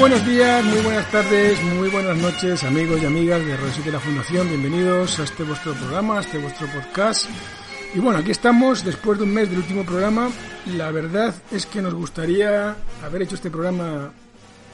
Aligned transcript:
Buenos 0.00 0.24
días, 0.26 0.64
muy 0.64 0.80
buenas 0.80 1.10
tardes, 1.10 1.62
muy 1.62 1.90
buenas 1.90 2.16
noches, 2.16 2.64
amigos 2.64 3.02
y 3.02 3.04
amigas 3.04 3.44
de 3.44 3.54
Radio 3.54 3.84
de 3.84 3.92
la 3.92 4.00
Fundación. 4.00 4.48
Bienvenidos 4.48 5.20
a 5.20 5.24
este 5.24 5.42
vuestro 5.42 5.74
programa, 5.74 6.16
a 6.16 6.20
este 6.22 6.38
vuestro 6.38 6.68
podcast. 6.68 7.26
Y 7.94 7.98
bueno, 7.98 8.18
aquí 8.18 8.30
estamos 8.30 8.82
después 8.82 9.18
de 9.18 9.24
un 9.24 9.34
mes 9.34 9.50
del 9.50 9.58
último 9.58 9.84
programa. 9.84 10.30
La 10.74 10.90
verdad 10.90 11.34
es 11.52 11.66
que 11.66 11.82
nos 11.82 11.92
gustaría 11.92 12.76
haber 13.04 13.22
hecho 13.22 13.34
este 13.34 13.50
programa 13.50 14.10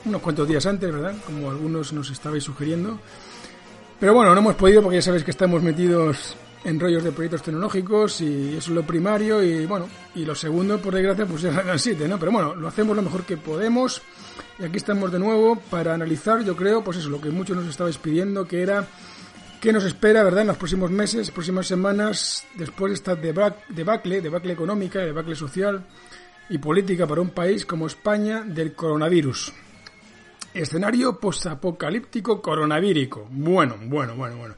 unos 0.05 0.23
cuantos 0.23 0.47
días 0.47 0.65
antes, 0.65 0.93
¿verdad? 0.93 1.17
Como 1.27 1.51
algunos 1.51 1.93
nos 1.93 2.09
estabais 2.09 2.45
sugiriendo. 2.45 3.01
Pero 3.98 4.15
bueno, 4.15 4.33
no 4.33 4.39
hemos 4.39 4.55
podido 4.55 4.81
porque 4.81 4.98
ya 4.98 5.03
sabéis 5.03 5.25
que 5.25 5.33
estamos 5.33 5.61
metidos 5.61 6.37
en 6.62 6.79
rollos 6.79 7.03
de 7.03 7.11
proyectos 7.11 7.43
tecnológicos 7.43 8.20
y 8.20 8.51
eso 8.51 8.70
es 8.70 8.77
lo 8.77 8.84
primario 8.84 9.43
y 9.43 9.67
bueno, 9.67 9.89
y 10.15 10.25
lo 10.25 10.37
segundo, 10.37 10.79
por 10.79 10.95
desgracia, 10.95 11.27
pues 11.27 11.43
ya 11.43 11.51
eran 11.62 11.81
siete, 11.81 12.06
¿no? 12.06 12.17
Pero 12.17 12.31
bueno, 12.31 12.55
lo 12.55 12.69
hacemos 12.69 12.95
lo 12.95 13.03
mejor 13.03 13.25
que 13.25 13.37
podemos 13.37 14.03
y 14.59 14.65
aquí 14.65 14.77
estamos 14.77 15.12
de 15.12 15.19
nuevo 15.19 15.56
para 15.70 15.95
analizar, 15.95 16.42
yo 16.42 16.56
creo, 16.56 16.83
pues 16.83 16.98
eso, 16.98 17.10
lo 17.10 17.20
que 17.20 17.30
muchos 17.30 17.56
nos 17.56 17.66
estabais 17.66 17.98
pidiendo, 17.98 18.47
que 18.47 18.62
era 18.62 18.87
qué 19.60 19.73
nos 19.73 19.84
espera, 19.84 20.23
¿verdad?, 20.23 20.42
en 20.42 20.47
los 20.48 20.56
próximos 20.56 20.91
meses, 20.91 21.30
próximas 21.30 21.66
semanas, 21.66 22.47
después 22.55 22.91
de 22.91 22.95
esta 22.95 23.14
debacle, 23.14 24.20
debacle 24.20 24.53
económica, 24.53 25.00
debacle 25.00 25.34
social 25.34 25.84
y 26.48 26.58
política 26.58 27.06
para 27.06 27.20
un 27.20 27.31
país 27.31 27.66
como 27.66 27.86
España 27.86 28.42
del 28.42 28.75
coronavirus. 28.75 29.53
Escenario 30.55 31.19
posapocalíptico 31.20 32.41
coronavírico. 32.41 33.27
Bueno, 33.31 33.77
bueno, 33.83 34.14
bueno, 34.16 34.36
bueno. 34.36 34.55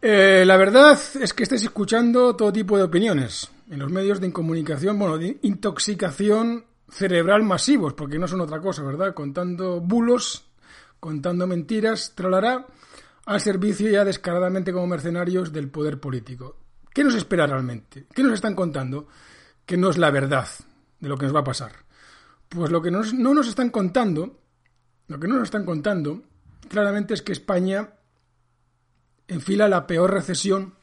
Eh, 0.00 0.44
la 0.46 0.56
verdad 0.56 0.98
es 1.20 1.34
que 1.34 1.42
estáis 1.42 1.62
escuchando 1.64 2.34
todo 2.34 2.50
tipo 2.50 2.78
de 2.78 2.84
opiniones 2.84 3.50
en 3.70 3.78
los 3.78 3.90
medios 3.90 4.18
de 4.18 4.32
comunicación, 4.32 4.98
bueno, 4.98 5.18
de 5.18 5.38
intoxicación 5.42 6.64
cerebral 6.90 7.42
masivos, 7.42 7.94
porque 7.94 8.18
no 8.18 8.28
son 8.28 8.40
otra 8.40 8.60
cosa, 8.60 8.82
¿verdad? 8.82 9.14
Contando 9.14 9.80
bulos, 9.80 10.50
contando 10.98 11.46
mentiras, 11.46 12.12
tralará, 12.14 12.66
al 13.26 13.40
servicio 13.40 13.90
ya 13.90 14.04
descaradamente 14.04 14.72
como 14.72 14.86
mercenarios 14.86 15.52
del 15.52 15.70
poder 15.70 16.00
político. 16.00 16.56
¿Qué 16.92 17.04
nos 17.04 17.14
espera 17.14 17.46
realmente? 17.46 18.06
¿Qué 18.12 18.22
nos 18.22 18.32
están 18.32 18.54
contando? 18.54 19.06
Que 19.64 19.76
no 19.76 19.90
es 19.90 19.98
la 19.98 20.10
verdad 20.10 20.48
de 20.98 21.08
lo 21.08 21.16
que 21.16 21.26
nos 21.26 21.34
va 21.34 21.40
a 21.40 21.44
pasar. 21.44 21.72
Pues 22.48 22.70
lo 22.70 22.82
que 22.82 22.90
no 22.90 23.02
nos 23.02 23.48
están 23.48 23.70
contando, 23.70 24.40
lo 25.06 25.20
que 25.20 25.28
no 25.28 25.36
nos 25.36 25.44
están 25.44 25.64
contando, 25.64 26.22
claramente 26.68 27.14
es 27.14 27.22
que 27.22 27.32
España 27.32 27.94
enfila 29.28 29.68
la 29.68 29.86
peor 29.86 30.12
recesión 30.12 30.74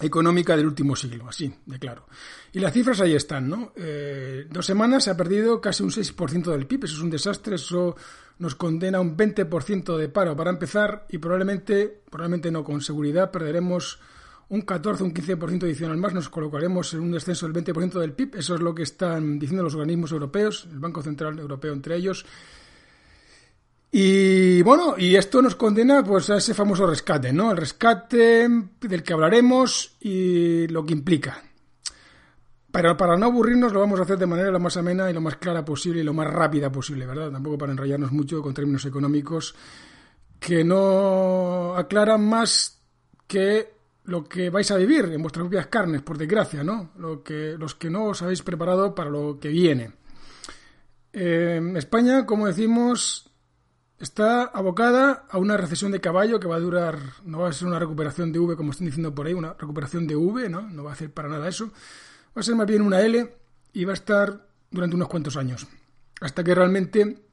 económica 0.00 0.56
del 0.56 0.66
último 0.66 0.94
siglo, 0.94 1.28
así 1.28 1.52
de 1.64 1.78
claro. 1.78 2.06
Y 2.52 2.60
las 2.60 2.72
cifras 2.72 3.00
ahí 3.00 3.14
están, 3.14 3.48
¿no? 3.48 3.72
Eh, 3.76 4.46
dos 4.50 4.66
semanas 4.66 5.04
se 5.04 5.10
ha 5.10 5.16
perdido 5.16 5.60
casi 5.60 5.82
un 5.82 5.90
6% 5.90 6.50
del 6.50 6.66
PIB, 6.66 6.84
eso 6.84 6.96
es 6.96 7.02
un 7.02 7.10
desastre, 7.10 7.56
eso 7.56 7.96
nos 8.38 8.54
condena 8.54 8.98
a 8.98 9.00
un 9.00 9.16
20% 9.16 9.96
de 9.96 10.08
paro 10.08 10.36
para 10.36 10.50
empezar 10.50 11.06
y 11.08 11.18
probablemente, 11.18 12.02
probablemente 12.10 12.50
no 12.50 12.62
con 12.62 12.80
seguridad, 12.80 13.30
perderemos 13.30 13.98
un 14.48 14.62
14, 14.62 15.02
un 15.02 15.14
15% 15.14 15.64
adicional 15.64 15.96
más, 15.96 16.14
nos 16.14 16.28
colocaremos 16.28 16.92
en 16.94 17.00
un 17.00 17.12
descenso 17.12 17.48
del 17.48 17.64
20% 17.64 17.98
del 17.98 18.12
PIB, 18.12 18.36
eso 18.36 18.54
es 18.54 18.60
lo 18.60 18.74
que 18.74 18.82
están 18.82 19.38
diciendo 19.38 19.64
los 19.64 19.74
organismos 19.74 20.12
europeos, 20.12 20.68
el 20.70 20.78
Banco 20.78 21.02
Central 21.02 21.38
Europeo 21.38 21.72
entre 21.72 21.96
ellos, 21.96 22.24
y 23.90 24.62
bueno, 24.62 24.94
y 24.98 25.16
esto 25.16 25.40
nos 25.40 25.56
condena 25.56 26.02
pues 26.02 26.28
a 26.30 26.36
ese 26.36 26.54
famoso 26.54 26.86
rescate, 26.86 27.32
¿no? 27.32 27.50
El 27.50 27.56
rescate 27.56 28.48
del 28.80 29.02
que 29.02 29.12
hablaremos 29.12 29.96
y 30.00 30.66
lo 30.68 30.84
que 30.84 30.92
implica. 30.92 31.42
Pero 32.70 32.96
para 32.96 33.16
no 33.16 33.26
aburrirnos 33.26 33.72
lo 33.72 33.80
vamos 33.80 33.98
a 33.98 34.02
hacer 34.02 34.18
de 34.18 34.26
manera 34.26 34.50
lo 34.50 34.60
más 34.60 34.76
amena 34.76 35.08
y 35.10 35.14
lo 35.14 35.20
más 35.22 35.36
clara 35.36 35.64
posible 35.64 36.00
y 36.00 36.04
lo 36.04 36.12
más 36.12 36.26
rápida 36.26 36.70
posible, 36.70 37.06
¿verdad? 37.06 37.30
Tampoco 37.30 37.56
para 37.56 37.72
enrollarnos 37.72 38.12
mucho 38.12 38.42
con 38.42 38.52
términos 38.52 38.84
económicos 38.84 39.54
que 40.38 40.62
no 40.62 41.74
aclaran 41.74 42.28
más 42.28 42.78
que 43.26 43.76
lo 44.04 44.24
que 44.24 44.50
vais 44.50 44.70
a 44.70 44.76
vivir 44.76 45.06
en 45.06 45.22
vuestras 45.22 45.44
propias 45.44 45.68
carnes, 45.68 46.02
por 46.02 46.18
desgracia, 46.18 46.62
¿no? 46.62 46.90
Lo 46.98 47.22
que, 47.22 47.56
los 47.58 47.74
que 47.74 47.90
no 47.90 48.04
os 48.04 48.22
habéis 48.22 48.42
preparado 48.42 48.94
para 48.94 49.10
lo 49.10 49.38
que 49.40 49.48
viene. 49.48 49.92
Eh, 51.12 51.60
España, 51.76 52.26
como 52.26 52.46
decimos, 52.46 53.30
está 53.98 54.44
abocada 54.44 55.26
a 55.30 55.38
una 55.38 55.56
recesión 55.56 55.92
de 55.92 56.00
caballo 56.00 56.38
que 56.38 56.48
va 56.48 56.56
a 56.56 56.60
durar, 56.60 56.98
no 57.24 57.40
va 57.40 57.48
a 57.48 57.52
ser 57.52 57.68
una 57.68 57.78
recuperación 57.78 58.32
de 58.32 58.38
V 58.38 58.56
como 58.56 58.72
están 58.72 58.86
diciendo 58.86 59.14
por 59.14 59.26
ahí, 59.26 59.34
una 59.34 59.54
recuperación 59.54 60.06
de 60.06 60.16
V, 60.16 60.48
¿no? 60.48 60.62
No 60.62 60.84
va 60.84 60.90
a 60.90 60.92
hacer 60.94 61.12
para 61.12 61.28
nada 61.28 61.48
eso. 61.48 61.66
Va 62.36 62.40
a 62.40 62.42
ser 62.42 62.54
más 62.54 62.66
bien 62.66 62.82
una 62.82 63.00
L 63.00 63.36
y 63.72 63.84
va 63.84 63.92
a 63.92 63.94
estar 63.94 64.46
durante 64.70 64.96
unos 64.96 65.08
cuantos 65.08 65.36
años. 65.36 65.66
Hasta 66.20 66.44
que 66.44 66.54
realmente 66.54 67.26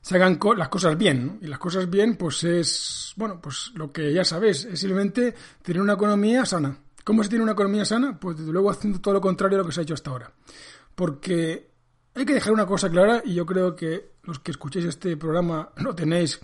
se 0.00 0.14
hagan 0.14 0.38
las 0.56 0.68
cosas 0.68 0.96
bien, 0.96 1.26
¿no? 1.26 1.38
Y 1.40 1.46
las 1.46 1.58
cosas 1.58 1.90
bien, 1.90 2.16
pues 2.16 2.44
es, 2.44 3.12
bueno, 3.16 3.40
pues 3.40 3.72
lo 3.74 3.90
que 3.92 4.12
ya 4.12 4.24
sabéis, 4.24 4.64
es 4.64 4.78
simplemente 4.78 5.34
tener 5.62 5.82
una 5.82 5.94
economía 5.94 6.44
sana. 6.46 6.78
¿Cómo 7.02 7.22
se 7.22 7.28
tiene 7.28 7.42
una 7.42 7.52
economía 7.52 7.84
sana? 7.84 8.18
Pues 8.18 8.36
desde 8.36 8.52
luego 8.52 8.70
haciendo 8.70 9.00
todo 9.00 9.14
lo 9.14 9.20
contrario 9.20 9.58
a 9.58 9.62
lo 9.62 9.66
que 9.66 9.72
se 9.72 9.80
ha 9.80 9.82
hecho 9.82 9.94
hasta 9.94 10.10
ahora. 10.10 10.32
Porque 10.94 11.70
hay 12.16 12.24
que 12.24 12.32
dejar 12.32 12.54
una 12.54 12.66
cosa 12.66 12.88
clara 12.88 13.22
y 13.24 13.34
yo 13.34 13.44
creo 13.44 13.76
que 13.76 14.12
los 14.22 14.38
que 14.40 14.50
escuchéis 14.50 14.86
este 14.86 15.18
programa 15.18 15.70
lo 15.76 15.94
tenéis, 15.94 16.40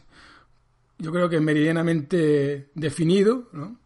yo 0.99 1.11
creo 1.11 1.31
que 1.31 1.41
meridianamente 1.41 2.71
definido, 2.75 3.49
¿no? 3.53 3.81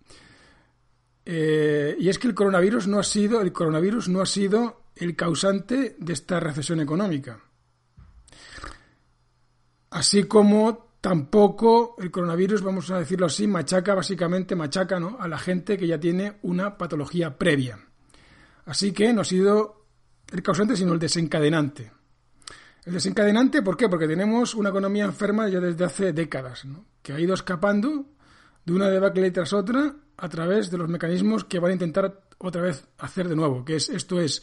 Eh, 1.24 1.96
y 1.98 2.08
es 2.08 2.18
que 2.18 2.26
el 2.26 2.34
coronavirus 2.34 2.86
no 2.88 2.98
ha 2.98 3.02
sido 3.02 3.40
el 3.40 3.52
coronavirus 3.52 4.08
no 4.08 4.20
ha 4.20 4.26
sido 4.26 4.82
el 4.94 5.16
causante 5.16 5.96
de 5.98 6.12
esta 6.12 6.40
recesión 6.40 6.80
económica. 6.80 7.40
Así 9.90 10.24
como 10.24 10.90
tampoco 11.00 11.94
el 11.98 12.10
coronavirus, 12.10 12.62
vamos 12.62 12.90
a 12.90 12.98
decirlo 12.98 13.26
así, 13.26 13.46
machaca 13.46 13.94
básicamente 13.94 14.56
machaca 14.56 14.98
¿no? 14.98 15.18
a 15.20 15.28
la 15.28 15.38
gente 15.38 15.76
que 15.76 15.86
ya 15.86 16.00
tiene 16.00 16.38
una 16.42 16.76
patología 16.76 17.38
previa. 17.38 17.78
Así 18.64 18.92
que 18.92 19.12
no 19.12 19.20
ha 19.20 19.24
sido 19.24 19.75
el 20.30 20.42
causante, 20.42 20.76
sino 20.76 20.92
el 20.92 20.98
desencadenante. 20.98 21.90
El 22.84 22.92
desencadenante, 22.92 23.62
¿por 23.62 23.76
qué? 23.76 23.88
Porque 23.88 24.06
tenemos 24.06 24.54
una 24.54 24.70
economía 24.70 25.04
enferma 25.04 25.48
ya 25.48 25.60
desde 25.60 25.84
hace 25.84 26.12
décadas, 26.12 26.64
¿no? 26.64 26.84
que 27.02 27.12
ha 27.12 27.20
ido 27.20 27.34
escapando 27.34 28.06
de 28.64 28.72
una 28.72 28.88
debacle 28.88 29.30
tras 29.30 29.52
otra 29.52 29.94
a 30.16 30.28
través 30.28 30.70
de 30.70 30.78
los 30.78 30.88
mecanismos 30.88 31.44
que 31.44 31.58
van 31.58 31.70
a 31.70 31.74
intentar 31.74 32.20
otra 32.38 32.62
vez 32.62 32.86
hacer 32.98 33.28
de 33.28 33.36
nuevo, 33.36 33.64
que 33.64 33.76
es 33.76 33.88
esto 33.88 34.20
es 34.20 34.42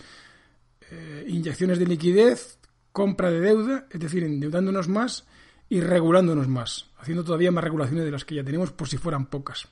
eh, 0.91 1.25
inyecciones 1.27 1.79
de 1.79 1.85
liquidez, 1.85 2.59
compra 2.91 3.31
de 3.31 3.39
deuda, 3.39 3.87
es 3.89 3.99
decir, 3.99 4.23
endeudándonos 4.23 4.87
más 4.87 5.25
y 5.69 5.81
regulándonos 5.81 6.47
más, 6.47 6.89
haciendo 6.97 7.23
todavía 7.23 7.51
más 7.51 7.63
regulaciones 7.63 8.05
de 8.05 8.11
las 8.11 8.25
que 8.25 8.35
ya 8.35 8.43
tenemos 8.43 8.71
por 8.71 8.87
si 8.87 8.97
fueran 8.97 9.25
pocas. 9.25 9.67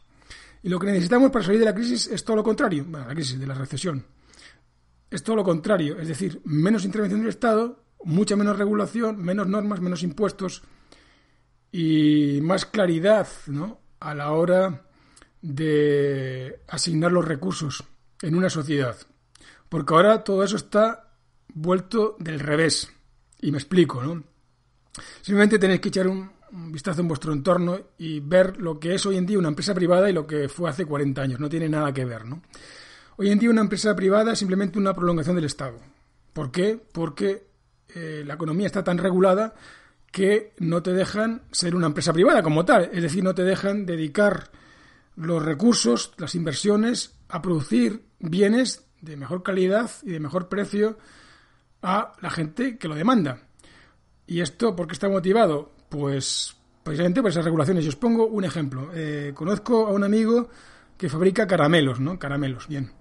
Y 0.64 0.70
lo 0.70 0.80
que 0.80 0.88
necesitamos 0.88 1.32
para 1.32 1.46
salir 1.46 1.60
de 1.60 1.66
la 1.66 1.76
crisis 1.76 2.08
es 2.08 2.24
todo 2.24 2.38
lo 2.38 2.44
contrario, 2.44 2.86
bueno, 2.88 3.08
la 3.08 3.14
crisis 3.14 3.40
de 3.40 3.48
la 3.48 3.54
recesión, 3.54 4.04
es 5.12 5.24
todo 5.24 5.36
lo 5.36 5.44
contrario, 5.44 6.00
es 6.00 6.08
decir, 6.08 6.42
menos 6.46 6.86
intervención 6.86 7.20
del 7.20 7.30
Estado, 7.30 7.84
mucha 8.04 8.36
menos 8.36 8.58
regulación, 8.58 9.22
menos 9.22 9.48
normas, 9.48 9.82
menos 9.82 10.02
impuestos 10.02 10.64
y 11.72 12.40
más 12.42 12.66
claridad 12.66 13.28
¿no? 13.48 13.80
a 14.00 14.16
la 14.16 14.32
hora 14.32 14.88
de 15.42 16.62
asignar 16.68 17.12
los 17.12 17.28
recursos 17.28 17.84
en 18.22 18.36
una 18.36 18.50
sociedad. 18.50 18.96
Porque 19.69 19.94
ahora 19.94 20.24
todo 20.24 20.44
eso 20.44 20.56
está 20.56 21.14
vuelto 21.54 22.16
del 22.19 22.40
revés. 22.40 22.92
Y 23.42 23.52
me 23.52 23.57
explico, 23.57 24.04
¿no? 24.04 24.24
Simplemente 25.22 25.57
tenéis 25.57 25.80
que 25.81 25.90
echar 25.90 26.07
un, 26.07 26.30
vistazo 26.52 27.00
en 27.02 27.07
vuestro 27.07 27.31
entorno 27.31 27.80
y 27.98 28.19
ver 28.19 28.57
lo 28.57 28.78
que 28.78 28.94
es 28.94 29.06
hoy 29.06 29.16
en 29.16 29.25
día 29.25 29.40
una 29.40 29.48
empresa 29.48 29.74
privada 29.74 30.10
y 30.10 30.14
lo 30.14 30.28
que 30.28 30.50
fue 30.50 30.69
hace 30.69 30.86
40 30.86 31.22
años. 31.22 31.40
No 31.40 31.48
tiene 31.48 31.69
nada 31.69 31.94
que 31.94 32.04
ver, 32.04 32.25
¿no? 32.25 32.42
Hoy 33.21 33.29
en 33.29 33.38
día 33.38 33.51
una 33.51 33.62
empresa 33.62 33.95
privada 33.95 34.33
es 34.33 34.39
simplemente 34.39 34.79
una 34.79 34.95
prolongación 34.95 35.35
del 35.35 35.45
Estado. 35.45 35.77
¿Por 36.33 36.51
qué? 36.51 36.81
Porque 36.91 37.45
eh, 37.94 38.23
la 38.25 38.33
economía 38.33 38.65
está 38.65 38.83
tan 38.83 38.97
regulada 38.97 39.53
que 40.12 40.53
no 40.57 40.81
te 40.81 40.91
dejan 40.91 41.44
ser 41.51 41.75
una 41.75 41.85
empresa 41.85 42.13
privada 42.13 42.41
como 42.41 42.65
tal. 42.65 42.89
Es 42.91 43.03
decir, 43.03 43.23
no 43.23 43.35
te 43.35 43.44
dejan 43.44 43.85
dedicar 43.85 44.50
los 45.15 45.45
recursos, 45.45 46.15
las 46.18 46.33
inversiones, 46.33 47.13
a 47.29 47.44
producir 47.44 48.06
bienes 48.18 48.88
de 49.01 49.18
mejor 49.18 49.44
calidad 49.44 49.91
y 50.01 50.09
de 50.09 50.19
mejor 50.19 50.50
precio 50.50 50.97
a 51.83 52.13
la 52.21 52.31
gente 52.31 52.79
que 52.79 52.88
lo 52.88 52.95
demanda. 52.95 53.44
¿Y 54.25 54.41
esto 54.41 54.75
por 54.75 54.88
qué 54.88 54.94
está 54.94 55.09
motivado? 55.09 55.73
Pues 55.89 56.56
precisamente 56.81 57.21
por 57.21 57.29
esas 57.29 57.45
regulaciones. 57.45 57.83
Yo 57.83 57.89
os 57.89 57.95
pongo 57.97 58.25
un 58.25 58.45
ejemplo. 58.45 58.89
Eh, 58.95 59.31
conozco 59.35 59.85
a 59.85 59.91
un 59.91 60.03
amigo 60.03 60.50
que 60.97 61.07
fabrica 61.07 61.45
caramelos, 61.45 62.00
¿no? 62.00 62.18
Caramelos, 62.18 62.68
bien. 62.68 62.91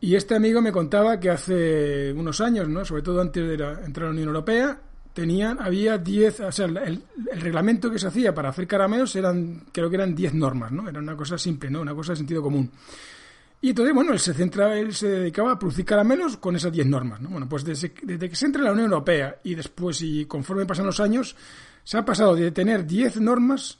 Y 0.00 0.14
este 0.14 0.36
amigo 0.36 0.60
me 0.60 0.70
contaba 0.70 1.18
que 1.18 1.30
hace 1.30 2.12
unos 2.12 2.40
años, 2.40 2.68
¿no? 2.68 2.84
sobre 2.84 3.02
todo 3.02 3.20
antes 3.20 3.46
de 3.46 3.54
entrar 3.84 4.04
a 4.04 4.08
la 4.08 4.10
Unión 4.10 4.28
Europea, 4.28 4.80
tenían, 5.12 5.58
había 5.60 5.98
10, 5.98 6.40
o 6.40 6.52
sea, 6.52 6.66
el, 6.66 7.02
reglamento 7.40 7.90
que 7.90 7.98
se 7.98 8.06
hacía 8.06 8.32
para 8.32 8.50
hacer 8.50 8.68
caramelos 8.68 9.16
eran, 9.16 9.64
creo 9.72 9.90
que 9.90 9.96
eran 9.96 10.14
10 10.14 10.34
normas, 10.34 10.70
¿no? 10.70 10.88
Era 10.88 11.00
una 11.00 11.16
cosa 11.16 11.36
simple, 11.36 11.68
¿no? 11.70 11.80
Una 11.80 11.94
cosa 11.94 12.12
de 12.12 12.16
sentido 12.18 12.40
común. 12.40 12.70
Y 13.60 13.70
entonces, 13.70 13.92
bueno, 13.92 14.12
él 14.12 14.20
se 14.20 14.34
centra, 14.34 14.78
él 14.78 14.94
se 14.94 15.08
dedicaba 15.08 15.52
a 15.52 15.58
producir 15.58 15.84
caramelos 15.84 16.36
con 16.36 16.54
esas 16.54 16.70
10 16.70 16.86
normas. 16.86 17.20
¿no? 17.20 17.30
Bueno, 17.30 17.48
pues 17.48 17.64
desde, 17.64 17.92
desde, 18.04 18.28
que 18.28 18.36
se 18.36 18.46
entra 18.46 18.60
en 18.60 18.66
la 18.66 18.72
Unión 18.72 18.92
Europea 18.92 19.38
y 19.42 19.56
después, 19.56 20.00
y 20.02 20.26
conforme 20.26 20.64
pasan 20.64 20.86
los 20.86 21.00
años, 21.00 21.34
se 21.82 21.98
ha 21.98 22.04
pasado 22.04 22.36
de 22.36 22.52
tener 22.52 22.86
10 22.86 23.20
normas 23.20 23.78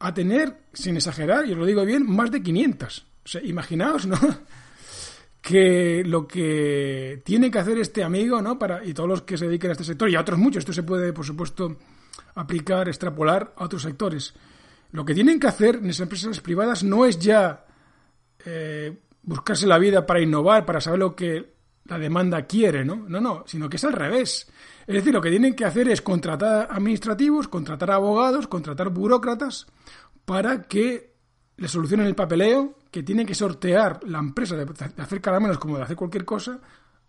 a 0.00 0.12
tener, 0.12 0.62
sin 0.72 0.96
exagerar, 0.96 1.46
y 1.46 1.52
os 1.52 1.58
lo 1.58 1.66
digo 1.66 1.84
bien, 1.84 2.10
más 2.10 2.32
de 2.32 2.42
500. 2.42 3.06
O 3.24 3.28
sea, 3.28 3.40
imaginaos, 3.44 4.06
¿no? 4.06 4.18
Que 5.40 6.02
lo 6.04 6.26
que 6.26 7.22
tiene 7.24 7.50
que 7.50 7.58
hacer 7.58 7.78
este 7.78 8.04
amigo, 8.04 8.42
¿no? 8.42 8.58
Para, 8.58 8.84
y 8.84 8.92
todos 8.92 9.08
los 9.08 9.22
que 9.22 9.38
se 9.38 9.46
dediquen 9.46 9.70
a 9.70 9.72
este 9.72 9.84
sector, 9.84 10.10
y 10.10 10.16
a 10.16 10.20
otros 10.20 10.38
muchos, 10.38 10.60
esto 10.60 10.72
se 10.72 10.82
puede, 10.82 11.12
por 11.12 11.24
supuesto, 11.24 11.76
aplicar, 12.34 12.88
extrapolar 12.88 13.54
a 13.56 13.64
otros 13.64 13.82
sectores. 13.82 14.34
Lo 14.92 15.04
que 15.04 15.14
tienen 15.14 15.40
que 15.40 15.46
hacer 15.46 15.76
en 15.76 15.90
esas 15.90 16.02
empresas 16.02 16.40
privadas 16.40 16.82
no 16.82 17.06
es 17.06 17.18
ya 17.18 17.64
eh, 18.44 18.98
buscarse 19.22 19.66
la 19.66 19.78
vida 19.78 20.04
para 20.04 20.20
innovar, 20.20 20.66
para 20.66 20.80
saber 20.80 20.98
lo 20.98 21.16
que 21.16 21.54
la 21.84 21.98
demanda 21.98 22.46
quiere, 22.46 22.84
¿no? 22.84 22.96
No, 23.08 23.20
no, 23.20 23.44
sino 23.46 23.68
que 23.68 23.76
es 23.76 23.84
al 23.84 23.92
revés. 23.92 24.46
Es 24.86 24.94
decir, 24.94 25.12
lo 25.12 25.20
que 25.20 25.30
tienen 25.30 25.54
que 25.54 25.64
hacer 25.64 25.88
es 25.88 26.02
contratar 26.02 26.68
administrativos, 26.70 27.48
contratar 27.48 27.90
abogados, 27.92 28.46
contratar 28.46 28.90
burócratas 28.90 29.66
para 30.24 30.62
que 30.62 31.09
le 31.60 31.68
solucionen 31.68 32.06
el 32.06 32.14
papeleo 32.14 32.78
que 32.90 33.02
tiene 33.02 33.26
que 33.26 33.34
sortear 33.34 34.00
la 34.04 34.18
empresa 34.18 34.56
de 34.56 34.66
hacer 34.96 35.20
caramelos 35.20 35.58
como 35.58 35.76
de 35.76 35.82
hacer 35.82 35.94
cualquier 35.94 36.24
cosa 36.24 36.58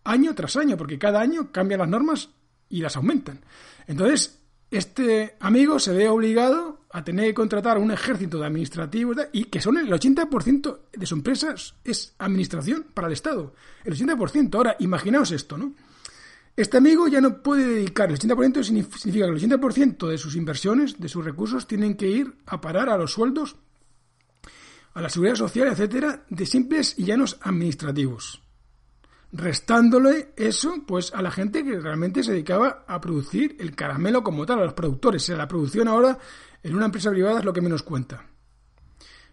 año 0.04 0.36
tras 0.36 0.58
año, 0.58 0.76
porque 0.76 1.00
cada 1.00 1.22
año 1.22 1.52
cambian 1.54 1.80
las 1.80 1.90
normas 1.90 2.30
y 2.68 2.82
las 2.82 2.98
aumentan. 2.98 3.40
Entonces, 3.88 4.42
este 4.70 5.38
amigo 5.40 5.80
se 5.80 5.94
ve 5.94 6.10
obligado 6.10 6.82
a 6.92 7.02
tener 7.02 7.28
que 7.28 7.34
contratar 7.34 7.78
un 7.78 7.92
ejército 7.92 8.40
de 8.40 8.46
administrativos 8.46 9.16
y 9.32 9.46
que 9.46 9.62
son 9.62 9.78
el 9.78 9.88
80% 9.88 10.80
de 10.92 11.06
su 11.06 11.16
empresa 11.16 11.56
es 11.86 12.14
administración 12.18 12.88
para 12.94 13.08
el 13.08 13.14
Estado. 13.14 13.54
El 13.86 13.96
80%. 13.96 14.54
Ahora, 14.56 14.76
imaginaos 14.80 15.32
esto, 15.32 15.58
¿no? 15.58 15.74
Este 16.58 16.76
amigo 16.76 17.08
ya 17.08 17.22
no 17.22 17.42
puede 17.42 17.66
dedicar, 17.66 18.10
el 18.10 18.20
80% 18.20 18.64
significa 18.64 19.26
que 19.26 19.32
el 19.32 19.40
80% 19.40 20.10
de 20.10 20.18
sus 20.18 20.36
inversiones, 20.36 21.00
de 21.00 21.08
sus 21.08 21.24
recursos, 21.24 21.66
tienen 21.66 21.96
que 21.96 22.08
ir 22.08 22.36
a 22.46 22.60
parar 22.60 22.90
a 22.90 22.98
los 22.98 23.14
sueldos, 23.14 23.56
a 24.94 25.02
la 25.02 25.10
seguridad 25.10 25.36
social, 25.36 25.68
etcétera, 25.68 26.26
de 26.30 26.46
simples 26.46 26.96
y 26.98 27.06
llanos 27.06 27.38
administrativos 27.42 28.42
restándole 29.34 30.34
eso 30.36 30.84
pues 30.86 31.14
a 31.14 31.22
la 31.22 31.32
gente 31.32 31.64
que 31.64 31.80
realmente 31.80 32.24
se 32.24 32.34
dedicaba 32.34 32.84
a 32.88 33.00
producir 33.00 33.56
el 33.60 33.76
caramelo 33.76 34.24
como 34.24 34.46
tal, 34.46 34.60
a 34.60 34.66
los 34.66 34.74
productores. 34.74 35.24
O 35.24 35.26
sea, 35.28 35.38
la 35.38 35.48
producción 35.48 35.88
ahora 35.88 36.18
en 36.64 36.76
una 36.76 36.86
empresa 36.86 37.12
privada 37.12 37.40
es 37.40 37.46
lo 37.46 37.54
que 37.54 37.62
menos 37.62 37.84
cuenta. 37.84 38.26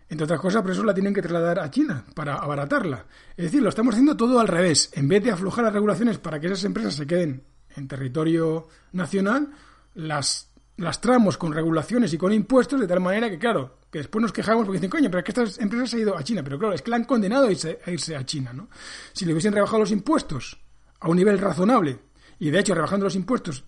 Entre 0.08 0.24
otras 0.24 0.40
cosas, 0.40 0.62
por 0.62 0.70
eso 0.70 0.84
la 0.84 0.94
tienen 0.94 1.12
que 1.12 1.20
trasladar 1.20 1.58
a 1.58 1.70
China, 1.70 2.04
para 2.14 2.36
abaratarla. 2.36 3.04
Es 3.36 3.44
decir, 3.44 3.60
lo 3.60 3.68
estamos 3.68 3.94
haciendo 3.94 4.16
todo 4.16 4.40
al 4.40 4.48
revés. 4.48 4.90
En 4.94 5.06
vez 5.06 5.22
de 5.22 5.32
aflojar 5.32 5.64
las 5.64 5.74
regulaciones 5.74 6.16
para 6.18 6.40
que 6.40 6.46
esas 6.46 6.64
empresas 6.64 6.94
se 6.94 7.06
queden 7.06 7.44
en 7.76 7.88
territorio 7.88 8.68
nacional, 8.92 9.50
las 9.94 10.50
lastramos 10.78 11.36
con 11.36 11.52
regulaciones 11.52 12.14
y 12.14 12.18
con 12.18 12.32
impuestos 12.32 12.80
de 12.80 12.86
tal 12.86 13.00
manera 13.00 13.28
que, 13.28 13.38
claro, 13.38 13.77
que 13.90 13.98
después 13.98 14.22
nos 14.22 14.32
quejamos 14.32 14.64
porque 14.64 14.78
dicen, 14.78 14.90
coño, 14.90 15.10
pero 15.10 15.18
es 15.20 15.24
que 15.24 15.30
estas 15.30 15.58
empresas 15.58 15.94
han 15.94 16.00
ido 16.00 16.16
a 16.16 16.22
China. 16.22 16.42
Pero 16.44 16.58
claro, 16.58 16.74
es 16.74 16.82
que 16.82 16.90
la 16.90 16.96
han 16.96 17.04
condenado 17.04 17.46
a 17.46 17.50
irse, 17.50 17.78
a 17.84 17.90
irse 17.90 18.16
a 18.16 18.24
China, 18.24 18.52
¿no? 18.52 18.68
Si 19.12 19.24
le 19.24 19.32
hubiesen 19.32 19.52
rebajado 19.52 19.80
los 19.80 19.90
impuestos 19.90 20.58
a 21.00 21.08
un 21.08 21.16
nivel 21.16 21.38
razonable, 21.38 21.98
y 22.38 22.50
de 22.50 22.58
hecho 22.58 22.74
rebajando 22.74 23.04
los 23.04 23.14
impuestos 23.14 23.64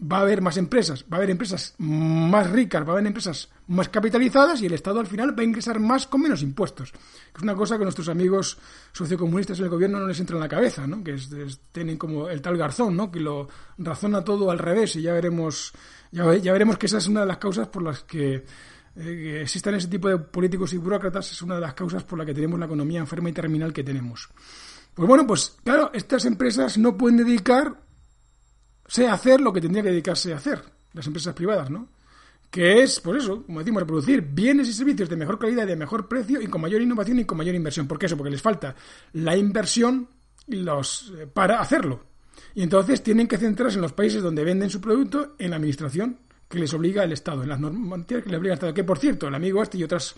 va 0.00 0.18
a 0.18 0.20
haber 0.22 0.40
más 0.40 0.56
empresas, 0.56 1.04
va 1.04 1.16
a 1.16 1.18
haber 1.18 1.30
empresas 1.30 1.74
más 1.78 2.50
ricas, 2.50 2.84
va 2.84 2.88
a 2.88 2.92
haber 2.92 3.06
empresas 3.06 3.50
más 3.66 3.88
capitalizadas 3.88 4.62
y 4.62 4.66
el 4.66 4.72
Estado 4.72 5.00
al 5.00 5.06
final 5.06 5.38
va 5.38 5.42
a 5.42 5.44
ingresar 5.44 5.78
más 5.78 6.06
con 6.06 6.22
menos 6.22 6.42
impuestos. 6.42 6.92
Es 7.36 7.42
una 7.42 7.54
cosa 7.54 7.76
que 7.76 7.84
nuestros 7.84 8.08
amigos 8.08 8.56
sociocomunistas 8.92 9.58
en 9.58 9.64
el 9.64 9.70
gobierno 9.70 10.00
no 10.00 10.06
les 10.06 10.18
entra 10.18 10.36
en 10.36 10.40
la 10.40 10.48
cabeza, 10.48 10.86
¿no? 10.86 11.04
Que 11.04 11.16
tienen 11.72 11.98
como 11.98 12.28
el 12.28 12.40
tal 12.40 12.56
Garzón, 12.56 12.96
¿no? 12.96 13.10
Que 13.10 13.20
lo 13.20 13.48
razona 13.76 14.24
todo 14.24 14.50
al 14.50 14.58
revés 14.58 14.96
y 14.96 15.02
ya 15.02 15.12
veremos, 15.12 15.72
ya 16.12 16.24
veremos 16.24 16.78
que 16.78 16.86
esa 16.86 16.98
es 16.98 17.06
una 17.06 17.20
de 17.20 17.26
las 17.26 17.38
causas 17.38 17.68
por 17.68 17.82
las 17.82 18.00
que 18.00 18.44
eh, 18.96 19.40
existan 19.42 19.74
ese 19.74 19.88
tipo 19.88 20.08
de 20.08 20.18
políticos 20.18 20.72
y 20.72 20.78
burócratas 20.78 21.30
es 21.32 21.42
una 21.42 21.54
de 21.54 21.60
las 21.60 21.74
causas 21.74 22.04
por 22.04 22.18
la 22.18 22.24
que 22.24 22.34
tenemos 22.34 22.58
la 22.58 22.66
economía 22.66 23.00
enferma 23.00 23.30
y 23.30 23.32
terminal 23.32 23.72
que 23.72 23.84
tenemos. 23.84 24.28
Pues 24.94 25.08
bueno, 25.08 25.26
pues 25.26 25.56
claro, 25.62 25.90
estas 25.94 26.24
empresas 26.24 26.76
no 26.78 26.96
pueden 26.96 27.18
dedicar 27.18 27.80
a 29.08 29.12
hacer 29.12 29.40
lo 29.40 29.52
que 29.52 29.60
tendría 29.60 29.82
que 29.82 29.90
dedicarse 29.90 30.32
a 30.32 30.36
hacer 30.36 30.62
las 30.92 31.06
empresas 31.06 31.34
privadas, 31.34 31.70
¿no? 31.70 31.88
Que 32.50 32.82
es, 32.82 32.98
pues 33.00 33.22
eso, 33.22 33.44
como 33.46 33.60
decimos, 33.60 33.84
producir 33.84 34.22
bienes 34.22 34.68
y 34.68 34.72
servicios 34.72 35.08
de 35.08 35.14
mejor 35.14 35.38
calidad 35.38 35.66
de 35.66 35.76
mejor 35.76 36.08
precio 36.08 36.40
y 36.40 36.48
con 36.48 36.60
mayor 36.60 36.82
innovación 36.82 37.20
y 37.20 37.24
con 37.24 37.38
mayor 37.38 37.54
inversión. 37.54 37.86
¿Por 37.86 37.96
qué 37.96 38.06
eso? 38.06 38.16
Porque 38.16 38.32
les 38.32 38.42
falta 38.42 38.74
la 39.12 39.36
inversión 39.36 40.08
los, 40.48 41.12
eh, 41.16 41.28
para 41.28 41.60
hacerlo. 41.60 42.00
Y 42.54 42.62
entonces 42.62 43.02
tienen 43.04 43.28
que 43.28 43.38
centrarse 43.38 43.76
en 43.76 43.82
los 43.82 43.92
países 43.92 44.22
donde 44.22 44.42
venden 44.42 44.68
su 44.68 44.80
producto 44.80 45.36
en 45.38 45.50
la 45.50 45.56
administración 45.56 46.18
que 46.50 46.58
les 46.58 46.74
obliga 46.74 47.04
el 47.04 47.12
Estado, 47.12 47.44
en 47.44 47.48
las 47.48 47.60
normas 47.60 48.04
que 48.06 48.16
les 48.16 48.26
obliga 48.26 48.52
el 48.52 48.54
Estado. 48.54 48.74
Que 48.74 48.82
por 48.82 48.98
cierto, 48.98 49.28
el 49.28 49.34
amigo 49.36 49.62
este 49.62 49.78
y 49.78 49.84
otros, 49.84 50.16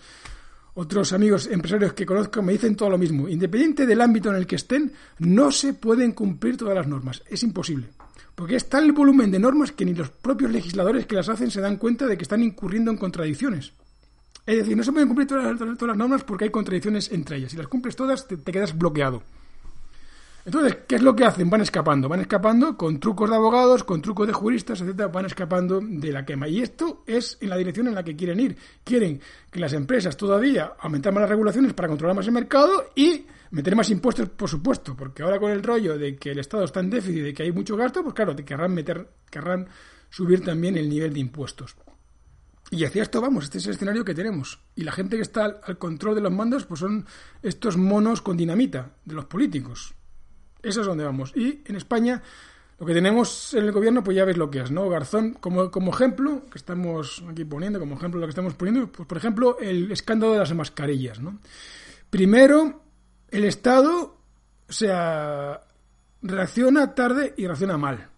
otros 0.73 1.13
amigos 1.13 1.47
empresarios 1.47 1.93
que 1.93 2.07
conozco 2.07 2.41
me 2.41 2.53
dicen 2.53 2.75
todo 2.75 2.89
lo 2.89 2.97
mismo. 2.97 3.29
Independiente 3.29 3.85
del 3.85 4.01
ámbito 4.01 4.31
en 4.31 4.37
el 4.37 4.47
que 4.47 4.55
estén, 4.55 4.91
no 5.19 5.51
se 5.51 5.75
pueden 5.75 6.13
cumplir 6.13 6.57
todas 6.57 6.73
las 6.73 6.87
normas. 6.87 7.21
Es 7.29 7.43
imposible. 7.43 7.89
Porque 8.33 8.55
es 8.55 8.67
tal 8.67 8.85
el 8.85 8.93
volumen 8.93 9.29
de 9.29 9.37
normas 9.37 9.73
que 9.73 9.85
ni 9.85 9.93
los 9.93 10.09
propios 10.09 10.49
legisladores 10.49 11.05
que 11.05 11.15
las 11.15 11.29
hacen 11.29 11.51
se 11.51 11.61
dan 11.61 11.77
cuenta 11.77 12.07
de 12.07 12.17
que 12.17 12.23
están 12.23 12.41
incurriendo 12.41 12.89
en 12.89 12.97
contradicciones. 12.97 13.73
Es 14.47 14.57
decir, 14.57 14.75
no 14.75 14.83
se 14.83 14.91
pueden 14.91 15.07
cumplir 15.07 15.27
todas, 15.27 15.61
las 15.61 15.97
normas 15.97 16.23
porque 16.23 16.45
hay 16.45 16.49
contradicciones 16.49 17.11
entre 17.11 17.37
ellas. 17.37 17.51
Si 17.51 17.57
las 17.57 17.67
cumples 17.67 17.95
todas, 17.95 18.27
te 18.27 18.51
quedas 18.51 18.75
bloqueado. 18.75 19.21
Entonces, 20.45 20.79
¿qué 20.87 20.95
es 20.95 21.01
lo 21.01 21.15
que 21.15 21.23
hacen? 21.23 21.49
Van 21.49 21.61
escapando, 21.61 22.09
van 22.09 22.19
escapando 22.19 22.75
con 22.75 22.99
trucos 22.99 23.29
de 23.29 23.35
abogados, 23.35 23.85
con 23.85 24.01
trucos 24.01 24.27
de 24.27 24.33
juristas, 24.33 24.81
etcétera, 24.81 25.07
van 25.07 25.25
escapando 25.25 25.79
de 25.81 26.11
la 26.11 26.25
quema. 26.25 26.49
Y 26.49 26.61
esto 26.61 27.03
es 27.07 27.37
en 27.39 27.49
la 27.49 27.55
dirección 27.55 27.87
en 27.87 27.95
la 27.95 28.03
que 28.03 28.15
quieren 28.15 28.41
ir. 28.41 28.57
Quieren 28.83 29.21
que 29.49 29.59
las 29.59 29.71
empresas 29.71 30.17
todavía 30.17 30.73
aumentar 30.79 31.13
más 31.13 31.21
las 31.21 31.29
regulaciones 31.29 31.73
para 31.73 31.87
controlar 31.87 32.17
más 32.17 32.27
el 32.27 32.33
mercado 32.33 32.91
y 32.93 33.25
meter 33.51 33.75
más 33.75 33.89
impuestos, 33.89 34.27
por 34.29 34.49
supuesto, 34.49 34.97
porque 34.97 35.23
ahora 35.23 35.39
con 35.39 35.49
el 35.49 35.63
rollo 35.63 35.97
de 35.97 36.17
que 36.17 36.31
el 36.31 36.39
Estado 36.39 36.65
está 36.65 36.81
en 36.81 36.89
déficit 36.89 37.19
y 37.19 37.21
de 37.21 37.33
que 37.33 37.43
hay 37.43 37.51
mucho 37.53 37.77
gasto, 37.77 38.03
pues 38.03 38.13
claro, 38.13 38.35
te 38.35 38.43
querrán 38.43 38.73
meter, 38.73 39.07
querrán 39.29 39.67
subir 40.09 40.43
también 40.43 40.75
el 40.75 40.89
nivel 40.89 41.13
de 41.13 41.21
impuestos. 41.21 41.77
Y 42.69 42.83
hacia 42.83 43.03
esto 43.03 43.21
vamos, 43.21 43.45
este 43.45 43.59
es 43.59 43.67
el 43.67 43.75
escenario 43.75 44.03
que 44.03 44.15
tenemos. 44.15 44.59
Y 44.75 44.83
la 44.83 44.91
gente 44.91 45.15
que 45.15 45.21
está 45.21 45.45
al 45.45 45.77
control 45.77 46.15
de 46.15 46.21
los 46.21 46.33
mandos, 46.33 46.65
pues 46.65 46.81
son 46.81 47.05
estos 47.41 47.77
monos 47.77 48.21
con 48.21 48.35
dinamita 48.35 48.93
de 49.05 49.13
los 49.13 49.25
políticos 49.25 49.93
eso 50.63 50.81
es 50.81 50.87
donde 50.87 51.03
vamos. 51.03 51.31
Y 51.35 51.61
en 51.65 51.75
España 51.75 52.23
lo 52.79 52.85
que 52.85 52.93
tenemos 52.93 53.53
en 53.53 53.65
el 53.65 53.71
gobierno, 53.71 54.03
pues 54.03 54.17
ya 54.17 54.25
ves 54.25 54.37
lo 54.37 54.49
que 54.49 54.61
es, 54.61 54.71
¿no? 54.71 54.89
Garzón, 54.89 55.33
como, 55.33 55.69
como 55.69 55.93
ejemplo, 55.93 56.43
que 56.51 56.57
estamos 56.57 57.23
aquí 57.29 57.45
poniendo, 57.45 57.79
como 57.79 57.95
ejemplo 57.95 58.19
lo 58.19 58.25
que 58.25 58.31
estamos 58.31 58.55
poniendo, 58.55 58.91
pues 58.91 59.07
por 59.07 59.17
ejemplo, 59.17 59.57
el 59.59 59.91
escándalo 59.91 60.33
de 60.33 60.39
las 60.39 60.53
mascarillas, 60.53 61.19
¿no? 61.19 61.39
Primero, 62.09 62.81
el 63.29 63.45
Estado, 63.45 64.17
o 64.67 64.73
sea, 64.73 65.61
reacciona 66.21 66.95
tarde 66.95 67.33
y 67.37 67.45
reacciona 67.45 67.77
mal. 67.77 68.09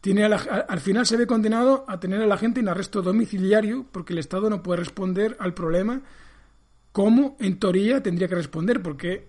Tiene 0.00 0.24
al 0.24 0.80
final 0.80 1.06
se 1.06 1.16
ve 1.16 1.28
condenado 1.28 1.84
a 1.86 2.00
tener 2.00 2.20
a 2.20 2.26
la 2.26 2.36
gente 2.36 2.58
en 2.58 2.68
arresto 2.68 3.02
domiciliario 3.02 3.86
porque 3.92 4.12
el 4.12 4.18
Estado 4.18 4.50
no 4.50 4.60
puede 4.60 4.80
responder 4.80 5.36
al 5.38 5.54
problema 5.54 6.02
como 6.92 7.36
en 7.40 7.58
teoría 7.58 8.02
tendría 8.02 8.28
que 8.28 8.34
responder, 8.34 8.82
porque 8.82 9.28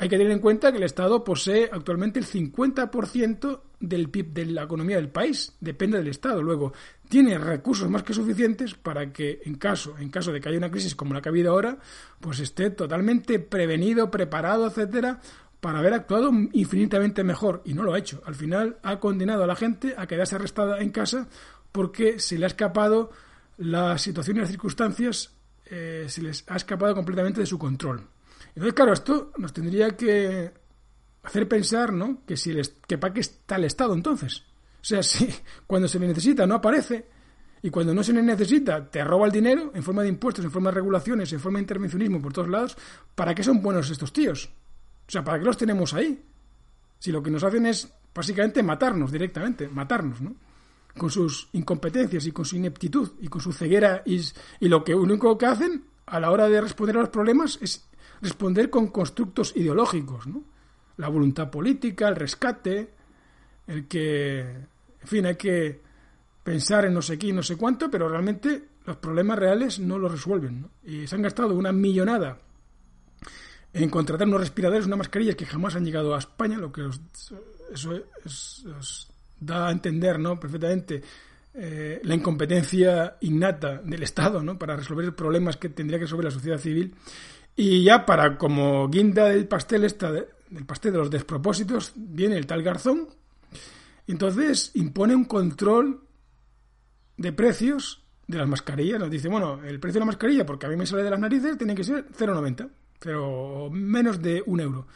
hay 0.00 0.08
que 0.08 0.16
tener 0.16 0.32
en 0.32 0.38
cuenta 0.38 0.72
que 0.72 0.78
el 0.78 0.84
Estado 0.84 1.22
posee 1.22 1.68
actualmente 1.70 2.18
el 2.18 2.24
50% 2.24 3.60
del 3.80 4.08
PIB 4.08 4.32
de 4.32 4.46
la 4.46 4.62
economía 4.62 4.96
del 4.96 5.10
país, 5.10 5.54
depende 5.60 5.98
del 5.98 6.08
Estado. 6.08 6.42
Luego, 6.42 6.72
tiene 7.06 7.36
recursos 7.36 7.90
más 7.90 8.02
que 8.02 8.14
suficientes 8.14 8.72
para 8.72 9.12
que 9.12 9.42
en 9.44 9.56
caso, 9.56 9.98
en 9.98 10.08
caso 10.08 10.32
de 10.32 10.40
que 10.40 10.48
haya 10.48 10.56
una 10.56 10.70
crisis 10.70 10.94
como 10.94 11.12
la 11.12 11.20
que 11.20 11.28
ha 11.28 11.32
habido 11.32 11.52
ahora, 11.52 11.76
pues 12.18 12.40
esté 12.40 12.70
totalmente 12.70 13.40
prevenido, 13.40 14.10
preparado, 14.10 14.66
etcétera, 14.66 15.20
para 15.60 15.80
haber 15.80 15.92
actuado 15.92 16.30
infinitamente 16.52 17.22
mejor. 17.22 17.60
Y 17.66 17.74
no 17.74 17.82
lo 17.82 17.92
ha 17.92 17.98
hecho. 17.98 18.22
Al 18.24 18.34
final 18.34 18.78
ha 18.82 19.00
condenado 19.00 19.44
a 19.44 19.46
la 19.46 19.54
gente 19.54 19.92
a 19.98 20.06
quedarse 20.06 20.34
arrestada 20.34 20.80
en 20.80 20.92
casa 20.92 21.28
porque 21.72 22.20
se 22.20 22.38
le 22.38 22.46
ha 22.46 22.48
escapado 22.48 23.10
la 23.58 23.98
situación 23.98 24.38
y 24.38 24.40
las 24.40 24.48
circunstancias, 24.48 25.34
eh, 25.66 26.06
se 26.08 26.22
les 26.22 26.42
ha 26.48 26.56
escapado 26.56 26.94
completamente 26.94 27.40
de 27.40 27.46
su 27.46 27.58
control. 27.58 28.08
Entonces, 28.54 28.74
claro, 28.74 28.92
esto 28.92 29.32
nos 29.38 29.52
tendría 29.52 29.90
que 29.90 30.52
hacer 31.22 31.48
pensar, 31.48 31.92
¿no? 31.92 32.24
Que 32.26 32.36
si 32.36 32.50
el, 32.50 32.68
que 32.86 32.98
para 32.98 33.14
qué 33.14 33.20
está 33.20 33.56
el 33.56 33.64
Estado 33.64 33.94
entonces. 33.94 34.44
O 34.80 34.84
sea, 34.84 35.02
si 35.02 35.28
cuando 35.66 35.88
se 35.88 35.98
le 35.98 36.08
necesita 36.08 36.46
no 36.46 36.56
aparece 36.56 37.06
y 37.62 37.70
cuando 37.70 37.94
no 37.94 38.02
se 38.02 38.12
le 38.12 38.22
necesita 38.22 38.90
te 38.90 39.04
roba 39.04 39.26
el 39.26 39.32
dinero 39.32 39.70
en 39.74 39.82
forma 39.82 40.02
de 40.02 40.08
impuestos, 40.08 40.44
en 40.44 40.50
forma 40.50 40.70
de 40.70 40.76
regulaciones, 40.76 41.32
en 41.32 41.40
forma 41.40 41.58
de 41.58 41.64
intervencionismo 41.64 42.20
por 42.20 42.32
todos 42.32 42.48
lados, 42.48 42.76
¿para 43.14 43.34
qué 43.34 43.42
son 43.42 43.62
buenos 43.62 43.90
estos 43.90 44.12
tíos? 44.12 44.50
O 45.06 45.10
sea, 45.10 45.24
¿para 45.24 45.38
qué 45.38 45.44
los 45.44 45.56
tenemos 45.56 45.92
ahí? 45.94 46.22
Si 46.98 47.12
lo 47.12 47.22
que 47.22 47.30
nos 47.30 47.44
hacen 47.44 47.66
es 47.66 47.92
básicamente 48.14 48.62
matarnos 48.62 49.12
directamente, 49.12 49.68
matarnos, 49.68 50.20
¿no? 50.20 50.34
Con 50.96 51.10
sus 51.10 51.48
incompetencias 51.52 52.26
y 52.26 52.32
con 52.32 52.44
su 52.44 52.56
ineptitud 52.56 53.12
y 53.20 53.28
con 53.28 53.40
su 53.40 53.52
ceguera 53.52 54.02
y, 54.04 54.20
y 54.58 54.68
lo 54.68 54.82
que 54.82 54.94
único 54.94 55.38
que 55.38 55.46
hacen 55.46 55.84
a 56.06 56.18
la 56.18 56.30
hora 56.30 56.48
de 56.48 56.60
responder 56.60 56.96
a 56.96 57.00
los 57.00 57.10
problemas 57.10 57.58
es 57.62 57.88
responder 58.20 58.70
con 58.70 58.88
constructos 58.88 59.54
ideológicos, 59.56 60.26
¿no? 60.26 60.42
La 60.96 61.08
voluntad 61.08 61.50
política, 61.50 62.08
el 62.08 62.16
rescate, 62.16 62.90
el 63.66 63.86
que, 63.86 64.40
en 64.40 65.06
fin, 65.06 65.26
hay 65.26 65.36
que 65.36 65.80
pensar 66.42 66.84
en 66.84 66.94
no 66.94 67.02
sé 67.02 67.18
qué 67.18 67.28
y 67.28 67.32
no 67.32 67.42
sé 67.42 67.56
cuánto, 67.56 67.90
pero 67.90 68.08
realmente 68.08 68.70
los 68.84 68.96
problemas 68.96 69.38
reales 69.38 69.78
no 69.78 69.98
los 69.98 70.10
resuelven. 70.10 70.62
¿no? 70.62 70.70
Y 70.84 71.06
se 71.06 71.14
han 71.14 71.22
gastado 71.22 71.54
una 71.54 71.72
millonada 71.72 72.38
en 73.72 73.88
contratar 73.88 74.26
unos 74.26 74.40
respiradores, 74.40 74.86
unas 74.86 74.98
mascarillas 74.98 75.36
que 75.36 75.46
jamás 75.46 75.76
han 75.76 75.84
llegado 75.84 76.14
a 76.14 76.18
España, 76.18 76.58
lo 76.58 76.72
que 76.72 76.82
eso 77.72 77.94
os 78.24 79.08
da 79.38 79.68
a 79.68 79.70
entender 79.70 80.18
¿no? 80.18 80.38
perfectamente 80.40 81.02
eh, 81.54 82.00
la 82.02 82.14
incompetencia 82.14 83.16
innata 83.20 83.78
del 83.78 84.02
Estado 84.02 84.42
¿no? 84.42 84.58
para 84.58 84.76
resolver 84.76 85.14
problemas 85.14 85.56
que 85.56 85.68
tendría 85.68 85.98
que 85.98 86.04
resolver 86.04 86.24
la 86.24 86.30
sociedad 86.30 86.58
civil. 86.58 86.94
Y 87.62 87.84
ya 87.84 88.06
para 88.06 88.38
como 88.38 88.88
guinda 88.88 89.26
del 89.26 89.46
pastel 89.46 89.84
esta, 89.84 90.10
del 90.10 90.64
pastel 90.66 90.92
de 90.92 90.98
los 90.98 91.10
despropósitos, 91.10 91.92
viene 91.94 92.38
el 92.38 92.46
tal 92.46 92.62
Garzón. 92.62 93.08
Entonces 94.06 94.70
impone 94.72 95.14
un 95.14 95.26
control 95.26 96.00
de 97.18 97.34
precios 97.34 98.02
de 98.26 98.38
las 98.38 98.48
mascarillas. 98.48 98.98
Nos 98.98 99.10
dice, 99.10 99.28
bueno, 99.28 99.62
el 99.62 99.78
precio 99.78 99.98
de 99.98 100.00
la 100.00 100.06
mascarilla, 100.06 100.46
porque 100.46 100.64
a 100.64 100.68
mí 100.70 100.76
me 100.76 100.86
sale 100.86 101.02
de 101.02 101.10
las 101.10 101.20
narices, 101.20 101.58
tiene 101.58 101.74
que 101.74 101.84
ser 101.84 102.06
0,90, 102.08 102.70
pero 102.98 103.68
menos 103.70 104.22
de 104.22 104.42
un 104.46 104.60
euro. 104.60 104.86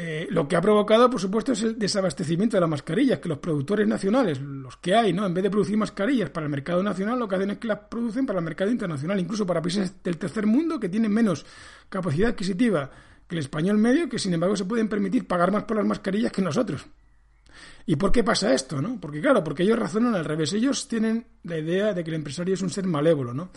Eh, 0.00 0.28
lo 0.30 0.46
que 0.46 0.54
ha 0.54 0.60
provocado, 0.60 1.10
por 1.10 1.20
supuesto, 1.20 1.50
es 1.50 1.62
el 1.62 1.76
desabastecimiento 1.76 2.56
de 2.56 2.60
las 2.60 2.70
mascarillas, 2.70 3.18
que 3.18 3.28
los 3.28 3.38
productores 3.38 3.88
nacionales, 3.88 4.40
los 4.40 4.76
que 4.76 4.94
hay, 4.94 5.12
¿no? 5.12 5.26
En 5.26 5.34
vez 5.34 5.42
de 5.42 5.50
producir 5.50 5.76
mascarillas 5.76 6.30
para 6.30 6.46
el 6.46 6.50
mercado 6.50 6.84
nacional, 6.84 7.18
lo 7.18 7.26
que 7.26 7.34
hacen 7.34 7.50
es 7.50 7.58
que 7.58 7.66
las 7.66 7.80
producen 7.80 8.24
para 8.24 8.38
el 8.38 8.44
mercado 8.44 8.70
internacional, 8.70 9.18
incluso 9.18 9.44
para 9.44 9.60
países 9.60 10.00
del 10.04 10.16
tercer 10.16 10.46
mundo 10.46 10.78
que 10.78 10.88
tienen 10.88 11.10
menos 11.10 11.44
capacidad 11.88 12.30
adquisitiva 12.30 12.88
que 13.26 13.34
el 13.34 13.40
español 13.40 13.76
medio, 13.78 14.08
que 14.08 14.20
sin 14.20 14.32
embargo 14.32 14.54
se 14.54 14.66
pueden 14.66 14.88
permitir 14.88 15.26
pagar 15.26 15.50
más 15.50 15.64
por 15.64 15.76
las 15.76 15.86
mascarillas 15.86 16.30
que 16.30 16.42
nosotros. 16.42 16.86
¿Y 17.86 17.96
por 17.96 18.12
qué 18.12 18.22
pasa 18.22 18.52
esto? 18.52 18.82
¿no? 18.82 19.00
Porque 19.00 19.20
claro, 19.20 19.42
porque 19.42 19.62
ellos 19.62 19.78
razonan 19.78 20.14
al 20.14 20.24
revés. 20.24 20.52
Ellos 20.52 20.88
tienen 20.88 21.26
la 21.44 21.58
idea 21.58 21.94
de 21.94 22.04
que 22.04 22.10
el 22.10 22.16
empresario 22.16 22.54
es 22.54 22.62
un 22.62 22.70
ser 22.70 22.86
malévolo, 22.86 23.32
¿no? 23.32 23.50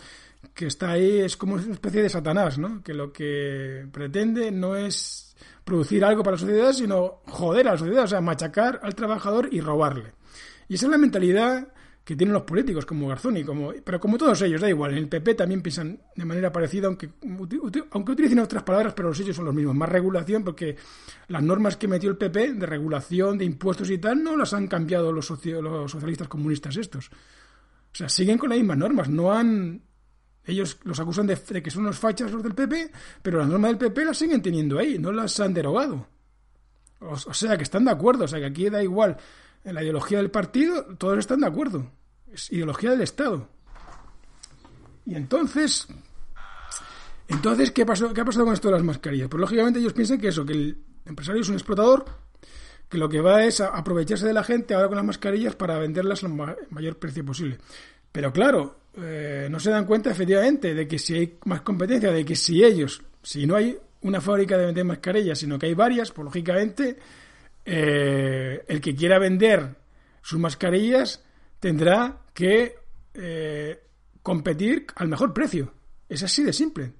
Que 0.54 0.66
está 0.66 0.92
ahí, 0.92 1.20
es 1.20 1.36
como 1.36 1.54
una 1.54 1.72
especie 1.72 2.02
de 2.02 2.08
Satanás, 2.08 2.58
¿no? 2.58 2.82
Que 2.82 2.94
lo 2.94 3.12
que 3.12 3.86
pretende 3.92 4.50
no 4.50 4.74
es 4.76 5.36
producir 5.64 6.04
algo 6.04 6.22
para 6.22 6.36
la 6.36 6.40
sociedad, 6.40 6.72
sino 6.72 7.20
joder 7.26 7.68
a 7.68 7.72
la 7.72 7.78
sociedad, 7.78 8.04
o 8.04 8.08
sea, 8.08 8.20
machacar 8.20 8.80
al 8.82 8.94
trabajador 8.94 9.48
y 9.52 9.60
robarle. 9.60 10.12
Y 10.68 10.74
esa 10.74 10.86
es 10.86 10.92
la 10.92 10.98
mentalidad 10.98 11.68
que 12.04 12.16
tienen 12.16 12.32
los 12.32 12.42
políticos 12.42 12.84
como 12.84 13.08
Garzón 13.08 13.36
y 13.36 13.44
como 13.44 13.72
pero 13.84 14.00
como 14.00 14.18
todos 14.18 14.42
ellos 14.42 14.60
da 14.60 14.68
igual 14.68 14.92
en 14.92 14.98
el 14.98 15.08
PP 15.08 15.34
también 15.34 15.62
piensan 15.62 16.00
de 16.16 16.24
manera 16.24 16.50
parecida 16.50 16.88
aunque 16.88 17.10
aunque 17.90 18.12
utilicen 18.12 18.40
otras 18.40 18.64
palabras 18.64 18.92
pero 18.94 19.08
los 19.08 19.20
hechos 19.20 19.36
son 19.36 19.44
los 19.44 19.54
mismos 19.54 19.74
más 19.74 19.88
regulación 19.88 20.42
porque 20.42 20.76
las 21.28 21.42
normas 21.42 21.76
que 21.76 21.86
metió 21.86 22.10
el 22.10 22.16
PP 22.16 22.54
de 22.54 22.66
regulación 22.66 23.38
de 23.38 23.44
impuestos 23.44 23.88
y 23.90 23.98
tal 23.98 24.22
no 24.22 24.36
las 24.36 24.52
han 24.52 24.66
cambiado 24.66 25.12
los, 25.12 25.30
los 25.46 25.90
socialistas 25.90 26.28
comunistas 26.28 26.76
estos 26.76 27.08
o 27.08 27.94
sea 27.94 28.08
siguen 28.08 28.38
con 28.38 28.48
las 28.48 28.58
mismas 28.58 28.78
normas 28.78 29.08
no 29.08 29.32
han 29.32 29.82
ellos 30.44 30.78
los 30.82 30.98
acusan 30.98 31.26
de, 31.26 31.36
que 31.62 31.70
son 31.70 31.82
unos 31.82 31.98
fachas 31.98 32.32
los 32.32 32.42
del 32.42 32.54
PP, 32.54 32.90
pero 33.22 33.38
las 33.38 33.48
normas 33.48 33.70
del 33.70 33.78
PP 33.78 34.04
las 34.04 34.18
siguen 34.18 34.42
teniendo 34.42 34.78
ahí, 34.78 34.98
no 34.98 35.12
las 35.12 35.38
han 35.38 35.54
derogado. 35.54 36.08
O, 37.00 37.16
sea, 37.16 37.56
que 37.56 37.64
están 37.64 37.84
de 37.84 37.90
acuerdo, 37.90 38.24
o 38.24 38.28
sea, 38.28 38.38
que 38.38 38.46
aquí 38.46 38.68
da 38.68 38.82
igual. 38.82 39.16
En 39.64 39.74
la 39.74 39.82
ideología 39.82 40.18
del 40.18 40.30
partido, 40.30 40.84
todos 40.96 41.18
están 41.18 41.40
de 41.40 41.46
acuerdo. 41.46 41.90
Es 42.32 42.50
ideología 42.50 42.90
del 42.90 43.02
Estado. 43.02 43.48
Y 45.06 45.14
entonces, 45.14 45.86
entonces 47.28 47.70
¿qué, 47.70 47.84
pasó, 47.84 48.12
¿qué 48.12 48.20
ha 48.20 48.24
pasado 48.24 48.44
con 48.44 48.54
esto 48.54 48.68
de 48.68 48.74
las 48.74 48.82
mascarillas? 48.82 49.28
Pues 49.28 49.40
lógicamente 49.40 49.78
ellos 49.78 49.92
piensan 49.92 50.18
que 50.18 50.28
eso, 50.28 50.44
que 50.44 50.52
el 50.52 50.78
empresario 51.04 51.42
es 51.42 51.48
un 51.48 51.54
explotador, 51.54 52.04
que 52.88 52.98
lo 52.98 53.08
que 53.08 53.20
va 53.20 53.44
es 53.44 53.60
a 53.60 53.68
aprovecharse 53.68 54.26
de 54.26 54.32
la 54.32 54.44
gente 54.44 54.74
ahora 54.74 54.88
con 54.88 54.96
las 54.96 55.04
mascarillas 55.04 55.54
para 55.56 55.78
venderlas 55.78 56.22
al 56.24 56.34
mayor 56.70 56.98
precio 56.98 57.24
posible. 57.24 57.58
Pero 58.12 58.32
claro, 58.32 58.76
eh, 58.94 59.48
no 59.50 59.58
se 59.58 59.70
dan 59.70 59.86
cuenta 59.86 60.10
efectivamente 60.10 60.74
de 60.74 60.86
que 60.86 60.98
si 60.98 61.14
hay 61.14 61.38
más 61.46 61.62
competencia, 61.62 62.12
de 62.12 62.24
que 62.24 62.36
si 62.36 62.62
ellos, 62.62 63.02
si 63.22 63.46
no 63.46 63.56
hay 63.56 63.78
una 64.02 64.20
fábrica 64.20 64.58
de 64.58 64.66
vender 64.66 64.84
mascarillas, 64.84 65.38
sino 65.38 65.58
que 65.58 65.66
hay 65.66 65.74
varias, 65.74 66.10
pues 66.10 66.24
lógicamente 66.24 66.98
eh, 67.64 68.64
el 68.66 68.80
que 68.80 68.94
quiera 68.94 69.18
vender 69.18 69.76
sus 70.22 70.38
mascarillas 70.38 71.22
tendrá 71.60 72.22
que 72.34 72.76
eh, 73.14 73.82
competir 74.22 74.86
al 74.96 75.08
mejor 75.08 75.32
precio. 75.32 75.72
Es 76.08 76.22
así 76.22 76.42
de 76.42 76.52
simple. 76.52 76.92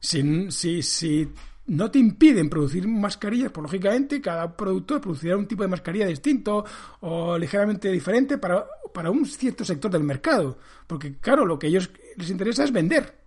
Si, 0.00 0.52
si, 0.82 1.32
no 1.66 1.90
te 1.90 1.98
impiden 1.98 2.48
producir 2.48 2.88
mascarillas, 2.88 3.52
pues 3.52 3.62
lógicamente 3.62 4.20
cada 4.22 4.56
productor 4.56 5.00
producirá 5.00 5.36
un 5.36 5.46
tipo 5.46 5.62
de 5.62 5.68
mascarilla 5.68 6.06
distinto 6.06 6.64
o 7.00 7.36
ligeramente 7.36 7.90
diferente 7.90 8.38
para, 8.38 8.66
para 8.94 9.10
un 9.10 9.26
cierto 9.26 9.64
sector 9.64 9.90
del 9.90 10.04
mercado. 10.04 10.58
Porque 10.86 11.18
claro, 11.18 11.44
lo 11.44 11.58
que 11.58 11.66
a 11.66 11.70
ellos 11.70 11.90
les 12.16 12.30
interesa 12.30 12.64
es 12.64 12.72
vender. 12.72 13.18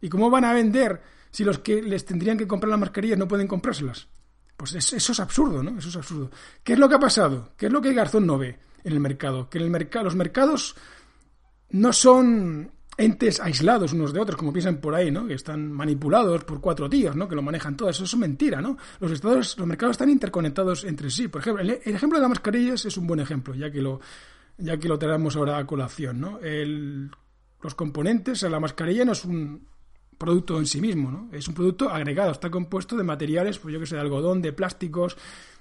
¿Y 0.00 0.08
cómo 0.08 0.30
van 0.30 0.44
a 0.44 0.54
vender 0.54 1.02
si 1.30 1.44
los 1.44 1.58
que 1.58 1.82
les 1.82 2.04
tendrían 2.04 2.38
que 2.38 2.46
comprar 2.46 2.70
las 2.70 2.80
mascarillas 2.80 3.18
no 3.18 3.28
pueden 3.28 3.48
comprárselas? 3.48 4.08
Pues 4.56 4.74
eso 4.74 5.12
es 5.12 5.20
absurdo, 5.20 5.62
¿no? 5.62 5.78
Eso 5.78 5.88
es 5.88 5.96
absurdo. 5.96 6.30
¿Qué 6.64 6.72
es 6.72 6.78
lo 6.78 6.88
que 6.88 6.94
ha 6.94 7.00
pasado? 7.00 7.52
¿Qué 7.56 7.66
es 7.66 7.72
lo 7.72 7.82
que 7.82 7.92
Garzón 7.92 8.26
no 8.26 8.38
ve 8.38 8.58
en 8.84 8.92
el 8.92 9.00
mercado? 9.00 9.50
Que 9.50 9.58
en 9.58 9.74
el 9.74 9.88
los 10.02 10.14
mercados 10.14 10.74
no 11.70 11.92
son 11.92 12.70
entes 12.98 13.40
aislados 13.40 13.92
unos 13.92 14.12
de 14.12 14.20
otros, 14.20 14.38
como 14.38 14.52
piensan 14.52 14.78
por 14.78 14.94
ahí, 14.94 15.10
¿no? 15.10 15.26
Que 15.26 15.34
están 15.34 15.70
manipulados 15.70 16.44
por 16.44 16.60
cuatro 16.60 16.88
tíos, 16.88 17.14
¿no? 17.14 17.28
Que 17.28 17.34
lo 17.34 17.42
manejan 17.42 17.76
todo. 17.76 17.90
Eso 17.90 18.04
es 18.04 18.16
mentira, 18.16 18.62
¿no? 18.62 18.78
Los 19.00 19.12
estados, 19.12 19.58
los 19.58 19.66
mercados 19.66 19.94
están 19.94 20.08
interconectados 20.08 20.84
entre 20.84 21.10
sí. 21.10 21.28
Por 21.28 21.42
ejemplo, 21.42 21.62
el, 21.62 21.70
ejemplo 21.70 22.18
de 22.18 22.22
las 22.22 22.30
mascarillas 22.30 22.84
es 22.86 22.96
un 22.96 23.06
buen 23.06 23.20
ejemplo, 23.20 23.54
ya 23.54 23.70
que 23.70 23.82
lo, 23.82 24.00
ya 24.56 24.78
que 24.78 24.88
lo 24.88 24.98
tenemos 24.98 25.36
ahora 25.36 25.58
a 25.58 25.66
colación, 25.66 26.20
¿no? 26.20 26.38
El, 26.40 27.10
los 27.60 27.74
componentes, 27.74 28.42
la 28.42 28.60
mascarilla 28.60 29.04
no 29.04 29.12
es 29.12 29.24
un 29.24 29.66
producto 30.18 30.58
en 30.58 30.66
sí 30.66 30.80
mismo, 30.80 31.10
¿no? 31.10 31.28
Es 31.32 31.46
un 31.48 31.54
producto 31.54 31.90
agregado, 31.90 32.32
está 32.32 32.50
compuesto 32.50 32.96
de 32.96 33.04
materiales, 33.04 33.58
pues 33.58 33.72
yo 33.72 33.80
que 33.80 33.86
sé, 33.86 33.94
de 33.96 34.00
algodón, 34.00 34.40
de 34.40 34.52
plásticos, 34.52 35.16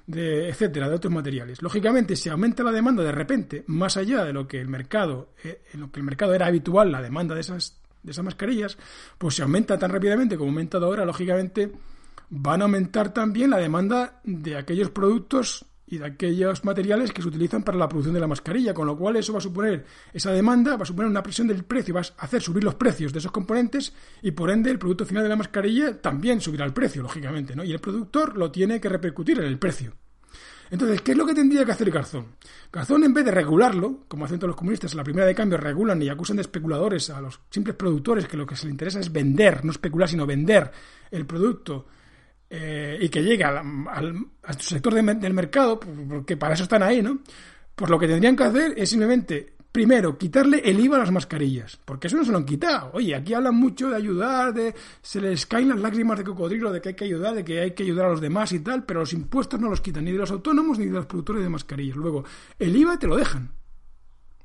de 0.08 0.50
etcétera, 0.50 0.88
de 0.88 0.96
otros 0.96 1.14
materiales. 1.14 1.62
Lógicamente, 1.62 2.16
si 2.16 2.30
aumenta 2.30 2.64
la 2.64 2.72
demanda 2.72 3.04
de 3.04 3.12
repente, 3.12 3.64
más 3.68 3.98
allá 3.98 4.24
de 4.24 4.34
lo 4.34 4.48
que 4.48 4.62
el 4.62 4.68
mercado, 4.68 5.30
eh, 5.44 5.62
en 5.74 5.82
lo 5.82 5.92
que 5.92 6.00
el 6.00 6.06
mercado 6.06 6.34
era 6.34 6.48
habitual, 6.48 6.92
la 6.92 7.02
demanda 7.02 7.36
de 7.36 7.42
esas, 7.42 7.82
de 8.04 8.12
esas 8.12 8.24
mascarillas, 8.24 8.78
pues 9.18 9.36
si 9.36 9.42
aumenta 9.42 9.78
tan 9.78 9.92
rápidamente 9.92 10.38
como 10.38 10.50
ha 10.50 10.52
aumentado 10.52 10.86
ahora, 10.86 11.06
lógicamente 11.06 11.72
van 12.30 12.62
a 12.62 12.66
aumentar 12.66 13.14
también 13.14 13.50
la 13.50 13.58
demanda 13.58 14.22
de 14.24 14.58
aquellos 14.58 14.90
productos 14.90 15.66
y 15.88 15.98
de 16.00 16.06
aquellos 16.06 16.66
materiales 16.66 17.12
que 17.12 17.22
se 17.22 17.28
utilizan 17.28 17.64
para 17.64 17.78
la 17.78 17.88
producción 17.88 18.16
de 18.16 18.20
la 18.20 18.28
mascarilla, 18.28 18.74
con 18.74 18.88
lo 18.88 18.98
cual 18.98 19.18
eso 19.18 19.34
va 19.34 19.40
a 19.40 19.42
suponer, 19.42 19.86
esa 20.14 20.32
demanda 20.32 20.76
va 20.76 20.84
a 20.84 20.86
suponer 20.86 21.10
una 21.10 21.22
presión 21.22 21.48
del 21.48 21.64
precio, 21.64 21.94
va 21.94 22.02
a 22.02 22.26
hacer 22.26 22.42
subir 22.42 22.64
los 22.64 22.76
precios 22.76 23.14
de 23.14 23.20
esos 23.20 23.32
componentes 23.32 23.94
y 24.22 24.32
por 24.32 24.50
ende 24.50 24.72
el 24.72 24.80
producto 24.80 25.06
final 25.06 25.24
de 25.24 25.30
la 25.30 25.36
mascarilla 25.36 26.02
también 26.02 26.42
subirá 26.42 26.66
el 26.66 26.74
precio, 26.74 27.04
lógicamente, 27.04 27.56
¿no? 27.56 27.64
Y 27.64 27.72
el 27.72 27.80
productor 27.80 28.38
lo 28.38 28.52
tiene 28.52 28.82
que 28.82 28.90
repercutir 28.90 29.40
en 29.40 29.46
el 29.46 29.60
precio. 29.60 29.94
Entonces, 30.72 31.02
¿qué 31.02 31.12
es 31.12 31.18
lo 31.18 31.28
que 31.28 31.36
tendría 31.36 31.64
que 31.64 31.72
hacer 31.72 31.92
Garzón? 31.92 32.36
Garzón, 32.72 33.04
en 33.04 33.14
vez 33.14 33.24
de 33.24 33.32
regularlo, 33.32 34.06
como 34.08 34.26
hacen 34.26 34.40
todos 34.40 34.50
los 34.50 34.56
comunistas, 34.56 34.92
en 34.92 34.98
la 34.98 35.04
primera 35.04 35.28
de 35.28 35.36
cambio 35.36 35.58
regulan 35.58 36.02
y 36.02 36.10
acusan 36.10 36.38
de 36.38 36.42
especuladores 36.42 37.12
a 37.12 37.22
los 37.22 37.40
simples 37.52 37.76
productores 37.76 38.28
que 38.28 38.38
lo 38.38 38.48
que 38.48 38.56
se 38.56 38.66
les 38.66 38.72
interesa 38.72 39.00
es 39.00 39.12
vender, 39.12 39.64
no 39.64 39.72
especular, 39.72 40.10
sino 40.10 40.26
vender 40.26 40.72
el 41.12 41.26
producto 41.28 41.86
eh, 42.50 42.98
y 43.02 43.10
que 43.10 43.24
llegue 43.24 43.44
al, 43.44 44.28
sector 44.60 44.94
del 44.94 45.34
mercado, 45.34 45.80
porque 45.80 46.38
para 46.38 46.54
eso 46.54 46.64
están 46.64 46.84
ahí, 46.84 47.02
¿no? 47.02 47.20
Pues 47.76 47.90
lo 47.90 48.00
que 48.00 48.08
tendrían 48.08 48.36
que 48.36 48.44
hacer 48.44 48.74
es 48.78 48.90
simplemente, 48.90 49.54
primero, 49.72 50.18
quitarle 50.18 50.62
el 50.64 50.80
IVA 50.80 50.98
a 50.98 51.00
las 51.00 51.12
mascarillas, 51.12 51.78
porque 51.84 52.08
eso 52.08 52.16
no 52.16 52.24
se 52.24 52.32
lo 52.32 52.38
han 52.38 52.46
quitado. 52.46 52.92
Oye, 52.94 53.16
aquí 53.16 53.34
hablan 53.34 53.56
mucho 53.56 53.90
de 53.90 53.96
ayudar, 53.98 54.54
de 54.54 54.74
se 55.02 55.20
les 55.20 55.46
caen 55.46 55.70
las 55.70 55.80
lágrimas 55.80 56.18
de 56.20 56.24
cocodrilo, 56.24 56.72
de 56.72 56.82
que 56.82 56.90
hay 56.90 56.96
que 56.96 57.06
ayudar, 57.06 57.36
de 57.36 57.44
que 57.44 57.60
hay 57.60 57.72
que 57.72 57.84
ayudar 57.84 58.06
a 58.06 58.10
los 58.10 58.22
demás 58.22 58.52
y 58.54 58.60
tal, 58.60 58.86
pero 58.86 59.02
los 59.02 59.12
impuestos 59.14 59.60
no 59.60 59.70
los 59.70 59.82
quitan 59.82 60.06
ni 60.06 60.12
de 60.12 60.20
los 60.20 60.32
autónomos 60.32 60.80
ni 60.80 60.86
de 60.86 60.92
los 60.92 61.06
productores 61.08 61.44
de 61.44 61.50
mascarillas. 61.50 61.98
Luego, 61.98 62.24
el 62.60 62.76
IVA 62.76 62.98
te 62.98 63.08
lo 63.08 63.18
dejan. 63.18 63.52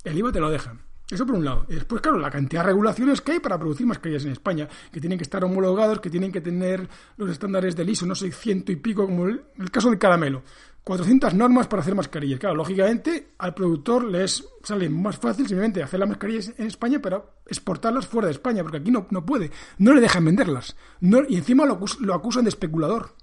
El 0.02 0.19
IVA 0.19 0.33
te 0.33 0.40
lo 0.40 0.50
dejan. 0.50 0.90
Eso 1.11 1.26
por 1.26 1.35
un 1.35 1.45
lado. 1.45 1.67
Y 1.69 1.75
después, 1.75 2.00
claro, 2.00 2.19
la 2.19 2.31
cantidad 2.31 2.62
de 2.62 2.69
regulaciones 2.69 3.21
que 3.21 3.33
hay 3.33 3.40
para 3.40 3.59
producir 3.59 3.85
mascarillas 3.85 4.25
en 4.25 4.33
España, 4.33 4.69
que 4.93 5.00
tienen 5.00 5.19
que 5.19 5.25
estar 5.25 5.45
homologados, 5.45 6.00
que 6.00 6.09
tienen 6.09 6.31
que 6.31 6.40
tener 6.40 6.88
los 7.17 7.31
estándares 7.31 7.75
del 7.75 7.88
ISO, 7.88 8.07
no 8.07 8.14
sé, 8.14 8.31
ciento 8.31 8.71
y 8.71 8.76
pico, 8.76 9.07
como 9.07 9.26
el, 9.26 9.43
caso 9.73 9.90
del 9.90 9.99
caramelo. 9.99 10.43
400 10.85 11.35
normas 11.35 11.67
para 11.67 11.83
hacer 11.83 11.95
mascarillas. 11.95 12.38
Claro, 12.38 12.55
lógicamente 12.55 13.33
al 13.38 13.55
productor 13.55 14.05
les 14.05 14.47
sale 14.62 14.88
más 14.88 15.19
fácil 15.19 15.47
simplemente 15.47 15.83
hacer 15.83 16.00
las 16.00 16.09
mascarillas 16.09 16.52
en 16.57 16.69
España, 16.69 17.00
pero 17.02 17.40
exportarlas 17.47 18.07
fuera 18.07 18.26
de 18.26 18.33
España, 18.33 18.62
porque 18.62 18.79
aquí 18.79 18.90
no, 18.90 19.07
no 19.11 19.26
puede. 19.26 19.50
No 19.79 19.93
le 19.93 20.00
dejan 20.00 20.25
venderlas. 20.25 20.76
No, 21.00 21.21
y 21.29 21.37
encima 21.37 21.67
lo, 21.67 21.81
lo 22.00 22.14
acusan 22.14 22.45
de 22.45 22.50
especulador. 22.50 23.14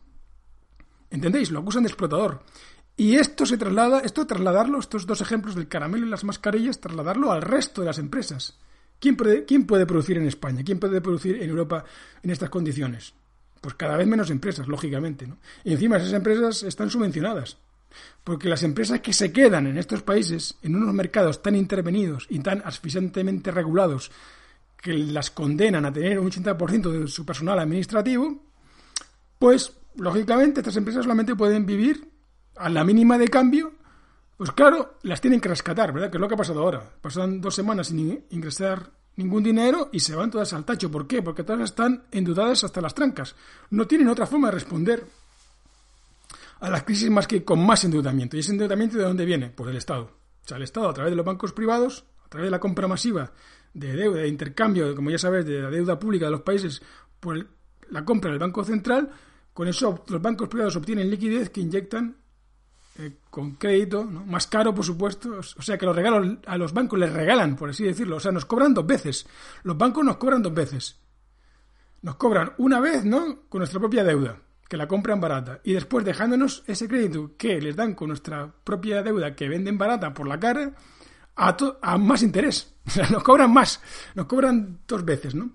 ¿Entendéis? 1.10 1.52
Lo 1.52 1.60
acusan 1.60 1.84
de 1.84 1.90
explotador. 1.90 2.44
Y 3.00 3.16
esto 3.16 3.46
se 3.46 3.58
traslada, 3.58 4.00
esto 4.00 4.26
trasladarlo, 4.26 4.80
estos 4.80 5.06
dos 5.06 5.22
ejemplos 5.22 5.54
del 5.54 5.68
caramelo 5.68 6.08
y 6.08 6.10
las 6.10 6.24
mascarillas, 6.24 6.82
trasladarlo 6.82 7.32
al 7.32 7.44
resto 7.44 7.82
de 7.82 7.88
las 7.88 8.00
empresas. 8.00 8.58
¿Quién 9.00 9.16
puede, 9.16 9.46
¿Quién 9.46 9.68
puede 9.68 9.86
producir 9.86 10.18
en 10.18 10.26
España? 10.26 10.64
¿Quién 10.66 10.80
puede 10.80 11.00
producir 11.00 11.42
en 11.42 11.52
Europa 11.52 11.86
en 12.24 12.32
estas 12.32 12.50
condiciones? 12.50 13.14
Pues 13.62 13.76
cada 13.76 13.98
vez 13.98 14.08
menos 14.08 14.32
empresas, 14.32 14.68
lógicamente. 14.68 15.28
¿no? 15.28 15.38
Y 15.64 15.74
encima 15.74 15.98
esas 15.98 16.14
empresas 16.14 16.64
están 16.64 16.90
subvencionadas. 16.90 17.58
Porque 18.24 18.50
las 18.50 18.64
empresas 18.64 19.00
que 19.00 19.14
se 19.14 19.32
quedan 19.32 19.68
en 19.68 19.78
estos 19.78 20.02
países, 20.02 20.56
en 20.64 20.76
unos 20.76 20.94
mercados 20.94 21.44
tan 21.44 21.56
intervenidos 21.56 22.26
y 22.30 22.40
tan 22.40 22.64
asfixiantemente 22.66 23.52
regulados, 23.52 24.12
que 24.82 24.94
las 24.94 25.30
condenan 25.30 25.86
a 25.86 25.94
tener 25.94 26.20
un 26.20 26.32
80% 26.32 26.92
de 26.92 27.08
su 27.08 27.26
personal 27.26 27.60
administrativo, 27.60 28.44
pues 29.38 29.72
lógicamente 29.96 30.62
estas 30.62 30.78
empresas 30.78 31.04
solamente 31.04 31.36
pueden 31.36 31.66
vivir 31.66 32.17
a 32.60 32.70
la 32.70 32.84
mínima 32.84 33.18
de 33.18 33.28
cambio, 33.28 33.74
pues 34.38 34.52
claro, 34.52 34.98
las 35.04 35.20
tienen 35.20 35.42
que 35.42 35.50
rescatar, 35.50 35.92
¿verdad? 35.92 36.12
Que 36.12 36.18
es 36.18 36.22
lo 36.22 36.28
que 36.28 36.36
ha 36.36 36.38
pasado 36.38 36.60
ahora. 36.62 36.84
Pasan 37.02 37.42
dos 37.42 37.56
semanas 37.56 37.88
sin 37.88 38.26
ingresar 38.30 38.92
ningún 39.16 39.44
dinero 39.44 39.90
y 39.92 40.00
se 40.00 40.16
van 40.16 40.30
todas 40.30 40.54
al 40.54 40.64
tacho. 40.64 40.92
¿Por 40.92 41.08
qué? 41.08 41.22
Porque 41.22 41.44
todas 41.44 41.62
están 41.62 42.06
endeudadas 42.12 42.64
hasta 42.64 42.82
las 42.82 42.94
trancas. 42.94 43.36
No 43.72 43.88
tienen 43.88 44.08
otra 44.08 44.28
forma 44.28 44.50
de 44.50 44.54
responder 44.54 45.06
a 46.60 46.70
las 46.70 46.84
crisis 46.84 47.10
más 47.10 47.28
que 47.28 47.44
con 47.44 47.66
más 47.66 47.84
endeudamiento. 47.84 48.38
¿Y 48.38 48.42
ese 48.42 48.52
endeudamiento 48.52 48.98
de 48.98 49.04
dónde 49.04 49.26
viene? 49.26 49.50
Pues 49.50 49.68
del 49.68 49.78
Estado. 49.78 50.04
O 50.04 50.48
sea, 50.48 50.58
el 50.58 50.64
Estado 50.64 50.90
a 50.90 50.94
través 50.94 51.12
de 51.12 51.18
los 51.18 51.26
bancos 51.26 51.52
privados, 51.52 52.06
a 52.26 52.30
través 52.30 52.48
de 52.48 52.52
la 52.52 52.60
compra 52.60 52.88
masiva 52.88 53.32
de 53.74 53.94
deuda, 53.94 54.22
de 54.22 54.28
intercambio, 54.28 54.96
como 54.96 55.10
ya 55.10 55.18
sabes, 55.18 55.46
de 55.46 55.62
la 55.62 55.70
deuda 55.70 56.00
pública 56.00 56.26
de 56.26 56.32
los 56.32 56.42
países 56.42 56.82
por 57.20 57.48
la 57.90 58.06
compra 58.06 58.32
del 58.32 58.40
Banco 58.40 58.64
Central, 58.64 59.12
con 59.54 59.68
eso 59.68 60.04
los 60.08 60.22
bancos 60.22 60.48
privados 60.48 60.76
obtienen 60.76 61.10
liquidez 61.10 61.50
que 61.50 61.62
inyectan 61.62 62.18
eh, 63.00 63.20
con 63.30 63.56
crédito, 63.56 64.04
más 64.04 64.48
caro 64.48 64.74
por 64.74 64.84
supuesto, 64.84 65.38
o 65.38 65.62
sea 65.62 65.78
que 65.78 65.86
los 65.86 65.96
regalos 65.96 66.38
a 66.48 66.58
los 66.58 66.74
bancos 66.74 66.98
les 66.98 67.14
regalan, 67.14 67.56
por 67.56 67.70
así 67.70 67.84
decirlo, 67.84 68.16
o 68.16 68.20
sea, 68.20 68.32
nos 68.32 68.46
cobran 68.46 68.74
dos 68.74 68.88
veces, 68.88 69.28
los 69.62 69.78
bancos 69.78 70.04
nos 70.04 70.18
cobran 70.18 70.42
dos 70.42 70.54
veces, 70.54 71.00
nos 72.02 72.16
cobran 72.16 72.54
una 72.58 72.80
vez, 72.80 73.06
¿no? 73.06 73.42
Con 73.50 73.60
nuestra 73.60 73.80
propia 73.80 74.04
deuda, 74.04 74.42
que 74.68 74.78
la 74.78 74.88
compran 74.88 75.22
barata, 75.22 75.60
y 75.64 75.74
después 75.74 76.04
dejándonos 76.06 76.64
ese 76.66 76.88
crédito 76.88 77.34
que 77.38 77.62
les 77.62 77.76
dan 77.76 77.94
con 77.94 78.08
nuestra 78.08 78.52
propia 78.64 79.04
deuda 79.04 79.36
que 79.36 79.48
venden 79.48 79.78
barata 79.78 80.12
por 80.12 80.28
la 80.28 80.40
cara, 80.40 80.72
a, 81.36 81.56
a 81.84 81.98
más 82.00 82.24
interés, 82.24 82.74
o 82.88 82.90
sea, 82.90 83.08
nos 83.10 83.22
cobran 83.22 83.54
más, 83.54 83.80
nos 84.16 84.26
cobran 84.26 84.80
dos 84.88 85.06
veces, 85.06 85.36
¿no? 85.36 85.52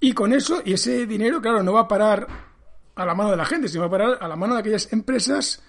Y 0.00 0.14
con 0.14 0.32
eso, 0.32 0.62
y 0.64 0.72
ese 0.72 1.06
dinero, 1.06 1.40
claro, 1.40 1.62
no 1.62 1.74
va 1.74 1.82
a 1.82 1.88
parar 1.88 2.26
a 2.96 3.04
la 3.06 3.14
mano 3.14 3.30
de 3.30 3.36
la 3.36 3.46
gente, 3.46 3.68
sino 3.68 3.82
va 3.82 3.86
a 3.86 3.90
parar 3.90 4.18
a 4.20 4.26
la 4.26 4.34
mano 4.34 4.54
de 4.54 4.60
aquellas 4.60 4.92
empresas 4.92 5.62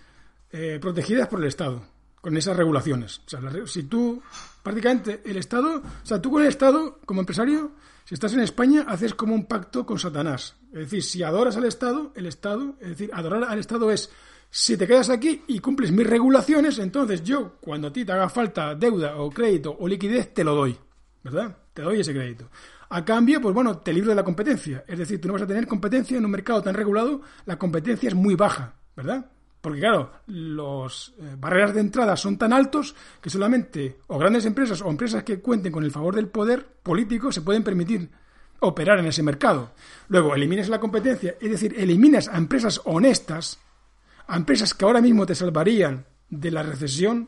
eh, 0.51 0.77
protegidas 0.81 1.27
por 1.27 1.39
el 1.39 1.47
Estado, 1.47 1.81
con 2.21 2.35
esas 2.37 2.55
regulaciones. 2.55 3.21
O 3.25 3.29
sea, 3.29 3.39
si 3.65 3.83
tú, 3.83 4.21
prácticamente, 4.63 5.21
el 5.25 5.37
Estado, 5.37 5.81
o 5.81 6.05
sea, 6.05 6.21
tú 6.21 6.31
con 6.31 6.41
el 6.41 6.49
Estado, 6.49 6.99
como 7.05 7.21
empresario, 7.21 7.71
si 8.05 8.13
estás 8.13 8.33
en 8.33 8.39
España, 8.39 8.85
haces 8.87 9.13
como 9.13 9.35
un 9.35 9.45
pacto 9.45 9.85
con 9.85 9.99
Satanás. 9.99 10.55
Es 10.71 10.79
decir, 10.79 11.03
si 11.03 11.23
adoras 11.23 11.57
al 11.57 11.65
Estado, 11.65 12.13
el 12.15 12.25
Estado, 12.25 12.75
es 12.79 12.89
decir, 12.89 13.09
adorar 13.13 13.43
al 13.43 13.59
Estado 13.59 13.91
es, 13.91 14.09
si 14.49 14.77
te 14.77 14.87
quedas 14.87 15.09
aquí 15.09 15.43
y 15.47 15.59
cumples 15.59 15.91
mis 15.91 16.07
regulaciones, 16.07 16.79
entonces 16.79 17.21
yo, 17.23 17.57
cuando 17.59 17.89
a 17.89 17.93
ti 17.93 18.05
te 18.05 18.13
haga 18.13 18.29
falta 18.29 18.75
deuda 18.75 19.17
o 19.17 19.29
crédito 19.29 19.75
o 19.77 19.87
liquidez, 19.87 20.33
te 20.33 20.45
lo 20.45 20.55
doy, 20.55 20.77
¿verdad? 21.23 21.57
Te 21.73 21.81
doy 21.81 21.99
ese 21.99 22.13
crédito. 22.13 22.49
A 22.89 23.03
cambio, 23.03 23.41
pues 23.41 23.53
bueno, 23.53 23.79
te 23.79 23.91
libro 23.91 24.11
de 24.11 24.15
la 24.15 24.23
competencia. 24.23 24.85
Es 24.87 24.97
decir, 24.97 25.19
tú 25.19 25.27
no 25.27 25.33
vas 25.33 25.43
a 25.43 25.47
tener 25.47 25.67
competencia 25.67 26.17
en 26.17 26.23
un 26.23 26.31
mercado 26.31 26.61
tan 26.61 26.75
regulado, 26.75 27.21
la 27.45 27.59
competencia 27.59 28.07
es 28.07 28.15
muy 28.15 28.35
baja, 28.35 28.75
¿verdad? 28.95 29.29
Porque 29.67 29.81
claro, 29.81 30.11
las 30.27 31.11
eh, 31.19 31.35
barreras 31.37 31.73
de 31.73 31.81
entrada 31.81 32.15
son 32.15 32.37
tan 32.37 32.53
altos 32.53 32.95
que 33.19 33.29
solamente 33.29 33.97
o 34.07 34.17
grandes 34.17 34.45
empresas 34.45 34.81
o 34.81 34.89
empresas 34.89 35.23
que 35.23 35.41
cuenten 35.41 35.73
con 35.73 35.83
el 35.83 35.91
favor 35.91 36.15
del 36.15 36.29
poder 36.29 36.65
político 36.81 37.33
se 37.33 37.41
pueden 37.41 37.65
permitir 37.65 38.09
operar 38.61 38.97
en 38.99 39.07
ese 39.07 39.23
mercado. 39.23 39.73
Luego, 40.07 40.33
eliminas 40.33 40.69
la 40.69 40.79
competencia, 40.79 41.35
es 41.41 41.51
decir, 41.51 41.75
eliminas 41.77 42.29
a 42.29 42.37
empresas 42.37 42.79
honestas, 42.85 43.59
a 44.25 44.37
empresas 44.37 44.73
que 44.73 44.85
ahora 44.85 45.01
mismo 45.01 45.25
te 45.25 45.35
salvarían 45.35 46.05
de 46.29 46.49
la 46.49 46.63
recesión, 46.63 47.27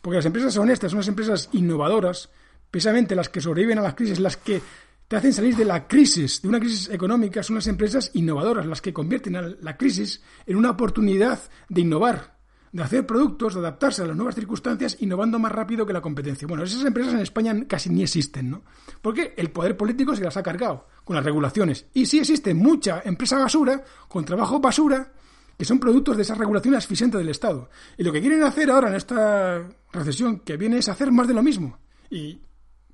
porque 0.00 0.16
las 0.16 0.24
empresas 0.24 0.56
honestas 0.56 0.92
son 0.92 1.00
las 1.00 1.08
empresas 1.08 1.50
innovadoras, 1.52 2.30
precisamente 2.70 3.14
las 3.14 3.28
que 3.28 3.42
sobreviven 3.42 3.80
a 3.80 3.82
las 3.82 3.96
crisis, 3.96 4.18
las 4.18 4.38
que 4.38 4.62
te 5.08 5.16
hacen 5.16 5.32
salir 5.32 5.56
de 5.56 5.64
la 5.64 5.86
crisis, 5.86 6.42
de 6.42 6.48
una 6.48 6.58
crisis 6.58 6.88
económica, 6.88 7.42
son 7.42 7.56
las 7.56 7.66
empresas 7.68 8.10
innovadoras, 8.14 8.66
las 8.66 8.82
que 8.82 8.92
convierten 8.92 9.36
a 9.36 9.42
la 9.42 9.76
crisis 9.76 10.22
en 10.46 10.56
una 10.56 10.70
oportunidad 10.70 11.38
de 11.68 11.80
innovar, 11.82 12.36
de 12.72 12.82
hacer 12.82 13.06
productos, 13.06 13.54
de 13.54 13.60
adaptarse 13.60 14.02
a 14.02 14.06
las 14.06 14.16
nuevas 14.16 14.34
circunstancias, 14.34 14.96
innovando 15.00 15.38
más 15.38 15.52
rápido 15.52 15.86
que 15.86 15.92
la 15.92 16.00
competencia. 16.00 16.48
Bueno, 16.48 16.64
esas 16.64 16.84
empresas 16.84 17.14
en 17.14 17.20
España 17.20 17.54
casi 17.68 17.88
ni 17.90 18.02
existen, 18.02 18.50
¿no? 18.50 18.64
Porque 19.00 19.34
el 19.36 19.50
poder 19.50 19.76
político 19.76 20.16
se 20.16 20.24
las 20.24 20.36
ha 20.36 20.42
cargado 20.42 20.88
con 21.04 21.14
las 21.14 21.24
regulaciones. 21.24 21.86
Y 21.94 22.06
sí 22.06 22.18
existe 22.18 22.52
mucha 22.52 23.00
empresa 23.04 23.38
basura, 23.38 23.84
con 24.08 24.24
trabajo 24.24 24.58
basura, 24.58 25.12
que 25.56 25.64
son 25.64 25.78
productos 25.78 26.16
de 26.16 26.22
esa 26.22 26.34
regulación 26.34 26.74
asfixiante 26.74 27.16
del 27.16 27.28
Estado. 27.28 27.70
Y 27.96 28.02
lo 28.02 28.12
que 28.12 28.20
quieren 28.20 28.42
hacer 28.42 28.70
ahora 28.70 28.88
en 28.88 28.96
esta 28.96 29.66
recesión 29.92 30.40
que 30.40 30.56
viene 30.56 30.78
es 30.78 30.88
hacer 30.88 31.12
más 31.12 31.28
de 31.28 31.34
lo 31.34 31.42
mismo. 31.42 31.78
Y 32.10 32.40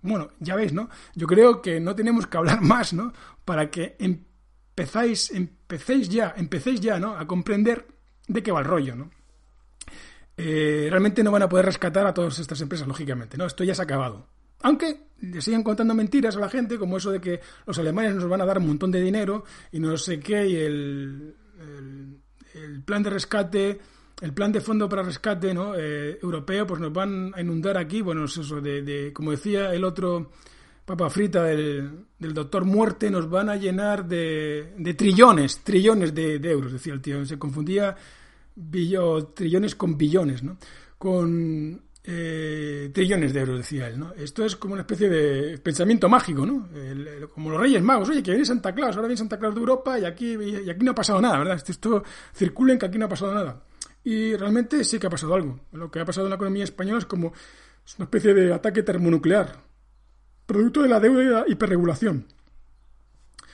bueno, 0.02 0.28
ya 0.40 0.56
veis, 0.56 0.72
¿no? 0.72 0.90
Yo 1.14 1.26
creo 1.26 1.62
que 1.62 1.80
no 1.80 1.94
tenemos 1.94 2.26
que 2.26 2.36
hablar 2.36 2.60
más, 2.62 2.92
¿no? 2.92 3.12
Para 3.44 3.70
que 3.70 3.96
empezáis, 3.98 5.30
empecéis 5.30 6.08
ya, 6.08 6.34
empecéis 6.36 6.80
ya, 6.80 6.98
¿no? 6.98 7.16
A 7.16 7.26
comprender 7.26 7.86
de 8.28 8.42
qué 8.42 8.52
va 8.52 8.60
el 8.60 8.66
rollo, 8.66 8.96
¿no? 8.96 9.10
Eh, 10.36 10.88
realmente 10.90 11.22
no 11.22 11.30
van 11.30 11.42
a 11.42 11.48
poder 11.48 11.66
rescatar 11.66 12.06
a 12.06 12.14
todas 12.14 12.38
estas 12.38 12.60
empresas, 12.60 12.88
lógicamente, 12.88 13.36
¿no? 13.36 13.46
Esto 13.46 13.64
ya 13.64 13.74
se 13.74 13.82
ha 13.82 13.84
acabado. 13.84 14.26
Aunque 14.62 15.08
le 15.20 15.40
sigan 15.40 15.62
contando 15.62 15.94
mentiras 15.94 16.36
a 16.36 16.40
la 16.40 16.48
gente, 16.48 16.78
como 16.78 16.96
eso 16.96 17.10
de 17.10 17.20
que 17.20 17.40
los 17.66 17.78
alemanes 17.78 18.14
nos 18.14 18.28
van 18.28 18.40
a 18.40 18.46
dar 18.46 18.58
un 18.58 18.66
montón 18.66 18.90
de 18.90 19.00
dinero 19.00 19.44
y 19.70 19.78
no 19.78 19.96
sé 19.96 20.20
qué, 20.20 20.46
y 20.46 20.56
el, 20.56 21.36
el 22.54 22.82
plan 22.82 23.02
de 23.02 23.10
rescate 23.10 23.80
el 24.22 24.32
plan 24.32 24.52
de 24.52 24.60
fondo 24.60 24.88
para 24.88 25.02
rescate 25.02 25.52
¿no? 25.52 25.74
Eh, 25.76 26.18
europeo, 26.22 26.64
pues 26.64 26.80
nos 26.80 26.92
van 26.92 27.32
a 27.34 27.40
inundar 27.40 27.76
aquí, 27.76 28.00
bueno, 28.02 28.24
eso 28.24 28.60
de, 28.60 29.10
como 29.12 29.32
decía 29.32 29.74
el 29.74 29.82
otro 29.82 30.30
papa 30.84 31.10
frita 31.10 31.42
del, 31.44 32.06
doctor 32.18 32.64
muerte, 32.64 33.10
nos 33.10 33.28
van 33.28 33.48
a 33.48 33.56
llenar 33.56 34.06
de, 34.06 34.74
de 34.78 34.94
trillones, 34.94 35.64
trillones 35.64 36.14
de, 36.14 36.36
euros, 36.36 36.72
decía 36.72 36.92
el 36.92 37.00
tío, 37.00 37.24
se 37.24 37.36
confundía 37.36 37.96
billo, 38.54 39.26
trillones 39.26 39.74
con 39.74 39.98
billones, 39.98 40.44
¿no? 40.44 40.56
Con 40.98 41.82
eh, 42.04 42.90
trillones 42.94 43.32
de 43.32 43.40
euros, 43.40 43.58
decía 43.58 43.88
él, 43.88 43.98
¿no? 43.98 44.12
Esto 44.14 44.44
es 44.44 44.54
como 44.54 44.74
una 44.74 44.82
especie 44.82 45.08
de 45.08 45.58
pensamiento 45.58 46.08
mágico, 46.08 46.46
¿no? 46.46 46.68
como 47.34 47.50
los 47.50 47.60
Reyes 47.60 47.82
Magos, 47.82 48.08
oye, 48.08 48.22
que 48.22 48.30
viene 48.30 48.44
Santa 48.44 48.72
Claus, 48.72 48.94
ahora 48.94 49.08
viene 49.08 49.18
Santa 49.18 49.38
Claus 49.38 49.54
de 49.54 49.60
Europa 49.60 49.98
y 49.98 50.04
aquí, 50.04 50.34
y 50.34 50.70
aquí 50.70 50.84
no 50.84 50.92
ha 50.92 50.94
pasado 50.94 51.20
nada, 51.20 51.38
¿verdad? 51.38 51.56
Esto, 51.56 51.72
esto 51.72 52.04
circula 52.32 52.74
en 52.74 52.78
que 52.78 52.86
aquí 52.86 52.98
no 52.98 53.06
ha 53.06 53.08
pasado 53.08 53.34
nada. 53.34 53.62
Y 54.04 54.34
realmente 54.36 54.82
sí 54.84 54.98
que 54.98 55.06
ha 55.06 55.10
pasado 55.10 55.34
algo. 55.34 55.60
Lo 55.72 55.90
que 55.90 56.00
ha 56.00 56.04
pasado 56.04 56.26
en 56.26 56.30
la 56.30 56.36
economía 56.36 56.64
española 56.64 56.98
es 56.98 57.06
como 57.06 57.32
una 57.98 58.04
especie 58.04 58.34
de 58.34 58.52
ataque 58.52 58.82
termonuclear, 58.82 59.60
producto 60.46 60.82
de 60.82 60.88
la 60.88 61.00
deuda 61.00 61.22
y 61.22 61.26
la 61.26 61.44
hiperregulación. 61.46 62.26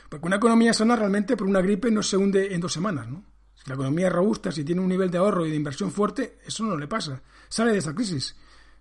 Porque 0.09 0.27
una 0.27 0.37
economía 0.37 0.73
sana 0.73 0.97
realmente 0.97 1.37
por 1.37 1.47
una 1.47 1.61
gripe 1.61 1.91
no 1.91 2.03
se 2.03 2.17
hunde 2.17 2.55
en 2.55 2.61
dos 2.61 2.73
semanas, 2.73 3.09
¿no? 3.09 3.25
Si 3.55 3.69
la 3.69 3.75
economía 3.75 4.07
es 4.07 4.13
robusta, 4.13 4.53
si 4.53 4.65
tiene 4.65 4.81
un 4.81 4.89
nivel 4.89 5.11
de 5.11 5.19
ahorro 5.19 5.45
y 5.45 5.51
de 5.51 5.57
inversión 5.57 5.91
fuerte, 5.91 6.39
eso 6.47 6.65
no 6.65 6.77
le 6.77 6.87
pasa. 6.87 7.21
Sale 7.49 7.73
de 7.73 7.79
esa 7.79 7.95
crisis. 7.95 8.37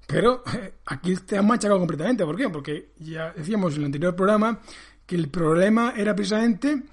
Pero 0.06 0.44
eh, 0.54 0.76
aquí 0.86 1.16
te 1.16 1.38
han 1.38 1.46
machacado 1.46 1.80
completamente. 1.80 2.24
¿Por 2.24 2.38
qué? 2.38 2.50
Porque 2.50 2.94
ya 3.00 3.34
decíamos 3.34 3.74
en 3.74 3.80
el 3.80 3.86
anterior 3.86 4.16
programa 4.16 4.62
que 5.06 5.16
el 5.16 5.30
problema 5.30 5.94
era 5.98 6.16
precisamente 6.16 6.84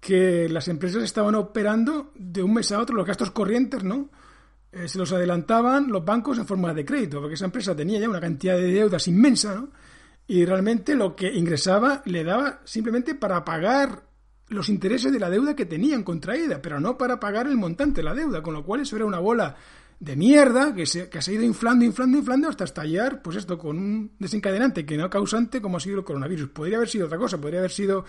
que 0.00 0.48
las 0.48 0.68
empresas 0.68 1.02
estaban 1.02 1.34
operando 1.34 2.12
de 2.14 2.42
un 2.42 2.54
mes 2.54 2.70
a 2.72 2.78
otro 2.78 2.94
los 2.94 3.06
gastos 3.06 3.30
corrientes, 3.30 3.82
¿no? 3.82 4.10
Eh, 4.70 4.86
se 4.86 4.98
los 4.98 5.12
adelantaban 5.12 5.88
los 5.88 6.04
bancos 6.04 6.38
en 6.38 6.46
forma 6.46 6.74
de 6.74 6.84
crédito, 6.84 7.20
porque 7.20 7.34
esa 7.34 7.46
empresa 7.46 7.74
tenía 7.74 7.98
ya 7.98 8.08
una 8.08 8.20
cantidad 8.20 8.56
de 8.56 8.72
deudas 8.72 9.08
inmensa, 9.08 9.54
¿no? 9.54 9.70
Y 10.26 10.44
realmente 10.44 10.94
lo 10.94 11.16
que 11.16 11.32
ingresaba 11.32 12.02
le 12.04 12.22
daba 12.22 12.60
simplemente 12.64 13.14
para 13.14 13.44
pagar 13.44 14.02
los 14.48 14.68
intereses 14.68 15.10
de 15.10 15.18
la 15.18 15.30
deuda 15.30 15.56
que 15.56 15.64
tenían 15.64 16.02
contraída, 16.02 16.60
pero 16.60 16.80
no 16.80 16.98
para 16.98 17.18
pagar 17.18 17.46
el 17.46 17.56
montante 17.56 18.00
de 18.00 18.04
la 18.04 18.14
deuda, 18.14 18.42
con 18.42 18.52
lo 18.52 18.62
cual 18.62 18.82
eso 18.82 18.96
era 18.96 19.06
una 19.06 19.20
bola 19.20 19.56
de 20.00 20.16
mierda 20.16 20.74
que 20.74 20.84
se, 20.84 21.08
que 21.08 21.18
ha 21.18 21.32
ido 21.32 21.42
inflando, 21.42 21.84
inflando, 21.84 22.18
inflando 22.18 22.48
hasta 22.48 22.64
estallar, 22.64 23.22
pues 23.22 23.36
esto, 23.36 23.56
con 23.58 23.78
un 23.78 24.12
desencadenante 24.18 24.84
que 24.84 24.98
no 24.98 25.08
causante 25.08 25.62
como 25.62 25.78
ha 25.78 25.80
sido 25.80 25.98
el 25.98 26.04
coronavirus. 26.04 26.50
Podría 26.50 26.76
haber 26.76 26.88
sido 26.88 27.06
otra 27.06 27.18
cosa, 27.18 27.40
podría 27.40 27.60
haber 27.60 27.70
sido 27.70 28.04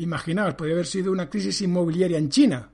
Imaginaos, 0.00 0.54
podría 0.54 0.76
haber 0.76 0.86
sido 0.86 1.12
una 1.12 1.28
crisis 1.28 1.60
inmobiliaria 1.60 2.16
en 2.16 2.30
China, 2.30 2.72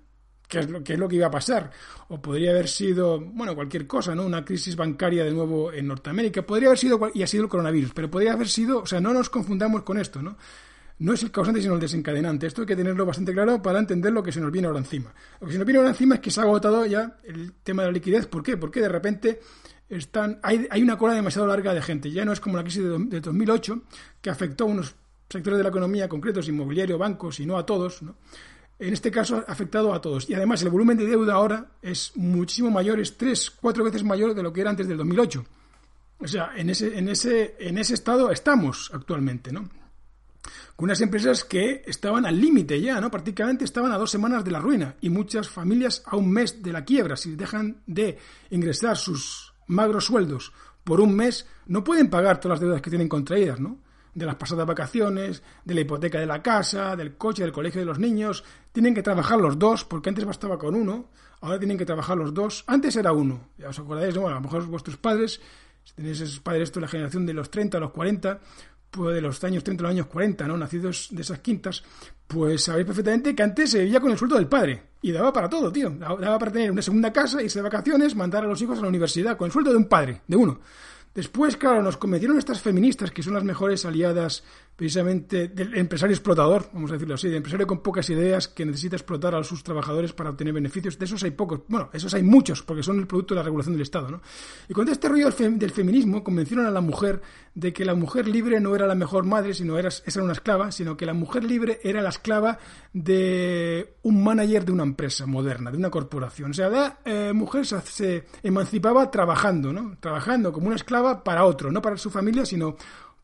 que 0.49 0.61
es, 0.61 0.71
lo, 0.71 0.83
que 0.83 0.95
es 0.95 0.99
lo 0.99 1.09
que 1.09 1.17
iba 1.17 1.27
a 1.27 1.31
pasar. 1.31 1.71
O 2.09 2.21
podría 2.21 2.51
haber 2.51 2.69
sido, 2.69 3.21
bueno, 3.21 3.55
cualquier 3.55 3.87
cosa, 3.87 4.15
¿no? 4.15 4.25
Una 4.25 4.45
crisis 4.45 4.77
bancaria 4.77 5.25
de 5.25 5.33
nuevo 5.33 5.73
en 5.73 5.87
Norteamérica. 5.87 6.43
Podría 6.43 6.69
haber 6.69 6.79
sido, 6.79 7.11
y 7.15 7.23
ha 7.23 7.27
sido 7.27 7.45
el 7.45 7.49
coronavirus, 7.49 7.93
pero 7.95 8.11
podría 8.11 8.33
haber 8.33 8.49
sido, 8.49 8.81
o 8.81 8.87
sea, 8.87 9.01
no 9.01 9.13
nos 9.13 9.31
confundamos 9.31 9.83
con 9.83 9.99
esto, 9.99 10.23
¿no? 10.23 10.37
No 10.99 11.13
es 11.13 11.23
el 11.23 11.31
causante, 11.31 11.61
sino 11.61 11.75
el 11.75 11.81
desencadenante. 11.81 12.47
Esto 12.47 12.63
hay 12.63 12.67
que 12.67 12.77
tenerlo 12.77 13.05
bastante 13.05 13.33
claro 13.33 13.61
para 13.61 13.79
entender 13.79 14.13
lo 14.13 14.23
que 14.23 14.33
se 14.33 14.41
nos 14.41 14.51
viene 14.51 14.67
ahora 14.67 14.79
encima. 14.79 15.13
Lo 15.41 15.47
que 15.47 15.53
se 15.53 15.59
nos 15.59 15.67
viene 15.67 15.79
ahora 15.79 15.91
encima 15.91 16.15
es 16.15 16.21
que 16.21 16.31
se 16.31 16.41
ha 16.41 16.45
agotado 16.45 16.87
ya 16.87 17.19
el 17.25 17.53
tema 17.63 17.83
de 17.83 17.89
la 17.89 17.93
liquidez. 17.93 18.27
¿Por 18.27 18.43
qué? 18.43 18.57
Porque 18.57 18.81
de 18.81 18.89
repente 18.89 19.41
están, 19.91 20.41
hay, 20.43 20.67
hay 20.71 20.83
una 20.83 20.97
cola 20.97 21.13
demasiado 21.13 21.47
larga 21.47 21.75
de 21.75 21.83
gente. 21.83 22.11
Ya 22.11 22.25
no 22.25 22.33
es 22.33 22.41
como 22.41 22.57
la 22.57 22.63
crisis 22.63 22.83
de, 22.83 22.99
de 22.99 23.21
2008, 23.21 23.83
que 24.23 24.31
afectó 24.31 24.65
a 24.65 24.69
unos 24.69 24.95
sectores 25.29 25.59
de 25.59 25.65
la 25.65 25.69
economía 25.69 26.09
concretos, 26.09 26.49
inmobiliario, 26.49 26.97
bancos 26.97 27.41
y 27.41 27.47
no 27.47 27.59
a 27.59 27.67
todos, 27.67 28.03
¿no? 28.03 28.17
En 28.79 28.93
este 28.93 29.11
caso 29.11 29.37
ha 29.47 29.53
afectado 29.53 29.93
a 29.93 30.01
todos. 30.01 30.29
Y 30.29 30.35
además 30.35 30.63
el 30.63 30.71
volumen 30.71 30.97
de 30.97 31.07
deuda 31.07 31.35
ahora 31.35 31.73
es 31.83 32.13
muchísimo 32.17 32.71
mayor, 32.71 33.01
es 33.01 33.17
tres, 33.17 33.51
cuatro 33.51 33.85
veces 33.85 34.05
mayor 34.05 34.35
de 34.35 34.43
lo 34.43 34.53
que 34.53 34.61
era 34.61 34.71
antes 34.71 34.89
del 34.89 34.99
2008. 34.99 35.45
O 36.19 36.27
sea, 36.27 36.53
en 36.57 36.71
ese, 36.71 36.97
en 36.99 37.09
ese, 37.09 37.57
en 37.59 37.79
ese 37.79 37.95
estado 37.95 38.31
estamos 38.31 38.91
actualmente, 38.93 39.53
¿no? 39.53 39.69
Con 40.77 40.85
unas 40.85 41.01
empresas 41.01 41.45
que 41.45 41.83
estaban 41.87 42.27
al 42.27 42.41
límite 42.41 42.81
ya, 42.81 43.01
¿no? 43.01 43.11
Prácticamente 43.11 43.65
estaban 43.65 43.93
a 43.93 43.99
dos 43.99 44.11
semanas 44.11 44.45
de 44.45 44.51
la 44.51 44.61
ruina 44.61 44.97
y 45.01 45.11
muchas 45.11 45.49
familias 45.49 46.03
a 46.07 46.17
un 46.17 46.31
mes 46.31 46.63
de 46.63 46.73
la 46.73 46.85
quiebra. 46.85 47.17
Si 47.17 47.35
dejan 47.35 47.83
de 47.87 48.19
ingresar 48.51 48.97
sus 48.97 49.55
magros 49.67 50.05
sueldos 50.05 50.53
por 50.85 51.01
un 51.01 51.15
mes, 51.17 51.47
no 51.67 51.83
pueden 51.83 52.09
pagar 52.09 52.41
todas 52.41 52.57
las 52.57 52.61
deudas 52.61 52.83
que 52.83 52.91
tienen 52.91 53.09
contraídas, 53.09 53.59
¿no? 53.59 53.79
De 54.17 54.25
las 54.25 54.37
pasadas 54.37 54.67
vacaciones, 54.67 55.43
de 55.65 55.75
la 55.75 55.83
hipoteca 55.83 56.19
de 56.19 56.25
la 56.25 56.43
casa, 56.43 56.97
del 56.97 57.17
coche, 57.19 57.43
del 57.43 57.53
colegio 57.53 57.83
de 57.83 57.85
los 57.85 57.99
niños. 57.99 58.45
Tienen 58.73 58.95
que 58.95 59.03
trabajar 59.03 59.39
los 59.39 59.59
dos, 59.59 59.85
porque 59.85 60.09
antes 60.09 60.25
bastaba 60.25 60.59
con 60.59 60.75
uno, 60.75 61.11
ahora 61.43 61.59
tienen 61.59 61.77
que 61.77 61.85
trabajar 61.85 62.17
los 62.17 62.33
dos. 62.33 62.65
Antes 62.67 62.97
era 62.97 63.13
uno, 63.13 63.51
ya 63.59 63.69
os 63.69 63.79
acordáis, 63.79 64.17
bueno, 64.17 64.37
a 64.37 64.41
lo 64.41 64.41
mejor 64.41 64.65
vuestros 64.67 64.97
padres, 64.97 65.39
si 65.85 65.95
tenéis 65.95 66.19
esos 66.23 66.41
padres, 66.41 66.63
esto 66.65 66.81
la 66.81 66.89
generación 66.89 67.27
de 67.27 67.35
los 67.35 67.51
30 67.51 67.77
a 67.77 67.81
los 67.81 67.91
40, 67.91 68.41
pues 68.91 69.15
de 69.15 69.21
los 69.21 69.45
años 69.45 69.63
30 69.63 69.83
a 69.83 69.85
los 69.85 69.93
años 69.93 70.07
40, 70.07 70.47
¿no? 70.49 70.57
Nacidos 70.57 71.09
de 71.11 71.21
esas 71.21 71.41
quintas, 71.41 71.85
pues 72.27 72.65
sabéis 72.65 72.87
perfectamente 72.87 73.35
que 73.35 73.43
antes 73.43 73.71
se 73.71 73.81
vivía 73.81 74.01
con 74.01 74.13
el 74.13 74.17
sueldo 74.17 74.37
del 74.37 74.49
padre. 74.49 74.83
Y 75.03 75.13
daba 75.13 75.31
para 75.31 75.51
todo, 75.51 75.71
tío. 75.71 75.91
Daba 75.91 76.39
para 76.39 76.51
tener 76.51 76.71
una 76.71 76.81
segunda 76.81 77.13
casa, 77.13 77.43
irse 77.43 77.59
de 77.59 77.65
vacaciones, 77.65 78.17
mandar 78.17 78.45
a 78.45 78.49
los 78.49 78.61
hijos 78.63 78.79
a 78.79 78.83
la 78.83 78.89
universidad, 78.89 79.37
con 79.37 79.45
el 79.45 79.53
sueldo 79.53 79.73
de 79.73 79.77
un 79.77 79.85
padre, 79.85 80.23
de 80.27 80.37
uno. 80.37 80.59
Después, 81.17 81.57
claro, 81.57 81.83
nos 81.83 81.97
convencieron 81.97 82.37
estas 82.37 82.61
feministas, 82.61 83.11
que 83.11 83.23
son 83.23 83.33
las 83.33 83.43
mejores 83.43 83.87
aliadas 83.87 84.45
precisamente 84.77 85.49
del 85.49 85.75
empresario 85.75 86.15
explotador, 86.15 86.69
vamos 86.73 86.91
a 86.91 86.95
decirlo 86.95 87.15
así, 87.15 87.29
de 87.29 87.39
empresario 87.39 87.67
con 87.67 87.83
pocas 87.83 88.09
ideas 88.11 88.47
que 88.47 88.67
necesita 88.67 88.97
explotar 88.97 89.35
a 89.35 89.43
sus 89.43 89.63
trabajadores 89.65 90.13
para 90.13 90.29
obtener 90.29 90.53
beneficios. 90.53 90.99
De 90.99 91.07
esos 91.07 91.23
hay 91.23 91.31
pocos, 91.31 91.63
bueno, 91.67 91.89
esos 91.95 92.13
hay 92.13 92.23
muchos, 92.23 92.63
porque 92.63 92.83
son 92.83 92.99
el 92.99 93.07
producto 93.07 93.33
de 93.35 93.41
la 93.41 93.45
regulación 93.45 93.73
del 93.73 93.83
Estado, 93.83 94.11
¿no? 94.11 94.21
Y 94.69 94.75
con 94.75 94.87
este 94.89 95.09
rollo 95.09 95.31
del, 95.31 95.71
feminismo 95.71 96.23
convencieron 96.23 96.67
a 96.67 96.71
la 96.71 96.83
mujer 96.83 97.23
de 97.55 97.73
que 97.73 97.87
la 97.87 97.95
mujer 97.95 98.29
libre 98.29 98.61
no 98.61 98.75
era 98.75 98.87
la 98.87 98.95
mejor 98.95 99.25
madre, 99.25 99.55
sino 99.55 99.79
era, 99.79 99.89
esa 99.89 100.03
era 100.07 100.25
una 100.25 100.35
esclava, 100.35 100.71
sino 100.71 100.95
que 100.95 101.07
la 101.07 101.15
mujer 101.15 101.45
libre 101.45 101.81
era 101.83 102.03
la 102.03 102.11
esclava 102.11 102.59
de 102.93 103.97
un 104.03 104.23
manager 104.23 104.67
de 104.67 104.73
una 104.73 104.83
empresa 104.83 105.25
moderna, 105.25 105.71
de 105.71 105.79
una 105.79 105.89
corporación. 105.89 106.51
O 106.51 106.55
sea, 106.55 106.69
la 106.69 106.99
eh, 107.03 107.33
mujer 107.33 107.65
se 107.65 108.27
emancipaba 108.43 109.11
trabajando, 109.11 109.73
¿no? 109.73 109.97
Trabajando 110.01 110.53
como 110.53 110.67
una 110.67 110.77
esclava 110.77 111.25
para 111.25 111.47
otro, 111.47 111.73
no 111.73 111.81
para 111.81 111.97
su 111.97 112.11
familia, 112.11 112.45
sino 112.45 112.77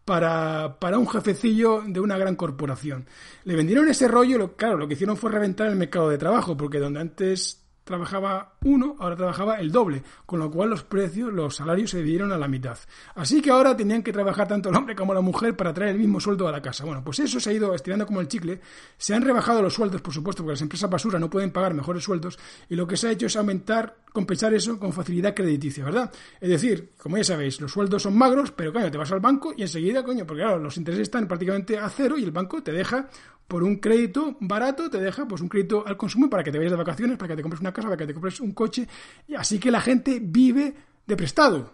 para, 0.05 0.79
para, 0.81 0.99
un 0.99 1.09
jefecillo 1.09 1.83
de 1.87 2.01
una 2.01 2.19
gran 2.19 2.37
corporación. 2.37 3.07
Le 3.45 3.55
vendieron 3.55 3.89
ese 3.89 4.09
rollo, 4.09 4.39
lo, 4.39 4.57
claro, 4.57 4.77
lo 4.77 4.89
que 4.89 4.95
hicieron 4.95 5.17
fue 5.17 5.31
reventar 5.31 5.69
el 5.69 5.77
mercado 5.77 6.09
de 6.09 6.19
trabajo, 6.19 6.57
porque 6.57 6.79
donde 6.79 7.01
antes 7.01 7.62
trabajaba 7.85 8.55
uno, 8.65 8.97
ahora 8.99 9.17
trabajaba 9.17 9.61
el 9.61 9.73
doble, 9.73 10.03
con 10.27 10.39
lo 10.39 10.51
cual 10.51 10.71
los 10.71 10.85
precios, 10.85 11.33
los 11.33 11.57
salarios 11.57 11.91
se 11.91 11.99
dividieron 11.99 12.33
a 12.33 12.39
la 12.39 12.49
mitad. 12.49 12.79
Así 13.15 13.43
que 13.43 13.51
ahora 13.51 13.77
tenían 13.77 14.03
que 14.03 14.13
trabajar 14.13 14.47
tanto 14.49 14.69
el 14.69 14.77
hombre 14.77 14.95
como 14.95 15.15
la 15.15 15.21
mujer 15.21 15.57
para 15.57 15.75
traer 15.75 15.93
el 15.93 15.99
mismo 15.99 16.21
sueldo 16.21 16.47
a 16.49 16.53
la 16.53 16.63
casa. 16.63 16.85
Bueno, 16.85 17.03
pues 17.05 17.19
eso 17.19 17.41
se 17.41 17.51
ha 17.51 17.53
ido 17.53 17.75
estirando 17.75 18.07
como 18.07 18.21
el 18.21 18.29
chicle. 18.29 18.61
Se 18.97 19.15
han 19.15 19.23
rebajado 19.23 19.63
los 19.63 19.75
sueldos, 19.75 20.01
por 20.01 20.15
supuesto, 20.15 20.43
porque 20.43 20.53
las 20.53 20.63
empresas 20.63 20.89
basura 20.89 21.19
no 21.19 21.29
pueden 21.29 21.51
pagar 21.51 21.75
mejores 21.75 22.05
sueldos, 22.05 22.39
y 22.69 22.77
lo 22.77 22.87
que 22.87 22.97
se 22.97 23.09
ha 23.09 23.11
hecho 23.11 23.27
es 23.27 23.37
aumentar, 23.37 23.97
compensar 24.13 24.55
eso 24.55 24.79
con 24.79 24.93
facilidad 24.93 25.35
crediticia, 25.35 25.85
¿verdad? 25.85 26.13
Es 26.41 26.49
decir, 26.49 26.93
como 26.99 27.17
ya 27.17 27.25
sabéis, 27.25 27.61
los 27.61 27.73
sueldos 27.73 28.03
son 28.03 28.17
magros, 28.17 28.53
pero 28.53 28.73
coño, 28.73 28.91
te 28.91 28.99
vas 28.99 29.11
al 29.13 29.21
banco 29.21 29.53
y 29.57 29.63
enseguida, 29.63 30.05
coño, 30.05 30.27
porque 30.27 30.43
claro, 30.43 30.59
los 30.59 30.77
intereses 30.77 31.03
están 31.03 31.27
prácticamente 31.27 31.79
a 31.79 31.89
cero 31.89 32.17
y 32.19 32.25
el 32.25 32.31
banco 32.31 32.63
te 32.63 32.73
deja 32.73 33.09
por 33.49 33.63
un 33.63 33.77
crédito 33.77 34.37
barato 34.41 34.89
te 34.89 34.99
deja 34.99 35.27
pues 35.27 35.41
un 35.43 35.49
crédito 35.49 35.85
al 35.87 35.97
consumo 35.97 36.31
para 36.31 36.43
que 36.43 36.51
te 36.51 36.59
vayas 36.59 36.73
de 36.73 36.79
vacaciones, 36.79 37.19
para 37.19 37.29
que 37.29 37.37
te 37.37 37.43
compres 37.43 37.61
una 37.61 37.73
casa, 37.73 37.89
para 37.89 37.99
que 37.99 38.07
te 38.07 38.15
compres 38.15 38.41
un 38.41 38.53
coche. 38.53 38.89
Así 39.37 39.59
que 39.59 39.71
la 39.71 39.81
gente 39.81 40.21
vive 40.23 40.75
de 41.07 41.17
prestado. 41.17 41.73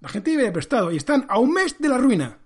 La 0.00 0.08
gente 0.08 0.30
vive 0.30 0.44
de 0.44 0.52
prestado 0.52 0.92
y 0.92 0.96
están 0.96 1.26
a 1.28 1.38
un 1.38 1.52
mes 1.52 1.78
de 1.78 1.88
la 1.88 1.98
ruina. 1.98 2.38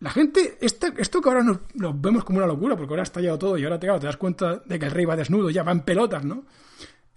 La 0.00 0.10
gente, 0.10 0.56
esto 0.60 1.20
que 1.20 1.28
ahora 1.28 1.42
nos, 1.42 1.58
vemos 2.00 2.24
como 2.24 2.38
una 2.38 2.46
locura, 2.46 2.74
porque 2.74 2.92
ahora 2.92 3.02
ha 3.02 3.04
estallado 3.04 3.38
todo 3.38 3.58
y 3.58 3.64
ahora 3.64 3.78
te, 3.78 3.86
te 3.86 4.06
das 4.06 4.16
cuenta 4.16 4.56
de 4.64 4.78
que 4.78 4.86
el 4.86 4.92
rey 4.92 5.04
va 5.04 5.14
desnudo, 5.14 5.50
ya 5.50 5.62
va 5.62 5.72
en 5.72 5.80
pelotas, 5.80 6.24
¿no? 6.24 6.44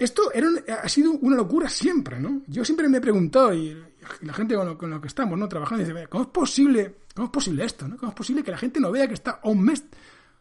Esto 0.03 0.31
era 0.33 0.49
ha 0.81 0.89
sido 0.89 1.11
una 1.11 1.35
locura 1.35 1.69
siempre, 1.69 2.19
¿no? 2.19 2.41
Yo 2.47 2.65
siempre 2.65 2.89
me 2.89 2.97
he 2.97 3.01
preguntado, 3.01 3.53
y, 3.53 3.77
la 4.21 4.33
gente 4.33 4.55
con 4.55 4.89
lo, 4.89 5.01
que 5.01 5.07
estamos, 5.07 5.37
¿no? 5.39 5.47
Trabajando, 5.47 5.85
dice, 5.85 6.07
¿cómo 6.07 6.23
es 6.23 6.29
posible, 6.29 6.95
cómo 7.15 7.27
es 7.27 7.31
posible 7.31 7.63
esto, 7.63 7.87
¿no? 7.87 7.97
¿Cómo 7.97 8.11
es 8.11 8.15
posible 8.15 8.43
que 8.43 8.51
la 8.51 8.57
gente 8.57 8.79
no 8.79 8.91
vea 8.91 9.07
que 9.07 9.13
está 9.13 9.39
a 9.41 9.47
un 9.47 9.63
mes 9.63 9.83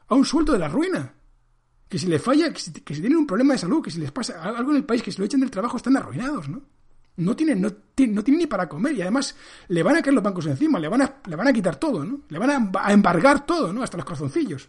a 0.08 0.14
un 0.14 0.24
sueldo 0.24 0.52
de 0.52 0.58
la 0.58 0.68
ruina. 0.68 1.14
Que 1.88 1.98
si 1.98 2.06
le 2.06 2.18
falla, 2.18 2.52
que 2.52 2.60
si, 2.60 2.70
tienen 2.72 3.16
un 3.16 3.26
problema 3.26 3.54
de 3.54 3.58
salud, 3.58 3.82
que 3.82 3.90
si 3.90 3.98
les 3.98 4.12
pasa 4.12 4.42
algo 4.42 4.70
en 4.70 4.78
el 4.78 4.84
país, 4.84 5.02
que 5.02 5.12
si 5.12 5.18
lo 5.18 5.24
echan 5.24 5.40
del 5.40 5.50
trabajo, 5.50 5.76
están 5.76 5.96
arruinados, 5.96 6.48
¿no? 6.48 6.62
No 7.16 7.36
tienen, 7.36 7.60
no, 7.60 7.68
no 7.68 8.24
tienen 8.24 8.38
ni 8.38 8.46
para 8.46 8.68
comer 8.68 8.94
y 8.94 9.02
además 9.02 9.36
le 9.68 9.82
van 9.82 9.96
a 9.96 10.02
caer 10.02 10.14
los 10.14 10.22
bancos 10.22 10.46
encima, 10.46 10.78
le 10.78 10.88
van 10.88 11.02
a, 11.02 11.16
le 11.26 11.36
van 11.36 11.48
a 11.48 11.52
quitar 11.52 11.76
todo, 11.76 12.04
¿no? 12.04 12.20
Le 12.28 12.38
van 12.38 12.72
a, 12.74 12.92
embargar 12.92 13.44
todo, 13.44 13.72
¿no? 13.72 13.82
Hasta 13.82 13.98
los 13.98 14.06
calzoncillos. 14.06 14.68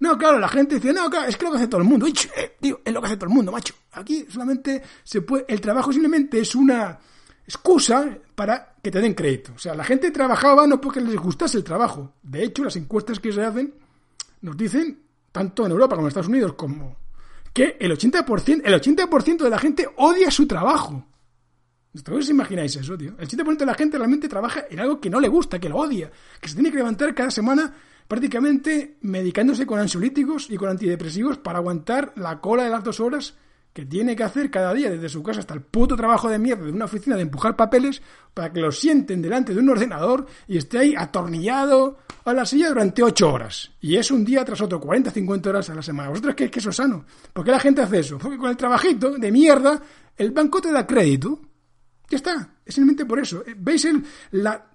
No, 0.00 0.18
claro, 0.18 0.38
la 0.38 0.48
gente 0.48 0.76
dice, 0.76 0.92
no, 0.92 1.08
claro, 1.08 1.28
es 1.28 1.36
que 1.36 1.44
lo 1.44 1.52
que 1.52 1.58
hace 1.58 1.68
todo 1.68 1.80
el 1.80 1.86
mundo. 1.86 2.06
Eh, 2.06 2.56
es 2.60 2.92
lo 2.92 3.00
que 3.00 3.06
hace 3.06 3.16
todo 3.16 3.28
el 3.28 3.34
mundo, 3.34 3.52
macho. 3.52 3.74
Aquí 3.92 4.26
solamente 4.28 4.82
se 5.02 5.22
puede, 5.22 5.44
el 5.48 5.60
trabajo 5.60 5.92
simplemente 5.92 6.38
es 6.40 6.54
una 6.54 6.98
excusa 7.46 8.18
para 8.34 8.74
que 8.82 8.90
te 8.90 9.00
den 9.00 9.14
crédito. 9.14 9.52
O 9.54 9.58
sea, 9.58 9.74
la 9.74 9.84
gente 9.84 10.10
trabajaba 10.10 10.66
no 10.66 10.80
porque 10.80 11.00
les 11.00 11.16
gustase 11.16 11.56
el 11.56 11.64
trabajo. 11.64 12.14
De 12.22 12.44
hecho, 12.44 12.64
las 12.64 12.76
encuestas 12.76 13.20
que 13.20 13.32
se 13.32 13.42
hacen 13.42 13.74
nos 14.42 14.56
dicen, 14.56 15.00
tanto 15.32 15.64
en 15.64 15.72
Europa 15.72 15.96
como 15.96 16.06
en 16.06 16.08
Estados 16.08 16.28
Unidos, 16.28 16.54
como 16.54 16.96
que 17.52 17.76
el 17.80 17.96
80%, 17.96 18.62
el 18.64 18.74
80 18.74 19.06
de 19.44 19.50
la 19.50 19.58
gente 19.58 19.88
odia 19.96 20.30
su 20.30 20.46
trabajo. 20.46 21.06
¿Os 22.10 22.28
imagináis 22.28 22.76
eso, 22.76 22.96
tío? 22.96 23.14
El 23.18 23.28
80% 23.28 23.58
de 23.58 23.66
la 23.66 23.74
gente 23.74 23.98
realmente 23.98 24.28
trabaja 24.28 24.64
en 24.68 24.80
algo 24.80 25.00
que 25.00 25.10
no 25.10 25.20
le 25.20 25.28
gusta, 25.28 25.58
que 25.58 25.68
lo 25.68 25.76
odia, 25.76 26.10
que 26.40 26.48
se 26.48 26.54
tiene 26.54 26.70
que 26.70 26.76
levantar 26.76 27.14
cada 27.14 27.30
semana 27.30 27.72
prácticamente 28.08 28.98
medicándose 29.02 29.66
con 29.66 29.78
ansiolíticos 29.78 30.50
y 30.50 30.56
con 30.56 30.68
antidepresivos 30.68 31.38
para 31.38 31.58
aguantar 31.58 32.12
la 32.16 32.40
cola 32.40 32.64
de 32.64 32.70
las 32.70 32.84
dos 32.84 33.00
horas 33.00 33.34
que 33.76 33.84
tiene 33.84 34.16
que 34.16 34.24
hacer 34.24 34.50
cada 34.50 34.72
día 34.72 34.88
desde 34.88 35.10
su 35.10 35.22
casa 35.22 35.40
hasta 35.40 35.52
el 35.52 35.60
puto 35.60 35.96
trabajo 35.96 36.30
de 36.30 36.38
mierda 36.38 36.64
de 36.64 36.72
una 36.72 36.86
oficina 36.86 37.14
de 37.14 37.20
empujar 37.20 37.56
papeles 37.56 38.00
para 38.32 38.50
que 38.50 38.60
lo 38.60 38.72
sienten 38.72 39.20
delante 39.20 39.52
de 39.52 39.60
un 39.60 39.68
ordenador 39.68 40.24
y 40.48 40.56
esté 40.56 40.78
ahí 40.78 40.94
atornillado 40.96 41.98
a 42.24 42.32
la 42.32 42.46
silla 42.46 42.70
durante 42.70 43.02
ocho 43.02 43.30
horas. 43.30 43.70
Y 43.82 43.96
es 43.96 44.10
un 44.10 44.24
día 44.24 44.46
tras 44.46 44.62
otro, 44.62 44.80
40, 44.80 45.10
50 45.10 45.50
horas 45.50 45.68
a 45.68 45.74
la 45.74 45.82
semana. 45.82 46.08
¿Vosotros 46.08 46.34
creéis 46.34 46.52
que 46.52 46.58
eso 46.60 46.70
es 46.70 46.76
sano? 46.76 47.04
¿Por 47.34 47.44
qué 47.44 47.50
la 47.50 47.60
gente 47.60 47.82
hace 47.82 47.98
eso? 47.98 48.16
Porque 48.16 48.38
con 48.38 48.48
el 48.48 48.56
trabajito 48.56 49.10
de 49.10 49.30
mierda 49.30 49.82
el 50.16 50.30
banco 50.30 50.62
te 50.62 50.72
da 50.72 50.86
crédito. 50.86 51.38
Ya 52.08 52.16
está. 52.16 52.56
Es 52.64 52.74
simplemente 52.74 53.04
por 53.04 53.18
eso. 53.18 53.42
¿Veis 53.56 53.84
el, 53.84 54.04
la 54.32 54.70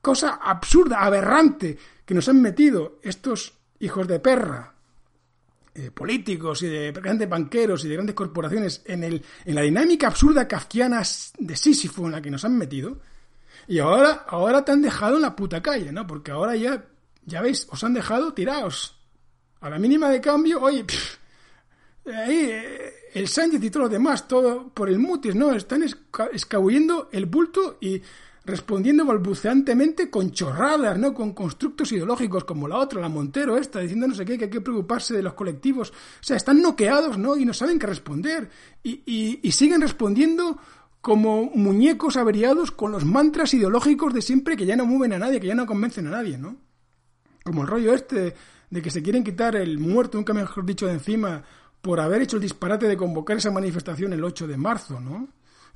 cosa 0.00 0.40
absurda, 0.42 1.00
aberrante 1.00 1.78
que 2.04 2.14
nos 2.14 2.28
han 2.28 2.40
metido 2.42 2.98
estos 3.02 3.54
hijos 3.78 4.06
de 4.06 4.20
perra 4.20 4.74
eh, 5.74 5.90
políticos 5.90 6.62
y 6.62 6.66
de 6.66 6.92
grandes 6.92 7.28
banqueros 7.28 7.84
y 7.84 7.88
de 7.88 7.94
grandes 7.94 8.14
corporaciones 8.14 8.82
en, 8.84 9.04
el, 9.04 9.24
en 9.44 9.54
la 9.54 9.62
dinámica 9.62 10.08
absurda 10.08 10.46
kafkiana 10.46 11.02
de 11.38 11.56
Sísifo 11.56 12.04
en 12.06 12.12
la 12.12 12.20
que 12.20 12.30
nos 12.30 12.44
han 12.44 12.58
metido, 12.58 12.98
y 13.66 13.78
ahora, 13.78 14.24
ahora 14.28 14.64
te 14.64 14.72
han 14.72 14.82
dejado 14.82 15.16
en 15.16 15.22
la 15.22 15.36
puta 15.36 15.62
calle, 15.62 15.92
¿no? 15.92 16.06
Porque 16.06 16.30
ahora 16.30 16.56
ya, 16.56 16.84
ya 17.24 17.40
veis, 17.40 17.66
os 17.70 17.82
han 17.84 17.94
dejado 17.94 18.34
tirados. 18.34 18.98
A 19.60 19.70
la 19.70 19.78
mínima 19.78 20.08
de 20.10 20.20
cambio, 20.20 20.60
oye, 20.60 20.84
ahí 22.06 22.48
eh, 22.50 22.94
el 23.14 23.28
Sánchez 23.28 23.62
y 23.62 23.70
todos 23.70 23.84
los 23.84 23.92
demás, 23.92 24.26
todo 24.26 24.68
por 24.68 24.88
el 24.88 24.98
mutis, 24.98 25.34
¿no? 25.34 25.52
Están 25.52 25.84
escabullendo 26.32 27.08
el 27.12 27.26
bulto 27.26 27.76
y 27.80 28.00
respondiendo 28.44 29.04
balbuceantemente 29.04 30.10
con 30.10 30.32
chorradas, 30.32 30.98
¿no? 30.98 31.14
Con 31.14 31.32
constructos 31.32 31.92
ideológicos 31.92 32.44
como 32.44 32.66
la 32.66 32.78
otra, 32.78 33.00
la 33.00 33.08
Montero 33.08 33.56
esta, 33.56 33.80
diciendo 33.80 34.08
no 34.08 34.14
sé 34.14 34.24
qué, 34.24 34.36
que 34.36 34.44
hay 34.44 34.50
que 34.50 34.60
preocuparse 34.60 35.14
de 35.14 35.22
los 35.22 35.34
colectivos. 35.34 35.90
O 35.90 36.22
sea, 36.22 36.36
están 36.36 36.60
noqueados, 36.60 37.18
¿no? 37.18 37.36
Y 37.36 37.44
no 37.44 37.52
saben 37.52 37.78
qué 37.78 37.86
responder. 37.86 38.50
Y, 38.82 39.02
y, 39.42 39.52
siguen 39.52 39.80
respondiendo 39.80 40.58
como 41.00 41.50
muñecos 41.54 42.16
averiados 42.16 42.70
con 42.70 42.92
los 42.92 43.04
mantras 43.04 43.54
ideológicos 43.54 44.14
de 44.14 44.22
siempre 44.22 44.56
que 44.56 44.66
ya 44.66 44.76
no 44.76 44.86
mueven 44.86 45.12
a 45.12 45.18
nadie, 45.18 45.40
que 45.40 45.48
ya 45.48 45.54
no 45.54 45.66
convencen 45.66 46.06
a 46.06 46.10
nadie, 46.10 46.38
¿no? 46.38 46.56
Como 47.44 47.62
el 47.62 47.68
rollo 47.68 47.92
este 47.92 48.34
de 48.70 48.82
que 48.82 48.90
se 48.90 49.02
quieren 49.02 49.22
quitar 49.22 49.54
el 49.54 49.78
muerto, 49.78 50.16
nunca 50.16 50.32
mejor 50.32 50.64
dicho, 50.64 50.86
de 50.86 50.94
encima 50.94 51.44
por 51.82 52.00
haber 52.00 52.22
hecho 52.22 52.36
el 52.36 52.42
disparate 52.42 52.86
de 52.86 52.96
convocar 52.96 53.36
esa 53.36 53.50
manifestación 53.50 54.12
el 54.12 54.24
8 54.24 54.46
de 54.46 54.56
marzo, 54.56 55.00
¿no? 55.00 55.28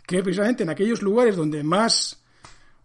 Que 0.07 0.23
precisamente 0.23 0.63
en 0.63 0.71
aquellos 0.71 1.03
lugares 1.03 1.37
donde 1.37 1.63
más 1.65 2.23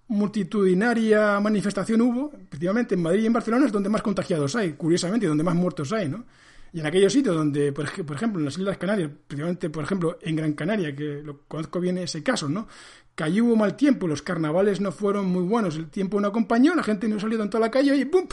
multitudinaria 0.08 1.40
manifestación 1.40 2.02
hubo, 2.02 2.34
efectivamente 2.34 2.96
en 2.96 3.02
Madrid 3.02 3.24
y 3.24 3.26
en 3.28 3.34
Barcelona 3.34 3.68
es 3.68 3.72
donde 3.72 3.90
más 3.90 4.02
contagiados 4.02 4.56
hay, 4.56 4.74
curiosamente, 4.74 5.26
y 5.26 5.30
donde 5.30 5.44
más 5.44 5.56
muertos 5.56 5.94
hay, 5.94 6.10
¿no? 6.10 6.26
Y 6.74 6.80
en 6.80 6.86
aquellos 6.86 7.14
sitios 7.14 7.36
donde, 7.36 7.72
por, 7.74 7.86
ejemplo, 7.86 8.40
en 8.40 8.46
las 8.46 8.58
Islas 8.58 8.78
Canarias, 8.78 9.12
precisamente, 9.28 9.70
por 9.70 9.84
ejemplo, 9.84 10.18
en 10.22 10.36
Gran 10.36 10.54
Canaria, 10.54 10.96
que 10.96 11.22
lo 11.22 11.42
conozco 11.48 11.80
bien 11.80 11.98
ese 12.00 12.24
caso, 12.24 12.50
¿no? 12.50 12.68
Que 13.14 13.24
allí 13.24 13.42
hubo 13.42 13.56
mal 13.56 13.76
tiempo, 13.76 14.08
los 14.08 14.22
carnavales 14.22 14.82
no 14.82 14.92
fueron 14.92 15.28
muy 15.28 15.44
buenos, 15.44 15.76
el 15.76 15.90
tiempo 15.90 16.20
no 16.20 16.30
acompañó, 16.30 16.74
la 16.74 16.84
gente 16.84 17.08
no 17.08 17.20
salió 17.20 17.38
tanto 17.38 17.58
a 17.58 17.60
la 17.60 17.70
calle 17.70 17.96
y 17.96 18.06
¡pum! 18.06 18.26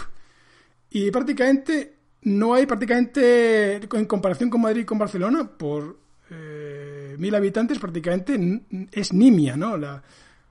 Y 0.90 1.11
prácticamente 1.11 1.98
no 2.23 2.55
hay 2.55 2.67
prácticamente, 2.67 3.77
en 3.77 4.07
comparación 4.07 4.51
con 4.51 4.61
Madrid 4.61 4.83
y 4.83 4.85
con 4.85 4.99
Barcelona, 4.99 5.49
por 5.49 5.97
eh, 6.31 7.17
mil 7.19 7.35
habitantes 7.35 7.79
prácticamente 7.79 8.63
es 8.93 9.13
nimia, 9.13 9.57
¿no? 9.57 9.77
La 9.77 10.03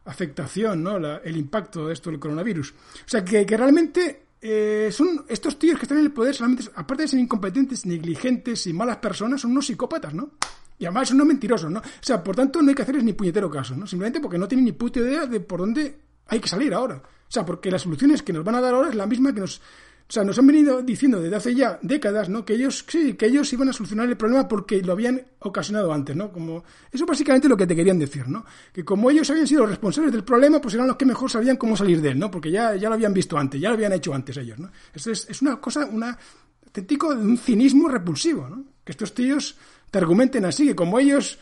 afectación, 0.06 0.84
¿no? 0.84 0.98
el 0.98 1.38
impacto 1.38 1.88
de 1.88 1.94
esto 1.94 2.10
del 2.10 2.20
coronavirus. 2.20 2.72
O 2.72 2.76
sea, 3.10 3.24
que, 3.24 3.46
realmente 3.46 4.28
eh, 4.42 4.90
son 4.92 5.26
estos 5.28 5.60
tíos 5.60 5.78
que 5.78 5.84
están 5.84 5.98
en 5.98 6.06
el 6.06 6.12
poder 6.12 6.34
solamente, 6.34 6.64
aparte 6.76 7.04
de 7.04 7.10
ser 7.10 7.20
incompetentes, 7.20 7.86
negligentes 7.86 8.68
y 8.68 8.74
malas 8.74 8.98
personas, 8.98 9.42
son 9.42 9.52
unos 9.52 9.66
psicópatas, 9.66 10.14
¿no? 10.14 10.32
Y 10.80 10.86
además 10.86 11.10
son 11.10 11.18
unos 11.18 11.28
mentirosos, 11.28 11.70
¿no? 11.70 11.80
O 11.80 11.84
sea, 12.02 12.24
por 12.24 12.36
tanto, 12.36 12.62
no 12.62 12.70
hay 12.70 12.76
que 12.76 12.84
hacerles 12.84 13.04
ni 13.04 13.14
puñetero 13.14 13.50
caso, 13.50 13.76
¿no? 13.76 13.86
Simplemente 13.86 14.22
porque 14.22 14.38
no 14.38 14.48
tienen 14.48 14.66
ni 14.66 14.72
puta 14.72 15.00
idea 15.00 15.26
de 15.26 15.40
por 15.42 15.60
dónde 15.60 16.00
hay 16.28 16.40
que 16.40 16.48
salir 16.48 16.74
ahora. 16.74 16.96
O 16.96 17.32
sea, 17.32 17.46
porque 17.46 17.70
las 17.70 17.82
soluciones 17.82 18.24
que 18.24 18.32
nos 18.32 18.44
van 18.44 18.56
a 18.56 18.62
dar 18.62 18.74
ahora 18.74 18.90
es 18.90 18.96
la 18.96 19.06
misma 19.06 19.34
que 19.34 19.42
nos 19.42 19.62
o 20.10 20.13
sea, 20.13 20.24
nos 20.24 20.39
han 20.39 20.48
venido 20.48 20.82
diciendo 20.82 21.20
desde 21.20 21.36
hace 21.36 21.54
ya 21.54 21.78
décadas, 21.82 22.30
¿no? 22.30 22.46
Que 22.46 22.54
ellos, 22.54 22.86
sí, 22.88 23.15
que 23.15 23.26
ellos 23.26 23.52
iban 23.52 23.67
a 23.67 23.74
solucionar 23.74 24.08
el 24.08 24.15
problema 24.15 24.48
porque 24.48 24.82
lo 24.82 24.93
habían 24.93 25.22
ocasionado 25.39 25.91
antes, 25.91 26.15
¿no? 26.15 26.32
Como, 26.32 26.63
eso 26.89 27.06
básicamente 27.06 27.50
lo 27.50 27.58
que 27.58 27.67
te 27.67 27.76
querían 27.76 28.00
decir, 28.00 28.26
¿no? 28.26 28.46
Que 28.72 28.86
como 28.86 29.12
ellos 29.12 29.30
habían 29.30 29.48
sido 29.48 29.65
responsables 29.65 30.13
del 30.13 30.24
problema, 30.24 30.62
pues 30.62 30.76
eran 30.76 30.88
los 30.88 30.96
que 30.96 31.06
mejor 31.06 31.30
sabían 31.30 31.58
cómo 31.58 31.76
salir 31.76 32.02
de 32.02 32.12
él, 32.12 32.20
¿no? 32.20 32.32
Porque 32.32 32.50
ya, 32.50 32.74
ya 32.78 32.88
lo 32.88 32.96
habían 32.96 33.13
visto 33.13 33.38
antes, 33.38 33.60
ya 33.60 33.67
lo 33.67 33.76
habían 33.76 33.91
hecho 33.91 34.13
antes 34.13 34.38
ellos, 34.38 34.58
¿no? 34.58 34.72
Es, 34.93 35.08
es, 35.08 35.41
una 35.41 35.60
cosa, 35.60 35.86
una 35.86 36.17
auténtico 36.65 37.10
un 37.10 37.38
cinismo 37.38 37.89
repulsivo, 37.89 38.48
¿no? 38.48 38.63
Que 38.86 38.93
estos 38.93 39.13
tíos 39.13 39.58
te 39.91 39.98
argumenten 39.98 40.46
así, 40.46 40.67
que 40.67 40.76
como 40.76 41.00
ellos 41.00 41.38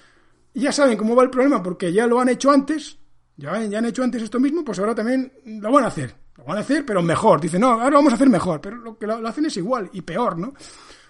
ya 0.55 0.71
saben 0.71 0.97
cómo 0.97 1.15
va 1.15 1.21
el 1.21 1.29
problema 1.29 1.61
porque 1.61 1.93
ya 1.93 2.07
lo 2.07 2.19
han 2.19 2.29
hecho 2.29 2.49
antes, 2.49 2.97
ya 3.37 3.53
han 3.53 3.85
hecho 3.85 4.01
antes 4.01 4.23
esto 4.23 4.39
mismo, 4.39 4.65
pues 4.65 4.79
ahora 4.79 4.95
también 4.95 5.31
lo 5.45 5.71
van 5.71 5.83
a 5.83 5.87
hacer. 5.87 6.24
Van 6.45 6.57
a 6.57 6.61
hacer, 6.61 6.85
pero 6.85 7.01
mejor. 7.01 7.41
Dice, 7.41 7.57
no, 7.57 7.71
ahora 7.71 7.97
vamos 7.97 8.13
a 8.13 8.15
hacer 8.15 8.29
mejor. 8.29 8.61
Pero 8.61 8.77
lo 8.77 8.97
que 8.97 9.07
lo, 9.07 9.27
hacen 9.27 9.45
es 9.45 9.57
igual 9.57 9.89
y 9.93 10.01
peor, 10.01 10.37
¿no? 10.37 10.53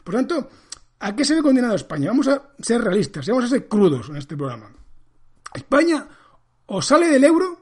Por 0.04 0.16
tanto, 0.16 0.50
¿a 1.00 1.16
qué 1.16 1.26
se 1.26 1.36
ve 1.36 1.42
condenado 1.42 1.76
España? 1.76 2.08
Vamos 2.08 2.28
a 2.28 2.52
ser 2.60 2.82
realistas, 2.82 3.28
vamos 3.28 3.46
a 3.46 3.50
ser 3.50 3.68
crudos 3.68 4.10
en 4.10 4.18
este 4.18 4.38
programa. 4.38 4.72
España 5.54 6.08
o 6.68 6.82
sale 6.82 7.08
del 7.08 7.24
euro, 7.24 7.60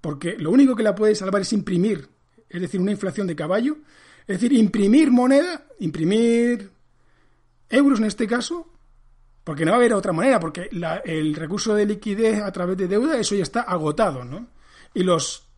porque 0.00 0.36
lo 0.38 0.50
único 0.50 0.74
que 0.74 0.82
la 0.82 0.94
puede 0.94 1.14
salvar 1.14 1.42
es 1.42 1.52
imprimir, 1.52 2.08
es 2.48 2.60
decir, 2.60 2.80
una 2.80 2.90
inflación 2.90 3.26
de 3.26 3.36
caballo, 3.36 3.78
es 4.26 4.40
decir, 4.40 4.52
imprimir 4.52 5.10
moneda, 5.10 5.66
imprimir 5.78 6.70
euros 7.68 7.98
en 7.98 8.06
este 8.06 8.26
caso, 8.26 8.72
porque 9.44 9.64
no 9.64 9.72
va 9.72 9.76
a 9.76 9.80
haber 9.80 9.94
otra 9.94 10.12
manera, 10.12 10.38
porque 10.38 10.68
el 11.04 11.34
recurso 11.34 11.74
de 11.74 11.86
liquidez 11.86 12.40
a 12.42 12.52
través 12.52 12.76
de 12.76 12.88
deuda, 12.88 13.18
eso 13.18 13.34
ya 13.34 13.42
está 13.42 13.62
agotado, 13.62 14.24
¿no? 14.24 14.48
Y 14.94 15.02
los 15.02 15.51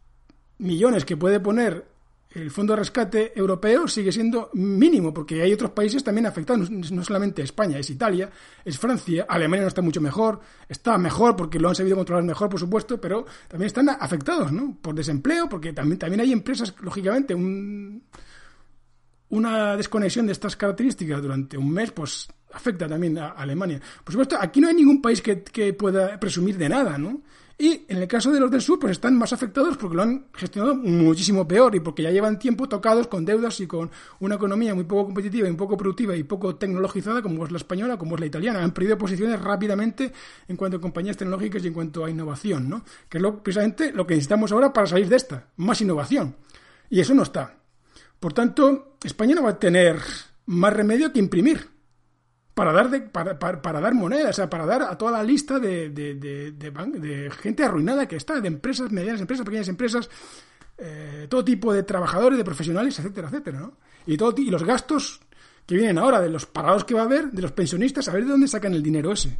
millones 0.59 1.05
que 1.05 1.17
puede 1.17 1.41
poner 1.41 1.95
el 2.35 2.51
Fondo 2.51 2.73
de 2.73 2.81
Rescate 2.81 3.33
Europeo 3.37 3.87
sigue 3.87 4.11
siendo 4.11 4.51
mínimo, 4.55 5.15
porque 5.15 5.41
hay 5.41 5.53
otros 5.53 5.71
países 5.71 6.03
también 6.03 6.27
afectados, 6.27 6.69
no 6.69 7.05
solamente 7.05 7.43
España, 7.43 7.79
es 7.79 7.91
Italia, 7.91 8.29
es 8.65 8.77
Francia, 8.77 9.25
Alemania 9.29 9.63
no 9.63 9.69
está 9.69 9.83
mucho 9.83 10.01
mejor, 10.01 10.41
está 10.69 10.99
mejor 10.99 11.37
porque 11.37 11.61
lo 11.61 11.69
han 11.69 11.77
sabido 11.77 11.97
controlar 11.97 12.25
mejor, 12.25 12.49
por 12.49 12.59
supuesto, 12.59 13.01
pero 13.01 13.25
también 13.47 13.69
están 13.69 13.89
afectados, 13.89 14.51
¿no? 14.51 14.77
Por 14.83 14.97
desempleo, 14.97 15.49
porque 15.49 15.73
también, 15.73 15.99
también 15.99 16.21
hay 16.23 16.33
empresas, 16.33 16.75
lógicamente, 16.81 17.37
un, 17.37 18.03
una 19.29 19.77
desconexión 19.77 20.27
de 20.27 20.33
estas 20.33 20.57
características 20.57 21.23
durante 21.23 21.57
un 21.57 21.71
mes, 21.71 21.93
pues 21.93 22.29
afecta 22.53 22.89
también 22.89 23.17
a 23.19 23.29
Alemania. 23.29 23.81
Por 24.03 24.13
supuesto, 24.13 24.37
aquí 24.41 24.61
no 24.61 24.69
hay 24.69 24.75
ningún 24.75 25.01
país 25.01 25.23
que, 25.23 25.43
que 25.43 25.73
pueda 25.73 26.19
presumir 26.19 26.59
de 26.59 26.69
nada, 26.69 26.99
¿no? 26.99 27.23
Y 27.57 27.85
en 27.89 27.99
el 27.99 28.09
caso 28.09 28.33
de 28.33 28.41
los 28.41 28.51
del 28.51 28.61
sur, 28.61 28.81
pues 28.81 28.93
están 28.93 29.17
más 29.17 29.33
afectados 29.33 29.77
porque 29.77 29.97
lo 29.97 30.03
han 30.03 30.27
gestionado 30.35 30.75
muchísimo 30.75 31.47
peor 31.47 31.75
y 31.77 31.81
porque 31.81 32.03
ya 32.03 32.11
llevan 32.11 32.39
tiempo 32.39 32.69
tocados 32.69 33.07
con 33.07 33.25
deudas 33.25 33.61
y 33.61 33.69
con 33.69 33.91
una 34.19 34.35
economía 34.35 34.75
muy 34.75 34.85
poco 34.85 35.05
competitiva 35.05 35.47
y 35.47 35.51
un 35.51 35.57
poco 35.57 35.77
productiva 35.77 36.17
y 36.17 36.25
poco 36.25 36.57
tecnologizada 36.57 37.23
como 37.23 37.45
es 37.45 37.53
la 37.53 37.59
española, 37.59 37.97
como 37.97 38.17
es 38.17 38.21
la 38.21 38.27
italiana. 38.27 38.65
Han 38.65 38.73
perdido 38.73 38.99
posiciones 38.99 39.41
rápidamente 39.41 40.13
en 40.49 40.57
cuanto 40.57 40.79
a 40.79 40.81
compañías 40.81 41.17
tecnológicas 41.17 41.63
y 41.63 41.69
en 41.69 41.75
cuanto 41.75 42.05
a 42.05 42.11
innovación, 42.11 42.69
¿no? 42.69 42.85
Que 43.09 43.19
es 43.19 43.23
lo, 43.23 43.41
precisamente 43.41 43.93
lo 43.93 44.05
que 44.05 44.15
necesitamos 44.15 44.51
ahora 44.51 44.73
para 44.73 44.89
salir 44.89 45.09
de 45.09 45.17
esta, 45.17 45.49
más 45.57 45.81
innovación. 45.81 46.35
Y 46.91 46.99
eso 46.99 47.15
no 47.15 47.23
está. 47.23 47.59
Por 48.19 48.33
tanto, 48.33 48.97
España 49.05 49.37
no 49.37 49.45
va 49.45 49.51
a 49.51 49.59
tener 49.61 50.01
más 50.47 50.73
remedio 50.73 51.13
que 51.13 51.21
imprimir 51.21 51.74
para 52.55 52.73
dar, 52.73 52.89
de, 52.89 53.01
para, 53.01 53.39
para, 53.39 53.81
dar 53.81 53.95
monedas, 53.95 54.31
o 54.31 54.33
sea, 54.33 54.49
para 54.49 54.65
dar 54.65 54.83
a 54.83 54.97
toda 54.97 55.11
la 55.11 55.25
lista 55.25 55.59
de, 55.59 55.91
de, 55.91 56.15
de, 56.15 57.31
gente 57.41 57.65
arruinada 57.65 58.07
que 58.07 58.17
está, 58.17 58.41
de 58.41 58.47
empresas, 58.47 58.93
medianas 58.93 59.21
empresas, 59.21 59.45
pequeñas 59.45 59.69
empresas, 59.69 60.09
eh, 60.79 61.27
todo 61.29 61.45
tipo 61.45 61.73
de 61.73 61.83
trabajadores, 61.83 62.39
de 62.39 62.45
profesionales, 62.45 62.97
etcétera, 62.99 63.29
etcétera, 63.29 63.59
¿no? 63.59 63.77
Y, 64.07 64.17
todo, 64.17 64.35
y 64.41 64.51
los 64.51 64.63
gastos 64.63 65.21
que 65.67 65.75
vienen 65.75 65.99
ahora, 65.99 66.21
de 66.21 66.29
los 66.29 66.47
parados 66.47 66.85
que 66.85 66.95
va 66.95 67.03
a 67.03 67.05
haber, 67.05 67.33
de 67.33 67.43
los 67.43 67.53
pensionistas, 67.53 68.09
a 68.09 68.13
ver 68.13 68.25
de 68.25 68.31
dónde 68.31 68.47
sacan 68.47 68.75
el 68.75 68.83
dinero 68.83 69.13
ese. 69.13 69.37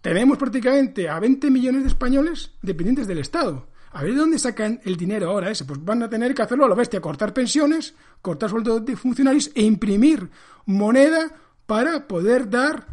Tenemos 0.00 0.36
prácticamente 0.36 1.08
a 1.08 1.18
20 1.20 1.50
millones 1.50 1.82
de 1.82 1.88
españoles 1.88 2.52
dependientes 2.60 3.06
del 3.06 3.18
Estado. 3.18 3.68
A 3.92 4.02
ver 4.02 4.12
de 4.12 4.18
dónde 4.18 4.38
sacan 4.38 4.80
el 4.84 4.96
dinero 4.96 5.30
ahora 5.30 5.50
ese. 5.50 5.64
Pues 5.64 5.82
van 5.82 6.02
a 6.02 6.10
tener 6.10 6.34
que 6.34 6.42
hacerlo 6.42 6.64
a 6.64 6.68
la 6.68 6.74
bestia, 6.74 7.00
cortar 7.00 7.32
pensiones, 7.32 7.94
cortar 8.20 8.50
sueldos 8.50 8.84
de 8.84 8.96
funcionarios 8.96 9.50
e 9.54 9.62
imprimir 9.62 10.28
moneda 10.66 11.30
para 11.66 12.06
poder 12.06 12.48
dar 12.48 12.86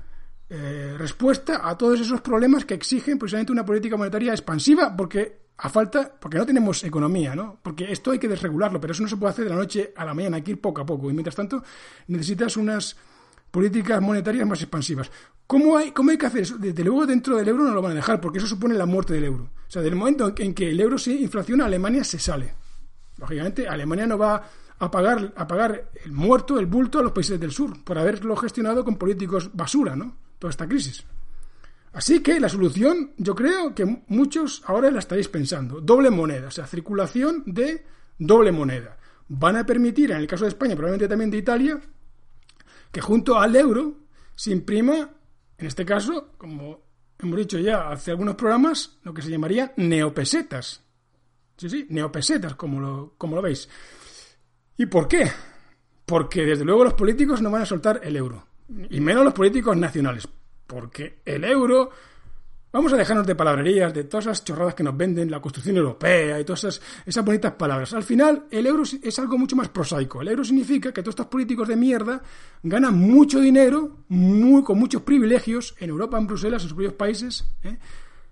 eh, 0.49 0.95
respuesta 0.97 1.61
a 1.67 1.77
todos 1.77 1.99
esos 1.99 2.21
problemas 2.21 2.65
que 2.65 2.73
exigen 2.73 3.17
precisamente 3.17 3.51
una 3.51 3.65
política 3.65 3.97
monetaria 3.97 4.33
expansiva, 4.33 4.95
porque 4.95 5.41
a 5.57 5.69
falta, 5.69 6.11
porque 6.19 6.37
no 6.37 6.45
tenemos 6.45 6.83
economía, 6.83 7.35
¿no? 7.35 7.59
Porque 7.61 7.91
esto 7.91 8.11
hay 8.11 8.19
que 8.19 8.27
desregularlo, 8.27 8.81
pero 8.81 8.93
eso 8.93 9.03
no 9.03 9.09
se 9.09 9.15
puede 9.17 9.31
hacer 9.31 9.45
de 9.45 9.51
la 9.51 9.55
noche 9.55 9.93
a 9.95 10.03
la 10.03 10.13
mañana, 10.13 10.37
hay 10.37 10.43
que 10.43 10.51
ir 10.51 10.61
poco 10.61 10.81
a 10.81 10.85
poco. 10.85 11.09
Y 11.09 11.13
mientras 11.13 11.35
tanto, 11.35 11.63
necesitas 12.07 12.57
unas 12.57 12.97
políticas 13.51 14.01
monetarias 14.01 14.47
más 14.47 14.61
expansivas. 14.61 15.11
¿Cómo 15.45 15.77
hay, 15.77 15.91
cómo 15.91 16.11
hay 16.11 16.17
que 16.17 16.25
hacer 16.25 16.41
eso? 16.41 16.57
Desde 16.57 16.83
luego 16.83 17.05
dentro 17.05 17.35
del 17.37 17.47
euro 17.47 17.63
no 17.63 17.73
lo 17.73 17.81
van 17.81 17.91
a 17.91 17.95
dejar, 17.95 18.19
porque 18.19 18.39
eso 18.39 18.47
supone 18.47 18.73
la 18.75 18.85
muerte 18.85 19.13
del 19.13 19.25
euro. 19.25 19.43
O 19.43 19.71
sea, 19.71 19.81
del 19.81 19.95
momento 19.95 20.33
en 20.35 20.53
que 20.53 20.71
el 20.71 20.79
euro 20.79 20.97
se 20.97 21.11
inflaciona, 21.11 21.65
Alemania 21.65 22.03
se 22.03 22.17
sale. 22.17 22.55
Lógicamente, 23.17 23.67
Alemania 23.67 24.07
no 24.07 24.17
va 24.17 24.43
a 24.81 24.89
pagar, 24.89 25.31
a 25.35 25.47
pagar 25.47 25.91
el 26.03 26.11
muerto, 26.11 26.59
el 26.59 26.65
bulto 26.65 26.97
a 26.97 27.03
los 27.03 27.11
países 27.11 27.39
del 27.39 27.51
sur, 27.51 27.83
por 27.83 27.99
haberlo 27.99 28.35
gestionado 28.35 28.83
con 28.83 28.97
políticos 28.97 29.51
basura, 29.53 29.95
¿no? 29.95 30.17
Toda 30.39 30.49
esta 30.49 30.67
crisis. 30.67 31.03
Así 31.93 32.23
que 32.23 32.39
la 32.39 32.49
solución, 32.49 33.11
yo 33.17 33.35
creo 33.35 33.75
que 33.75 33.85
muchos 34.07 34.63
ahora 34.65 34.89
la 34.89 34.97
estaréis 34.97 35.27
pensando. 35.27 35.81
Doble 35.81 36.09
moneda, 36.09 36.47
o 36.47 36.51
sea, 36.51 36.65
circulación 36.65 37.43
de 37.45 37.85
doble 38.17 38.51
moneda. 38.51 38.97
Van 39.27 39.55
a 39.55 39.67
permitir, 39.67 40.11
en 40.11 40.17
el 40.17 40.25
caso 40.25 40.45
de 40.45 40.49
España, 40.49 40.75
probablemente 40.75 41.07
también 41.07 41.29
de 41.29 41.37
Italia, 41.37 41.79
que 42.91 43.01
junto 43.01 43.37
al 43.37 43.55
euro 43.55 43.99
se 44.33 44.51
imprima, 44.51 45.11
en 45.59 45.67
este 45.67 45.85
caso, 45.85 46.29
como 46.39 46.81
hemos 47.19 47.37
dicho 47.37 47.59
ya 47.59 47.91
hace 47.91 48.09
algunos 48.09 48.33
programas, 48.33 48.97
lo 49.03 49.13
que 49.13 49.21
se 49.21 49.29
llamaría 49.29 49.73
neopesetas. 49.77 50.81
Sí, 51.55 51.69
sí, 51.69 51.85
neopesetas, 51.89 52.55
como 52.55 52.79
lo, 52.79 53.13
como 53.19 53.35
lo 53.35 53.43
veis. 53.43 53.69
¿Y 54.81 54.87
por 54.87 55.07
qué? 55.07 55.31
Porque 56.07 56.43
desde 56.43 56.65
luego 56.65 56.83
los 56.83 56.95
políticos 56.95 57.39
no 57.39 57.51
van 57.51 57.61
a 57.61 57.65
soltar 57.67 58.01
el 58.03 58.15
euro. 58.15 58.47
Y 58.89 58.99
menos 58.99 59.23
los 59.23 59.33
políticos 59.35 59.77
nacionales. 59.77 60.27
Porque 60.65 61.19
el 61.23 61.43
euro 61.43 61.91
Vamos 62.73 62.93
a 62.93 62.95
dejarnos 62.95 63.27
de 63.27 63.35
palabrerías, 63.35 63.93
de 63.93 64.05
todas 64.05 64.27
esas 64.27 64.45
chorradas 64.45 64.75
que 64.75 64.81
nos 64.81 64.95
venden, 64.95 65.29
la 65.29 65.41
construcción 65.41 65.75
europea 65.75 66.39
y 66.39 66.45
todas 66.45 66.81
esas, 67.05 67.25
bonitas 67.25 67.51
palabras. 67.55 67.93
Al 67.93 68.03
final, 68.03 68.45
el 68.49 68.65
euro 68.65 68.83
es 68.83 69.19
algo 69.19 69.37
mucho 69.37 69.57
más 69.57 69.67
prosaico. 69.67 70.21
El 70.21 70.29
euro 70.29 70.45
significa 70.45 70.93
que 70.93 71.01
todos 71.01 71.11
estos 71.11 71.27
políticos 71.27 71.67
de 71.67 71.75
mierda 71.75 72.21
ganan 72.63 72.97
mucho 72.97 73.41
dinero, 73.41 74.05
con 74.07 74.79
muchos 74.79 75.01
privilegios, 75.01 75.75
en 75.79 75.89
Europa, 75.89 76.17
en 76.17 76.27
Bruselas, 76.27 76.63
en 76.63 76.69
sus 76.69 76.75
propios 76.75 76.93
países, 76.93 77.45
¿eh? 77.65 77.77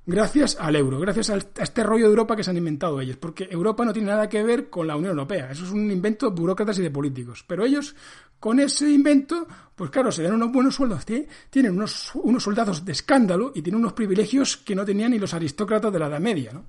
Gracias 0.10 0.58
al 0.60 0.76
euro, 0.76 1.00
gracias 1.00 1.30
a 1.30 1.38
este 1.38 1.84
rollo 1.84 2.06
de 2.06 2.10
Europa 2.10 2.36
que 2.36 2.44
se 2.44 2.50
han 2.50 2.58
inventado 2.58 3.00
ellos, 3.00 3.18
porque 3.18 3.48
Europa 3.50 3.86
no 3.86 3.94
tiene 3.94 4.10
nada 4.10 4.28
que 4.28 4.44
ver 4.44 4.70
con 4.70 4.88
la 4.88 4.96
Unión 4.96 5.12
Europea, 5.12 5.52
eso 5.52 5.64
es 5.64 5.72
un 5.72 5.90
invento 5.90 6.30
de 6.30 6.36
burócratas 6.36 6.80
y 6.80 6.82
de 6.82 6.92
políticos, 6.92 7.46
pero 7.48 7.64
ellos 7.64 7.96
con 8.40 8.60
ese 8.60 8.90
invento, 8.90 9.48
pues 9.76 9.90
claro, 9.92 10.12
se 10.12 10.24
dan 10.24 10.34
unos 10.34 10.52
buenos 10.52 10.76
sueldos, 10.76 11.06
tienen 11.06 11.74
unos, 11.74 12.12
soldados 12.40 12.84
de 12.84 12.92
escándalo 12.94 13.52
y 13.54 13.62
tienen 13.62 13.82
unos 13.82 13.94
privilegios 13.94 14.58
que 14.58 14.76
no 14.76 14.84
tenían 14.84 15.12
ni 15.12 15.20
los 15.20 15.34
aristócratas 15.34 15.92
de 15.94 16.00
la 16.00 16.08
Edad 16.08 16.20
Media, 16.20 16.54
¿no? 16.54 16.66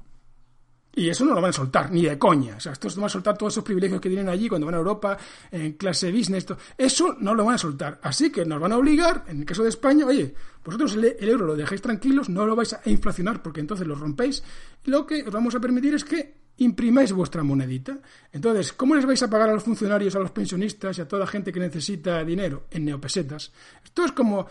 Y 0.92 1.08
eso 1.08 1.24
no 1.24 1.34
lo 1.34 1.40
van 1.40 1.50
a 1.50 1.52
soltar, 1.52 1.92
ni 1.92 2.02
de 2.02 2.18
coña. 2.18 2.56
O 2.56 2.60
sea, 2.60 2.72
estos 2.72 2.96
van 2.96 3.04
a 3.04 3.08
soltar 3.08 3.38
todos 3.38 3.54
esos 3.54 3.62
privilegios 3.62 4.00
que 4.00 4.08
tienen 4.08 4.28
allí 4.28 4.48
cuando 4.48 4.66
van 4.66 4.74
a 4.74 4.78
Europa, 4.78 5.16
en 5.52 5.74
clase 5.74 6.10
business. 6.10 6.46
Eso 6.76 7.14
no 7.20 7.32
lo 7.32 7.44
van 7.44 7.54
a 7.54 7.58
soltar. 7.58 8.00
Así 8.02 8.32
que 8.32 8.44
nos 8.44 8.60
van 8.60 8.72
a 8.72 8.76
obligar, 8.76 9.24
en 9.28 9.38
el 9.38 9.44
caso 9.44 9.62
de 9.62 9.68
España, 9.68 10.04
oye, 10.04 10.34
vosotros 10.64 10.94
el, 10.94 11.28
euro 11.28 11.46
lo 11.46 11.56
dejáis 11.56 11.80
tranquilos, 11.80 12.28
no 12.28 12.46
lo 12.46 12.54
vais 12.54 12.74
a 12.74 12.80
inflacionar 12.86 13.42
porque 13.42 13.60
entonces 13.60 13.86
lo 13.86 13.94
rompéis. 13.94 14.42
Lo 14.84 15.06
que 15.06 15.22
os 15.22 15.32
vamos 15.32 15.54
a 15.54 15.60
permitir 15.60 15.94
es 15.94 16.04
que 16.04 16.40
imprimáis 16.58 17.12
vuestra 17.12 17.42
monedita. 17.42 17.98
Entonces, 18.32 18.72
¿cómo 18.72 18.94
les 18.94 19.06
vais 19.06 19.22
a 19.22 19.30
pagar 19.30 19.48
a 19.48 19.54
los 19.54 19.64
funcionarios, 19.64 20.14
a 20.14 20.18
los 20.18 20.30
pensionistas 20.30 20.98
y 20.98 21.00
a 21.00 21.08
toda 21.08 21.26
gente 21.26 21.52
que 21.52 21.60
necesita 21.60 22.22
dinero 22.24 22.66
en 22.70 22.84
neopesetas? 22.84 23.52
Esto 23.82 24.04
es 24.04 24.12
como, 24.12 24.46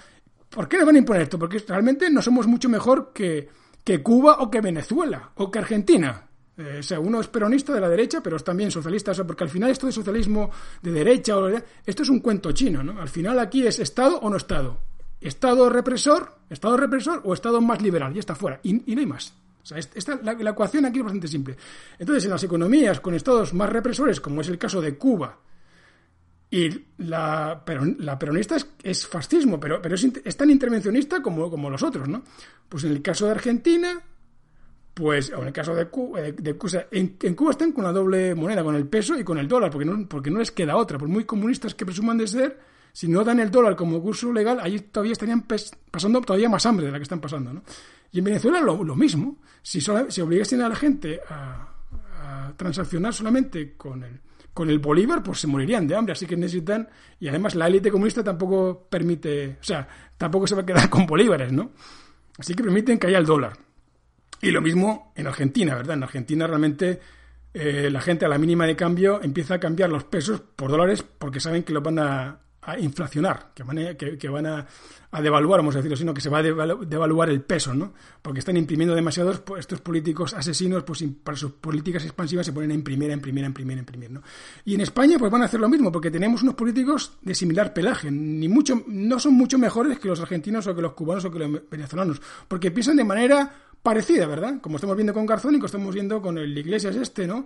¿por 0.50 0.68
qué 0.68 0.78
nos 0.78 0.88
van 0.88 0.96
a 0.96 1.00
imponer 1.00 1.22
esto? 1.24 1.38
Porque 1.38 1.64
realmente 1.68 2.10
no 2.10 2.22
somos 2.22 2.48
mucho 2.48 2.70
mejor 2.70 3.12
que, 3.14 3.48
que 3.84 4.02
Cuba 4.02 4.38
o 4.40 4.50
que 4.50 4.62
Venezuela 4.62 5.32
o 5.36 5.52
que 5.52 5.60
Argentina. 5.60 6.26
Eh, 6.58 6.80
o 6.80 6.84
sea, 6.84 7.00
uno 7.00 7.22
es 7.22 7.28
peronista 7.28 7.74
de 7.74 7.80
la 7.80 7.88
derecha, 7.88 8.22
pero 8.22 8.36
es 8.36 8.44
también 8.44 8.72
socialista, 8.72 9.12
o 9.12 9.28
porque 9.28 9.44
al 9.44 9.50
final 9.50 9.70
esto 9.70 9.86
de 9.86 9.94
socialismo 9.94 10.50
de 10.82 10.92
derecha, 10.92 11.36
esto 11.86 12.04
es 12.04 12.10
un 12.10 12.20
cuento 12.20 12.52
chino, 12.52 12.84
¿no? 12.84 13.00
Al 13.00 13.08
final 13.08 13.40
aquí 13.40 13.66
es 13.66 13.80
Estado 13.80 14.20
o 14.20 14.30
no 14.30 14.36
Estado. 14.36 14.90
Estado 15.22 15.70
represor, 15.70 16.38
Estado 16.50 16.78
represor 16.78 17.22
o 17.26 17.34
Estado 17.34 17.62
más 17.62 17.82
liberal, 17.82 18.14
ya 18.14 18.20
está 18.20 18.36
fuera, 18.36 18.60
y, 18.64 18.74
no 18.74 19.00
hay 19.00 19.06
más. 19.06 19.34
O 19.62 19.66
sea, 19.66 19.78
esta, 19.78 20.20
la, 20.24 20.32
ecuación 20.32 20.86
aquí 20.86 21.00
es 21.00 21.04
bastante 21.04 21.28
simple. 21.28 21.58
Entonces, 21.98 22.26
en 22.26 22.32
las 22.32 22.44
economías 22.44 23.00
con 23.02 23.14
estados 23.14 23.54
más 23.54 23.70
represores, 23.70 24.22
como 24.22 24.42
es 24.42 24.48
el 24.48 24.58
caso 24.58 24.82
de 24.82 24.98
Cuba, 24.98 25.38
y 26.52 26.70
la, 26.98 27.64
la 28.00 28.18
peronista 28.18 28.58
es, 28.82 29.08
fascismo, 29.08 29.60
pero, 29.60 29.82
pero 29.82 29.96
es, 29.96 30.38
tan 30.38 30.50
intervencionista 30.50 31.22
como, 31.22 31.50
como 31.50 31.70
los 31.70 31.84
otros, 31.84 32.08
¿no? 32.08 32.24
Pues 32.68 32.86
en 32.86 32.92
el 32.92 33.02
caso 33.04 33.26
de 33.26 33.32
Argentina, 33.32 34.02
pues, 34.96 35.32
o 35.32 35.42
en 35.42 35.48
el 35.48 35.54
caso 35.54 35.76
de 35.76 35.88
Cuba, 35.88 36.22
eh, 36.22 36.32
de, 36.32 36.58
en, 36.92 37.36
Cuba 37.36 37.52
están 37.52 37.72
con 37.72 37.84
la 37.84 37.92
doble 37.92 38.34
moneda, 38.34 38.64
con 38.64 38.76
el 38.76 38.88
peso 38.88 39.20
y 39.20 39.24
con 39.24 39.38
el 39.38 39.48
dólar, 39.48 39.70
porque 39.70 39.88
porque 40.10 40.32
no 40.32 40.40
les 40.40 40.52
queda 40.52 40.76
otra. 40.76 40.98
Por 40.98 41.08
muy 41.08 41.26
comunistas 41.26 41.76
que 41.76 41.86
presuman 41.86 42.18
de 42.18 42.28
ser, 42.28 42.60
si 42.92 43.08
no 43.08 43.24
dan 43.24 43.40
el 43.40 43.52
dólar 43.52 43.76
como 43.76 44.02
curso 44.02 44.32
legal, 44.32 44.60
allí 44.62 44.80
todavía 44.80 45.14
estarían 45.14 45.46
pasando 45.92 46.22
todavía 46.22 46.50
más 46.50 46.66
hambre 46.66 46.86
de 46.86 46.92
la 46.92 46.98
que 46.98 47.04
están 47.04 47.22
pasando, 47.22 47.54
¿no? 47.54 47.64
Y 48.12 48.20
en 48.20 48.26
Venezuela 48.26 48.60
lo, 48.62 48.84
lo 48.84 48.96
mismo. 48.96 49.38
Si, 49.62 49.80
si 49.82 50.22
obligasen 50.22 50.62
a 50.62 50.70
la 50.70 50.76
gente 50.76 51.20
a, 51.30 51.70
a 52.22 52.54
transaccionar 52.58 53.14
solamente 53.14 53.76
con 53.78 54.04
el 54.04 54.20
con 54.60 54.70
el 54.70 54.80
Bolívar, 54.80 55.24
pues 55.24 55.40
se 55.40 55.48
morirían 55.48 55.88
de 55.88 55.96
hambre. 55.96 56.12
Así 56.12 56.26
que 56.26 56.36
necesitan. 56.36 56.90
Y 57.18 57.30
además, 57.30 57.56
la 57.56 57.68
élite 57.68 57.90
comunista 57.90 58.24
tampoco 58.24 58.88
permite. 58.90 59.58
O 59.62 59.64
sea, 59.64 59.88
tampoco 60.18 60.48
se 60.48 60.56
va 60.56 60.64
a 60.64 60.66
quedar 60.66 60.90
con 60.90 61.06
bolívares, 61.06 61.54
¿no? 61.54 61.72
Así 62.38 62.54
que 62.54 62.64
permiten 62.64 63.00
que 63.00 63.08
haya 63.08 63.20
el 63.20 63.26
dólar. 63.26 63.54
Y 64.42 64.52
lo 64.52 64.62
mismo 64.62 65.14
en 65.16 65.28
Argentina, 65.28 65.76
¿verdad? 65.76 65.96
En 65.96 66.04
Argentina 66.04 66.46
realmente 66.46 67.00
eh, 67.54 67.90
la 67.90 68.02
gente 68.02 68.26
a 68.26 68.30
la 68.30 68.38
mínima 68.38 68.66
de 68.66 68.76
cambio 68.76 69.22
empieza 69.22 69.56
a 69.56 69.60
cambiar 69.60 69.90
los 69.90 70.04
pesos 70.04 70.42
por 70.42 70.72
dólares 70.72 71.04
porque 71.04 71.40
saben 71.40 71.64
que 71.64 71.74
los 71.74 71.84
van 71.84 72.00
a, 72.00 72.40
a 72.62 72.78
inflacionar, 72.78 73.52
que 73.54 73.64
van 73.64 73.80
a, 73.80 73.94
que, 73.96 74.30
van 74.30 74.46
a, 74.46 74.68
devaluar, 75.22 75.62
vamos 75.62 75.76
a 75.76 75.80
decirlo, 75.80 75.96
sino 75.96 76.14
que 76.14 76.22
se 76.22 76.30
va 76.30 76.40
a 76.40 76.44
devaluar 76.44 77.30
el 77.30 77.42
peso, 77.42 77.74
¿no? 77.74 77.94
Porque 78.22 78.40
están 78.40 78.58
imprimiendo 78.58 78.94
demasiados 78.94 79.40
pues, 79.40 79.62
estos 79.62 79.82
políticos 79.82 80.34
asesinos, 80.34 80.84
pues 80.84 81.04
para 81.24 81.38
sus 81.38 81.54
políticas 81.54 82.04
expansivas 82.04 82.46
se 82.46 82.54
ponen 82.54 82.72
a 82.72 82.74
imprimir, 82.74 83.12
a 83.12 83.14
imprimir, 83.14 83.44
a 83.46 83.48
imprimir, 83.48 83.78
a 83.78 83.80
imprimir, 83.80 84.12
¿no? 84.12 84.22
Y 84.66 84.76
en 84.76 84.82
España 84.82 85.18
pues 85.18 85.32
van 85.32 85.42
a 85.42 85.46
hacer 85.46 85.60
lo 85.60 85.70
mismo, 85.70 85.92
porque 85.92 86.12
tenemos 86.12 86.44
unos 86.44 86.56
políticos 86.56 87.18
de 87.22 87.34
similar 87.34 87.74
pelaje, 87.74 88.12
ni 88.12 88.50
mucho, 88.50 88.84
no 88.88 89.20
son 89.20 89.34
mucho 89.34 89.58
mejores 89.58 90.00
que 90.00 90.10
los 90.10 90.20
argentinos 90.20 90.68
o 90.68 90.76
que 90.76 90.82
los 90.82 90.94
cubanos 90.94 91.24
o 91.26 91.32
que 91.32 91.40
los 91.40 91.70
venezolanos, 91.70 92.22
porque 92.48 92.72
piensan 92.72 92.98
de 92.98 93.06
manera 93.06 93.52
parecida, 93.82 94.28
¿verdad? 94.28 94.60
Como 94.62 94.76
estamos 94.76 94.96
viendo 94.98 95.14
con 95.14 95.26
Garzón 95.26 95.56
y 95.56 95.58
como 95.58 95.68
estamos 95.68 95.94
viendo 95.94 96.22
con 96.22 96.38
el 96.38 96.58
Iglesias 96.58 96.96
este, 96.96 97.26
¿no? 97.26 97.46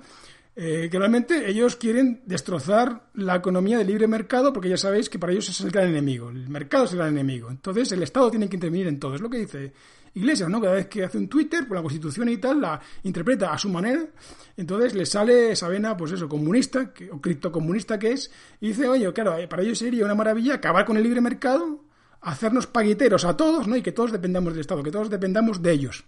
Eh, 0.56 0.88
que 0.92 1.00
realmente 1.00 1.50
ellos 1.50 1.76
quieren 1.76 2.22
destrozar 2.28 3.10
la 3.16 3.38
economía 3.38 3.80
del 3.80 3.88
libre 3.88 4.06
mercado 4.06 4.54
porque 4.54 4.70
ya 4.70 4.78
sabéis 4.78 5.10
que 5.10 5.18
para 5.18 5.32
ellos 5.32 5.50
es 5.50 5.60
el 5.62 5.72
gran 5.72 5.88
enemigo, 5.88 6.30
el 6.30 6.48
mercado 6.48 6.86
es 6.86 6.92
el 6.92 7.00
gran 7.00 7.10
enemigo. 7.10 7.50
Entonces 7.50 7.92
el 7.92 8.04
Estado 8.04 8.30
tiene 8.30 8.48
que 8.48 8.58
intervenir 8.58 8.86
en 8.86 9.00
todo, 9.00 9.16
es 9.16 9.22
lo 9.22 9.32
que 9.32 9.40
dice 9.40 9.74
Iglesias, 10.14 10.48
¿no? 10.50 10.62
Cada 10.62 10.76
vez 10.76 10.88
que 10.88 11.04
hace 11.04 11.18
un 11.18 11.28
Twitter, 11.28 11.68
por 11.68 11.78
la 11.78 11.82
Constitución 11.82 12.30
y 12.30 12.38
tal, 12.38 12.62
la 12.62 12.80
interpreta 13.02 13.52
a 13.52 13.58
su 13.58 13.68
manera, 13.68 14.06
entonces 14.56 14.94
le 14.94 15.08
sale 15.08 15.54
esa 15.54 15.68
vena, 15.68 15.98
pues 15.98 16.12
eso, 16.12 16.30
comunista, 16.30 16.94
que, 16.94 17.10
o 17.10 17.20
criptocomunista 17.20 17.98
que 17.98 18.12
es, 18.12 18.32
y 18.62 18.68
dice, 18.68 18.88
oye, 18.88 19.12
claro, 19.12 19.36
eh, 19.40 19.48
para 19.48 19.64
ellos 19.64 19.80
sería 19.80 20.06
una 20.06 20.14
maravilla 20.14 20.54
acabar 20.54 20.86
con 20.86 20.98
el 20.98 21.04
libre 21.04 21.20
mercado, 21.20 21.84
hacernos 22.22 22.68
paguiteros 22.68 23.26
a 23.26 23.36
todos, 23.36 23.68
¿no? 23.68 23.76
Y 23.76 23.82
que 23.82 23.92
todos 23.92 24.12
dependamos 24.12 24.54
del 24.54 24.62
Estado, 24.62 24.84
que 24.84 24.92
todos 24.92 25.10
dependamos 25.10 25.64
de 25.64 25.72
ellos, 25.72 26.06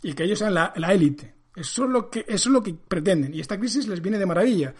Y 0.00 0.12
que 0.12 0.22
ellos 0.22 0.38
sean 0.38 0.54
la 0.54 0.92
élite. 0.92 1.37
Eso 1.58 1.84
es 1.84 1.90
lo 1.90 2.10
que, 2.10 2.20
eso 2.20 2.48
es 2.48 2.52
lo 2.52 2.62
que 2.62 2.74
pretenden. 2.74 3.34
Y 3.34 3.40
esta 3.40 3.58
crisis 3.58 3.88
les 3.88 4.00
viene 4.00 4.18
de 4.18 4.26
maravilla. 4.26 4.74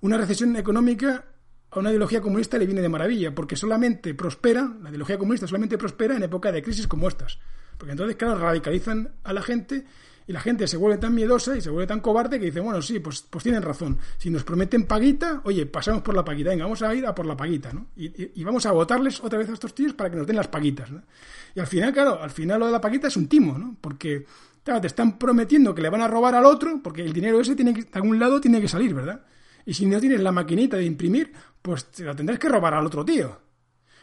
Una 0.00 0.16
recesión 0.16 0.56
económica 0.56 1.24
a 1.70 1.78
una 1.78 1.90
ideología 1.90 2.20
comunista 2.20 2.58
le 2.58 2.66
viene 2.66 2.80
de 2.80 2.88
maravilla, 2.88 3.34
porque 3.34 3.56
solamente 3.56 4.14
prospera, 4.14 4.72
la 4.82 4.88
ideología 4.88 5.18
comunista 5.18 5.46
solamente 5.46 5.78
prospera 5.78 6.16
en 6.16 6.22
época 6.22 6.50
de 6.50 6.62
crisis 6.62 6.86
como 6.86 7.08
estas. 7.08 7.38
Porque 7.78 7.92
entonces, 7.92 8.16
claro, 8.16 8.38
radicalizan 8.38 9.12
a 9.22 9.32
la 9.32 9.42
gente 9.42 9.84
y 10.26 10.32
la 10.32 10.40
gente 10.40 10.68
se 10.68 10.76
vuelve 10.76 10.98
tan 10.98 11.14
miedosa 11.14 11.56
y 11.56 11.60
se 11.60 11.70
vuelve 11.70 11.86
tan 11.86 11.98
cobarde 12.00 12.38
que 12.38 12.46
dice, 12.46 12.60
bueno, 12.60 12.80
sí, 12.82 13.00
pues, 13.00 13.22
pues 13.28 13.42
tienen 13.42 13.62
razón. 13.62 13.98
Si 14.18 14.30
nos 14.30 14.44
prometen 14.44 14.86
paguita, 14.86 15.40
oye, 15.44 15.66
pasamos 15.66 16.02
por 16.02 16.14
la 16.14 16.24
paguita, 16.24 16.50
venga, 16.50 16.64
vamos 16.64 16.82
a 16.82 16.94
ir 16.94 17.04
a 17.06 17.12
por 17.14 17.26
la 17.26 17.36
paguita, 17.36 17.72
¿no? 17.72 17.88
Y, 17.96 18.44
vamos 18.44 18.64
a 18.66 18.72
votarles 18.72 19.20
otra 19.24 19.38
vez 19.38 19.48
a 19.48 19.54
estos 19.54 19.74
tíos 19.74 19.92
para 19.92 20.10
que 20.10 20.16
nos 20.16 20.26
den 20.26 20.36
las 20.36 20.46
paguitas, 20.46 20.90
¿no? 20.90 21.02
Y 21.54 21.58
al 21.58 21.66
final, 21.66 21.92
claro, 21.92 22.22
al 22.22 22.30
final 22.30 22.60
lo 22.60 22.66
de 22.66 22.72
la 22.72 22.80
paguita 22.80 23.08
es 23.08 23.16
un 23.16 23.26
timo, 23.26 23.58
¿no? 23.58 23.76
Porque 23.80 24.24
te 24.62 24.86
están 24.86 25.18
prometiendo 25.18 25.74
que 25.74 25.82
le 25.82 25.90
van 25.90 26.02
a 26.02 26.08
robar 26.08 26.34
al 26.34 26.44
otro, 26.44 26.80
porque 26.82 27.02
el 27.02 27.12
dinero 27.12 27.40
ese 27.40 27.56
tiene 27.56 27.74
que, 27.74 27.82
de 27.82 27.90
algún 27.92 28.18
lado 28.18 28.40
tiene 28.40 28.60
que 28.60 28.68
salir, 28.68 28.94
¿verdad? 28.94 29.22
Y 29.64 29.74
si 29.74 29.86
no 29.86 30.00
tienes 30.00 30.20
la 30.20 30.32
maquinita 30.32 30.76
de 30.76 30.84
imprimir, 30.84 31.32
pues 31.60 31.86
te 31.86 32.04
lo 32.04 32.14
tendrás 32.14 32.38
que 32.38 32.48
robar 32.48 32.74
al 32.74 32.86
otro 32.86 33.04
tío. 33.04 33.38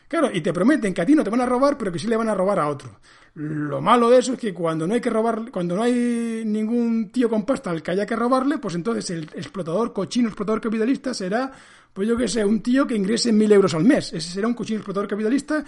Claro, 0.08 0.30
y 0.34 0.40
te 0.40 0.54
prometen 0.54 0.94
que 0.94 1.02
a 1.02 1.06
ti 1.06 1.16
no 1.16 1.24
te 1.24 1.30
van 1.30 1.42
a 1.42 1.46
robar, 1.46 1.78
pero 1.78 1.92
que 1.92 2.00
sí 2.00 2.08
le 2.08 2.16
van 2.16 2.30
a 2.30 2.34
robar 2.34 2.60
a 2.60 2.70
otro. 2.70 3.00
Lo 3.34 3.82
malo 3.82 4.10
de 4.10 4.20
eso 4.20 4.34
es 4.34 4.40
que 4.40 4.54
cuando 4.54 4.88
no 4.88 4.94
hay 4.94 5.02
que 5.02 5.10
robar, 5.10 5.52
cuando 5.52 5.76
no 5.76 5.84
hay 5.84 6.44
ningún 6.46 7.12
tío 7.12 7.30
con 7.30 7.46
pasta 7.46 7.70
al 7.72 7.84
que 7.84 7.92
haya 7.92 8.06
que 8.06 8.16
robarle, 8.16 8.58
pues 8.58 8.76
entonces 8.76 9.10
el 9.10 9.24
explotador, 9.36 9.92
cochino 9.92 10.30
explotador 10.30 10.62
capitalista 10.62 11.14
será, 11.14 11.52
pues 11.92 12.08
yo 12.08 12.16
qué 12.16 12.28
sé, 12.28 12.46
un 12.46 12.62
tío 12.62 12.88
que 12.88 12.96
ingrese 12.96 13.34
mil 13.34 13.52
euros 13.52 13.74
al 13.74 13.84
mes. 13.84 14.14
Ese 14.14 14.32
será 14.32 14.48
un 14.48 14.54
cochino 14.54 14.80
explotador 14.80 15.10
capitalista 15.10 15.64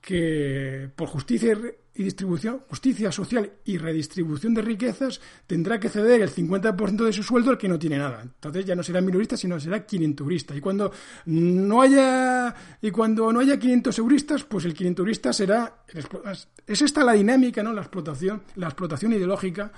que 0.00 0.90
por 0.96 1.08
justicia 1.08 1.56
y 1.96 2.02
distribución, 2.02 2.60
justicia 2.68 3.12
social 3.12 3.52
y 3.64 3.78
redistribución 3.78 4.54
de 4.54 4.62
riquezas 4.62 5.20
tendrá 5.46 5.78
que 5.78 5.88
ceder 5.88 6.22
el 6.22 6.30
50% 6.30 7.04
de 7.04 7.12
su 7.12 7.22
sueldo 7.22 7.50
al 7.50 7.58
que 7.58 7.68
no 7.68 7.78
tiene 7.78 7.98
nada. 7.98 8.22
Entonces 8.22 8.64
ya 8.64 8.74
no 8.74 8.82
será 8.82 9.00
minorista, 9.00 9.36
sino 9.36 9.60
será 9.60 9.86
quinienturista. 9.86 10.56
Y 10.56 10.60
cuando 10.60 10.92
no 11.26 11.82
haya 11.82 12.54
y 12.82 12.90
cuando 12.90 13.32
no 13.32 13.40
haya 13.40 13.58
500 13.58 13.98
euristas, 13.98 14.44
pues 14.44 14.64
el 14.64 14.74
quinienturista 14.74 15.32
será 15.32 15.84
es 16.66 16.82
esta 16.82 17.04
la 17.04 17.12
dinámica, 17.12 17.62
¿no? 17.62 17.72
La 17.72 17.82
explotación, 17.82 18.42
la 18.56 18.66
explotación 18.66 19.12
ideológica 19.12 19.70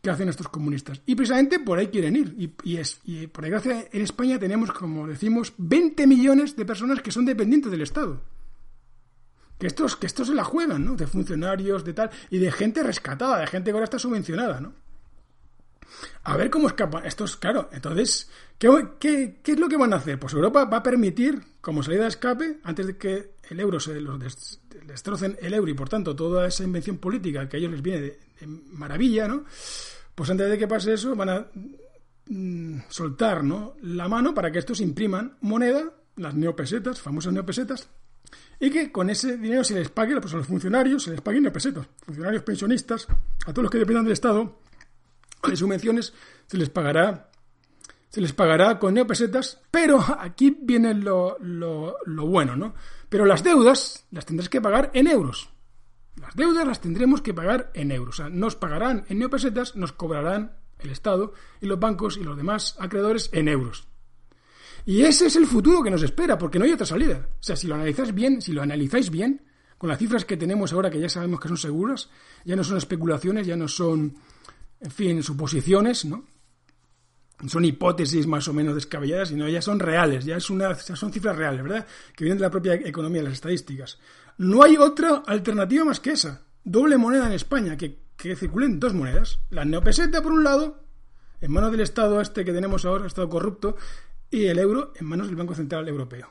que 0.00 0.10
hacen 0.10 0.28
estos 0.28 0.48
comunistas. 0.48 1.00
Y 1.06 1.16
precisamente 1.16 1.58
por 1.58 1.78
ahí 1.78 1.88
quieren 1.88 2.14
ir. 2.14 2.34
Y, 2.38 2.52
y, 2.62 2.76
es, 2.76 3.00
y 3.04 3.26
por 3.26 3.42
desgracia 3.42 3.88
en 3.90 4.02
España 4.02 4.38
tenemos, 4.38 4.70
como 4.70 5.06
decimos, 5.08 5.52
20 5.58 6.06
millones 6.06 6.54
de 6.54 6.64
personas 6.64 7.02
que 7.02 7.10
son 7.10 7.24
dependientes 7.24 7.72
del 7.72 7.82
Estado 7.82 8.35
que 9.58 9.66
estos, 9.66 9.96
que 9.96 10.06
estos 10.06 10.28
se 10.28 10.34
la 10.34 10.44
juegan, 10.44 10.84
¿no? 10.84 10.96
De 10.96 11.06
funcionarios, 11.06 11.84
de 11.84 11.94
tal, 11.94 12.10
y 12.30 12.38
de 12.38 12.52
gente 12.52 12.82
rescatada, 12.82 13.38
de 13.38 13.46
gente 13.46 13.70
que 13.70 13.74
ahora 13.74 13.84
está 13.84 13.98
subvencionada, 13.98 14.60
¿no? 14.60 14.74
A 16.24 16.36
ver 16.36 16.50
cómo 16.50 16.68
escapan. 16.68 17.06
Estos, 17.06 17.36
claro, 17.36 17.68
entonces, 17.72 18.28
¿qué, 18.58 19.38
es 19.44 19.58
lo 19.58 19.68
que 19.68 19.76
van 19.76 19.92
a 19.92 19.96
hacer? 19.96 20.18
Pues 20.18 20.32
Europa 20.34 20.64
va 20.64 20.78
a 20.78 20.82
permitir, 20.82 21.40
como 21.60 21.82
salida 21.82 22.02
de 22.02 22.08
escape, 22.08 22.58
antes 22.64 22.86
de 22.86 22.96
que 22.96 23.36
el 23.48 23.60
euro 23.60 23.80
se 23.80 24.00
los 24.00 24.18
destrocen 24.86 25.36
el 25.40 25.54
euro 25.54 25.70
y 25.70 25.74
por 25.74 25.88
tanto 25.88 26.14
toda 26.14 26.46
esa 26.46 26.64
invención 26.64 26.98
política 26.98 27.48
que 27.48 27.56
a 27.56 27.58
ellos 27.58 27.72
les 27.72 27.82
viene 27.82 28.00
de, 28.00 28.18
maravilla, 28.72 29.26
¿no? 29.28 29.44
Pues 30.14 30.30
antes 30.30 30.48
de 30.50 30.58
que 30.58 30.68
pase 30.68 30.94
eso, 30.94 31.14
van 31.14 31.28
a 31.28 31.46
mm, 32.26 32.80
soltar 32.88 33.44
¿no? 33.44 33.74
la 33.82 34.08
mano 34.08 34.34
para 34.34 34.50
que 34.50 34.58
estos 34.58 34.80
impriman 34.80 35.36
moneda, 35.40 35.92
las 36.16 36.34
neopesetas, 36.34 37.00
famosas 37.00 37.32
neopesetas, 37.32 37.88
y 38.58 38.70
que 38.70 38.90
con 38.90 39.10
ese 39.10 39.36
dinero 39.36 39.64
se 39.64 39.74
les 39.74 39.88
pague 39.90 40.18
pues, 40.20 40.32
a 40.34 40.38
los 40.38 40.46
funcionarios, 40.46 41.02
se 41.02 41.10
les 41.10 41.20
paguen 41.20 41.44
pesetas, 41.52 41.86
funcionarios 42.04 42.42
pensionistas, 42.42 43.06
a 43.46 43.52
todos 43.52 43.64
los 43.64 43.70
que 43.70 43.78
dependan 43.78 44.04
del 44.04 44.12
Estado 44.12 44.58
de 45.46 45.56
subvenciones, 45.56 46.12
se 46.46 46.56
les 46.56 46.70
pagará 46.70 47.30
se 48.08 48.20
les 48.22 48.32
pagará 48.32 48.78
con 48.78 48.94
neopesetas, 48.94 49.60
pero 49.70 50.02
aquí 50.18 50.56
viene 50.58 50.94
lo, 50.94 51.36
lo, 51.40 51.96
lo 52.06 52.26
bueno, 52.26 52.56
¿no? 52.56 52.74
Pero 53.10 53.26
las 53.26 53.44
deudas 53.44 54.06
las 54.10 54.24
tendrás 54.24 54.48
que 54.48 54.60
pagar 54.60 54.90
en 54.94 55.06
euros. 55.06 55.50
Las 56.16 56.34
deudas 56.34 56.66
las 56.66 56.80
tendremos 56.80 57.20
que 57.20 57.34
pagar 57.34 57.70
en 57.74 57.90
euros. 57.90 58.14
O 58.14 58.22
sea, 58.22 58.30
nos 58.30 58.56
pagarán 58.56 59.04
en 59.08 59.18
neopesetas, 59.18 59.76
nos 59.76 59.92
cobrarán 59.92 60.56
el 60.78 60.90
Estado 60.90 61.34
y 61.60 61.66
los 61.66 61.78
bancos 61.78 62.16
y 62.16 62.24
los 62.24 62.36
demás 62.36 62.76
acreedores 62.78 63.28
en 63.32 63.48
euros. 63.48 63.86
Y 64.86 65.02
ese 65.02 65.26
es 65.26 65.34
el 65.34 65.46
futuro 65.46 65.82
que 65.82 65.90
nos 65.90 66.04
espera, 66.04 66.38
porque 66.38 66.60
no 66.60 66.64
hay 66.64 66.72
otra 66.72 66.86
salida. 66.86 67.28
O 67.40 67.42
sea, 67.42 67.56
si 67.56 67.66
lo 67.66 67.74
analizáis 67.74 68.14
bien, 68.14 68.40
si 68.40 68.52
lo 68.52 68.62
analizáis 68.62 69.10
bien, 69.10 69.42
con 69.76 69.90
las 69.90 69.98
cifras 69.98 70.24
que 70.24 70.36
tenemos 70.36 70.72
ahora, 70.72 70.90
que 70.90 71.00
ya 71.00 71.08
sabemos 71.08 71.40
que 71.40 71.48
son 71.48 71.56
seguras, 71.56 72.08
ya 72.44 72.54
no 72.54 72.62
son 72.62 72.78
especulaciones, 72.78 73.48
ya 73.48 73.56
no 73.56 73.66
son, 73.66 74.14
en 74.80 74.90
fin, 74.92 75.22
suposiciones, 75.24 76.04
¿no? 76.04 76.24
Son 77.48 77.64
hipótesis 77.64 78.28
más 78.28 78.46
o 78.46 78.52
menos 78.52 78.76
descabelladas, 78.76 79.28
sino 79.28 79.48
ya 79.48 79.60
son 79.60 79.80
reales, 79.80 80.24
ya, 80.24 80.36
es 80.36 80.48
una, 80.50 80.72
son 80.76 81.12
cifras 81.12 81.36
reales, 81.36 81.64
¿verdad? 81.64 81.86
Que 82.14 82.24
vienen 82.24 82.38
de 82.38 82.44
la 82.44 82.50
propia 82.50 82.74
economía, 82.74 83.22
de 83.22 83.28
las 83.28 83.34
estadísticas. 83.34 83.98
No 84.38 84.62
hay 84.62 84.76
otra 84.76 85.24
alternativa 85.26 85.84
más 85.84 85.98
que 85.98 86.12
esa. 86.12 86.46
Doble 86.62 86.96
moneda 86.96 87.26
en 87.26 87.32
España, 87.32 87.76
que, 87.76 87.98
que 88.16 88.36
circulen 88.36 88.78
dos 88.78 88.94
monedas. 88.94 89.40
La 89.50 89.64
neopeseta, 89.64 90.22
por 90.22 90.32
un 90.32 90.44
lado, 90.44 90.86
en 91.40 91.52
manos 91.52 91.72
del 91.72 91.80
Estado 91.80 92.20
este 92.20 92.44
que 92.44 92.52
tenemos 92.52 92.84
ahora, 92.84 93.06
Estado 93.06 93.28
corrupto, 93.28 93.76
y 94.30 94.46
el 94.46 94.58
euro 94.58 94.92
en 94.96 95.06
manos 95.06 95.26
del 95.26 95.36
Banco 95.36 95.54
Central 95.54 95.88
Europeo. 95.88 96.28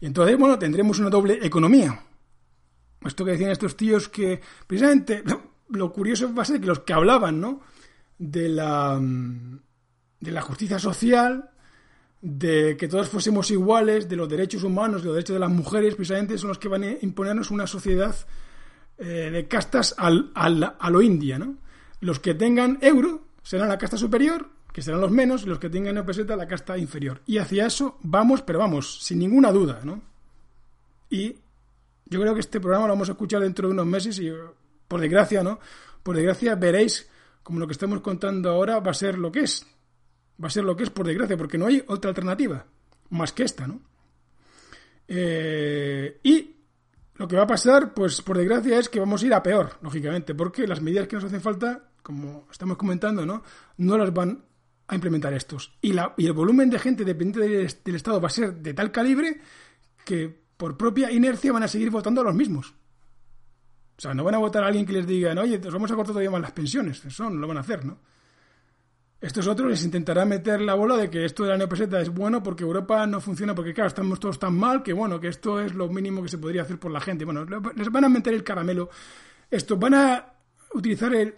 Y 0.00 0.06
entonces, 0.06 0.36
bueno, 0.36 0.58
tendremos 0.58 0.98
una 0.98 1.10
doble 1.10 1.38
economía. 1.42 2.02
Esto 3.04 3.24
que 3.24 3.32
decían 3.32 3.50
estos 3.50 3.76
tíos 3.76 4.08
que, 4.08 4.40
precisamente, 4.66 5.22
lo 5.68 5.92
curioso 5.92 6.32
va 6.34 6.42
a 6.42 6.46
ser 6.46 6.60
que 6.60 6.66
los 6.66 6.80
que 6.80 6.92
hablaban, 6.92 7.40
¿no? 7.40 7.60
de 8.18 8.48
la, 8.48 9.00
de 9.00 10.30
la 10.30 10.42
justicia 10.42 10.78
social, 10.78 11.50
de 12.20 12.76
que 12.76 12.86
todos 12.86 13.08
fuésemos 13.08 13.50
iguales, 13.50 14.08
de 14.08 14.14
los 14.14 14.28
derechos 14.28 14.62
humanos, 14.62 15.02
de 15.02 15.06
los 15.06 15.16
derechos 15.16 15.34
de 15.34 15.40
las 15.40 15.50
mujeres, 15.50 15.96
precisamente 15.96 16.38
son 16.38 16.48
los 16.48 16.58
que 16.58 16.68
van 16.68 16.84
a 16.84 16.92
imponernos 17.00 17.50
una 17.50 17.66
sociedad 17.66 18.14
eh, 18.98 19.30
de 19.32 19.48
castas 19.48 19.94
al, 19.98 20.30
al, 20.34 20.76
a 20.78 20.90
lo 20.90 21.02
india, 21.02 21.38
¿no? 21.38 21.56
Los 21.98 22.20
que 22.20 22.34
tengan 22.34 22.78
euro 22.80 23.26
serán 23.42 23.68
la 23.68 23.78
casta 23.78 23.96
superior, 23.96 24.48
que 24.72 24.82
serán 24.82 25.00
los 25.00 25.10
menos, 25.10 25.46
los 25.46 25.58
que 25.58 25.68
tengan 25.68 25.92
una 25.92 26.06
peseta 26.06 26.34
la 26.34 26.48
casta 26.48 26.78
inferior. 26.78 27.20
Y 27.26 27.38
hacia 27.38 27.66
eso 27.66 27.98
vamos, 28.02 28.42
pero 28.42 28.58
vamos, 28.58 29.02
sin 29.02 29.18
ninguna 29.18 29.52
duda, 29.52 29.80
¿no? 29.84 30.00
Y 31.10 31.36
yo 32.06 32.20
creo 32.20 32.34
que 32.34 32.40
este 32.40 32.60
programa 32.60 32.86
lo 32.86 32.94
vamos 32.94 33.08
a 33.08 33.12
escuchar 33.12 33.42
dentro 33.42 33.68
de 33.68 33.74
unos 33.74 33.86
meses 33.86 34.18
y, 34.18 34.32
por 34.88 35.00
desgracia, 35.00 35.42
¿no? 35.42 35.60
Por 36.02 36.16
desgracia 36.16 36.54
veréis 36.54 37.08
como 37.42 37.58
lo 37.60 37.66
que 37.66 37.72
estamos 37.72 38.00
contando 38.00 38.50
ahora 38.50 38.80
va 38.80 38.90
a 38.92 38.94
ser 38.94 39.18
lo 39.18 39.30
que 39.30 39.40
es. 39.40 39.66
Va 40.42 40.48
a 40.48 40.50
ser 40.50 40.64
lo 40.64 40.74
que 40.74 40.84
es, 40.84 40.90
por 40.90 41.06
desgracia, 41.06 41.36
porque 41.36 41.58
no 41.58 41.66
hay 41.66 41.84
otra 41.86 42.08
alternativa 42.08 42.64
más 43.10 43.32
que 43.32 43.42
esta, 43.44 43.66
¿no? 43.66 43.80
Eh, 45.06 46.18
y 46.22 46.56
lo 47.16 47.28
que 47.28 47.36
va 47.36 47.42
a 47.42 47.46
pasar, 47.46 47.92
pues 47.92 48.22
por 48.22 48.38
desgracia, 48.38 48.78
es 48.78 48.88
que 48.88 49.00
vamos 49.00 49.22
a 49.22 49.26
ir 49.26 49.34
a 49.34 49.42
peor, 49.42 49.76
lógicamente, 49.82 50.34
porque 50.34 50.66
las 50.66 50.80
medidas 50.80 51.06
que 51.06 51.16
nos 51.16 51.24
hacen 51.24 51.42
falta, 51.42 51.90
como 52.02 52.48
estamos 52.50 52.78
comentando, 52.78 53.26
¿no? 53.26 53.42
No 53.76 53.98
las 53.98 54.12
van 54.14 54.42
a 54.88 54.94
implementar 54.94 55.32
estos. 55.32 55.72
Y, 55.80 55.92
la, 55.92 56.14
y 56.16 56.26
el 56.26 56.32
volumen 56.32 56.70
de 56.70 56.78
gente 56.78 57.04
dependiente 57.04 57.48
del, 57.48 57.96
Estado 57.96 58.20
va 58.20 58.28
a 58.28 58.30
ser 58.30 58.54
de 58.54 58.74
tal 58.74 58.90
calibre 58.90 59.40
que 60.04 60.42
por 60.56 60.76
propia 60.76 61.10
inercia 61.10 61.52
van 61.52 61.62
a 61.62 61.68
seguir 61.68 61.90
votando 61.90 62.20
a 62.20 62.24
los 62.24 62.34
mismos. 62.34 62.74
O 63.96 64.00
sea, 64.00 64.14
no 64.14 64.24
van 64.24 64.34
a 64.34 64.38
votar 64.38 64.64
a 64.64 64.66
alguien 64.66 64.86
que 64.86 64.92
les 64.92 65.06
diga, 65.06 65.32
oye, 65.40 65.58
nos 65.58 65.72
vamos 65.72 65.90
a 65.90 65.94
cortar 65.94 66.12
todavía 66.12 66.30
más 66.30 66.40
las 66.40 66.52
pensiones. 66.52 67.04
Eso 67.04 67.30
no 67.30 67.36
lo 67.36 67.46
van 67.46 67.58
a 67.58 67.60
hacer, 67.60 67.84
¿no? 67.84 67.98
Estos 69.20 69.46
otros 69.46 69.70
les 69.70 69.84
intentará 69.84 70.24
meter 70.24 70.60
la 70.60 70.74
bola 70.74 70.96
de 70.96 71.08
que 71.08 71.24
esto 71.24 71.44
de 71.44 71.50
la 71.50 71.56
neopeseta 71.56 72.00
es 72.00 72.08
bueno 72.08 72.42
porque 72.42 72.64
Europa 72.64 73.06
no 73.06 73.20
funciona, 73.20 73.54
porque 73.54 73.72
claro, 73.72 73.86
estamos 73.86 74.18
todos 74.18 74.36
tan 74.36 74.56
mal 74.58 74.82
que 74.82 74.92
bueno, 74.92 75.20
que 75.20 75.28
esto 75.28 75.60
es 75.60 75.74
lo 75.74 75.88
mínimo 75.88 76.24
que 76.24 76.28
se 76.28 76.38
podría 76.38 76.62
hacer 76.62 76.80
por 76.80 76.90
la 76.90 77.00
gente. 77.00 77.24
Bueno, 77.24 77.46
les 77.76 77.88
van 77.90 78.04
a 78.04 78.08
meter 78.08 78.34
el 78.34 78.42
caramelo. 78.42 78.90
Esto, 79.48 79.76
van 79.76 79.94
a 79.94 80.34
utilizar 80.74 81.14
el, 81.14 81.36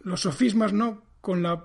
los 0.00 0.20
sofismas, 0.20 0.72
¿no? 0.72 1.02
Con 1.20 1.42
la 1.42 1.62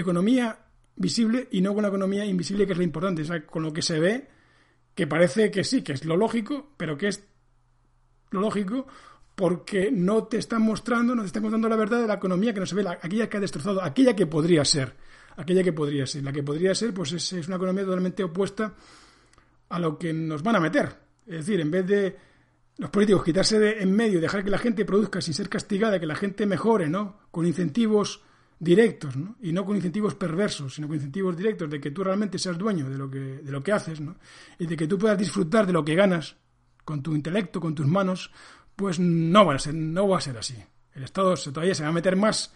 economía 0.00 0.58
visible 0.96 1.48
y 1.50 1.60
no 1.60 1.74
con 1.74 1.82
la 1.82 1.88
economía 1.88 2.24
invisible, 2.24 2.66
que 2.66 2.72
es 2.72 2.78
lo 2.78 2.84
importante. 2.84 3.22
O 3.22 3.24
sea, 3.24 3.44
con 3.46 3.62
lo 3.62 3.72
que 3.72 3.82
se 3.82 3.98
ve, 3.98 4.28
que 4.94 5.06
parece 5.06 5.50
que 5.50 5.64
sí, 5.64 5.82
que 5.82 5.92
es 5.92 6.04
lo 6.04 6.16
lógico, 6.16 6.72
pero 6.76 6.96
que 6.96 7.08
es 7.08 7.24
lo 8.30 8.40
lógico 8.40 8.86
porque 9.34 9.90
no 9.92 10.24
te 10.24 10.38
están 10.38 10.62
mostrando, 10.62 11.14
no 11.14 11.20
te 11.20 11.26
están 11.26 11.42
contando 11.42 11.68
la 11.68 11.76
verdad 11.76 12.00
de 12.00 12.06
la 12.06 12.14
economía 12.14 12.54
que 12.54 12.60
no 12.60 12.66
se 12.66 12.74
ve, 12.74 12.88
aquella 12.88 13.28
que 13.28 13.36
ha 13.36 13.40
destrozado, 13.40 13.82
aquella 13.82 14.16
que 14.16 14.26
podría 14.26 14.64
ser, 14.64 14.94
aquella 15.36 15.62
que 15.62 15.74
podría 15.74 16.06
ser. 16.06 16.24
La 16.24 16.32
que 16.32 16.42
podría 16.42 16.74
ser, 16.74 16.94
pues 16.94 17.12
es, 17.12 17.32
es, 17.34 17.46
una 17.46 17.56
economía 17.56 17.84
totalmente 17.84 18.24
opuesta 18.24 18.74
a 19.68 19.78
lo 19.78 19.98
que 19.98 20.12
nos 20.14 20.42
van 20.42 20.56
a 20.56 20.60
meter. 20.60 20.96
Es 21.26 21.46
decir, 21.46 21.60
en 21.60 21.70
vez 21.70 21.86
de 21.86 22.16
los 22.78 22.88
políticos 22.88 23.24
quitarse 23.24 23.58
de 23.58 23.82
en 23.82 23.92
medio, 23.94 24.20
dejar 24.20 24.42
que 24.42 24.50
la 24.50 24.58
gente 24.58 24.86
produzca 24.86 25.20
sin 25.20 25.34
ser 25.34 25.50
castigada, 25.50 26.00
que 26.00 26.06
la 26.06 26.14
gente 26.14 26.46
mejore, 26.46 26.88
¿no? 26.88 27.18
Con 27.30 27.46
incentivos 27.46 28.22
directos, 28.58 29.16
¿no? 29.16 29.36
Y 29.42 29.52
no 29.52 29.64
con 29.64 29.76
incentivos 29.76 30.14
perversos, 30.14 30.74
sino 30.74 30.86
con 30.86 30.96
incentivos 30.96 31.36
directos 31.36 31.68
de 31.70 31.80
que 31.80 31.90
tú 31.90 32.02
realmente 32.02 32.38
seas 32.38 32.56
dueño 32.56 32.88
de 32.88 32.96
lo 32.96 33.10
que, 33.10 33.18
de 33.18 33.52
lo 33.52 33.62
que 33.62 33.72
haces, 33.72 34.00
¿no? 34.00 34.16
Y 34.58 34.66
de 34.66 34.76
que 34.76 34.86
tú 34.86 34.98
puedas 34.98 35.18
disfrutar 35.18 35.66
de 35.66 35.72
lo 35.72 35.84
que 35.84 35.94
ganas 35.94 36.36
con 36.84 37.02
tu 37.02 37.14
intelecto, 37.14 37.60
con 37.60 37.74
tus 37.74 37.86
manos, 37.86 38.30
pues 38.74 38.98
no 38.98 39.44
va 39.44 39.56
a 39.56 39.58
ser, 39.58 39.74
no 39.74 40.08
va 40.08 40.18
a 40.18 40.20
ser 40.20 40.38
así. 40.38 40.56
El 40.94 41.02
Estado 41.02 41.34
todavía 41.34 41.74
se 41.74 41.82
va 41.82 41.90
a 41.90 41.92
meter 41.92 42.16
más 42.16 42.54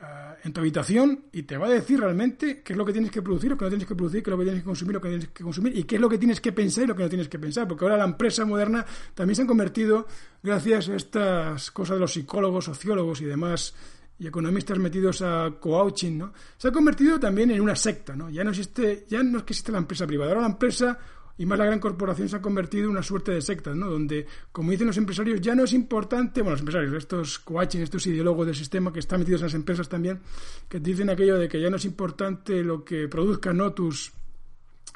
uh, 0.00 0.04
en 0.44 0.52
tu 0.52 0.60
habitación 0.60 1.24
y 1.32 1.42
te 1.42 1.56
va 1.56 1.66
a 1.66 1.70
decir 1.70 1.98
realmente 1.98 2.62
qué 2.62 2.74
es 2.74 2.76
lo 2.76 2.84
que 2.84 2.92
tienes 2.92 3.10
que 3.10 3.22
producir, 3.22 3.50
lo 3.50 3.56
que 3.56 3.64
no 3.64 3.70
tienes 3.70 3.88
que 3.88 3.96
producir, 3.96 4.22
qué 4.22 4.30
es 4.30 4.32
lo 4.32 4.38
que 4.38 4.44
tienes 4.44 4.62
que 4.62 4.66
consumir, 4.66 4.94
lo 4.94 5.00
que 5.00 5.08
tienes 5.08 5.28
que 5.28 5.42
consumir 5.42 5.76
y 5.76 5.84
qué 5.84 5.96
es 5.96 6.00
lo 6.00 6.08
que 6.08 6.18
tienes 6.18 6.40
que 6.40 6.52
pensar 6.52 6.84
y 6.84 6.86
lo 6.86 6.94
que 6.94 7.02
no 7.02 7.08
tienes 7.08 7.28
que 7.28 7.38
pensar. 7.40 7.66
Porque 7.66 7.84
ahora 7.84 7.96
la 7.96 8.04
empresa 8.04 8.44
moderna 8.44 8.86
también 9.14 9.34
se 9.34 9.42
han 9.42 9.48
convertido, 9.48 10.06
gracias 10.42 10.88
a 10.88 10.94
estas 10.94 11.70
cosas 11.72 11.96
de 11.96 12.00
los 12.00 12.12
psicólogos, 12.12 12.66
sociólogos 12.66 13.20
y 13.20 13.24
demás 13.24 13.74
y 14.18 14.26
economistas 14.26 14.78
metidos 14.78 15.22
a 15.22 15.52
coaching, 15.58 16.18
¿no? 16.18 16.32
Se 16.56 16.68
ha 16.68 16.72
convertido 16.72 17.18
también 17.18 17.50
en 17.50 17.60
una 17.60 17.74
secta, 17.74 18.14
¿no? 18.14 18.30
Ya 18.30 18.44
no 18.44 18.50
existe, 18.50 19.06
ya 19.08 19.22
no 19.22 19.38
es 19.38 19.44
que 19.44 19.52
existe 19.52 19.72
la 19.72 19.78
empresa 19.78 20.06
privada, 20.06 20.30
ahora 20.30 20.42
la 20.42 20.52
empresa 20.52 20.98
y 21.36 21.46
más 21.46 21.58
la 21.58 21.64
gran 21.64 21.80
corporación 21.80 22.28
se 22.28 22.36
ha 22.36 22.42
convertido 22.42 22.84
en 22.84 22.90
una 22.90 23.02
suerte 23.02 23.32
de 23.32 23.42
secta, 23.42 23.74
¿no? 23.74 23.90
Donde, 23.90 24.26
como 24.52 24.70
dicen 24.70 24.86
los 24.86 24.96
empresarios, 24.96 25.40
ya 25.40 25.54
no 25.54 25.64
es 25.64 25.72
importante, 25.72 26.42
bueno, 26.42 26.52
los 26.52 26.60
empresarios, 26.60 26.94
estos 26.94 27.40
coaching, 27.40 27.80
estos 27.80 28.06
ideólogos 28.06 28.46
del 28.46 28.54
sistema 28.54 28.92
que 28.92 29.00
están 29.00 29.18
metidos 29.20 29.40
en 29.40 29.46
las 29.46 29.54
empresas 29.54 29.88
también, 29.88 30.20
que 30.68 30.78
dicen 30.78 31.10
aquello 31.10 31.36
de 31.36 31.48
que 31.48 31.60
ya 31.60 31.70
no 31.70 31.76
es 31.76 31.84
importante 31.84 32.62
lo 32.62 32.84
que 32.84 33.08
produzcan, 33.08 33.56
¿no? 33.56 33.72
Tus 33.72 34.12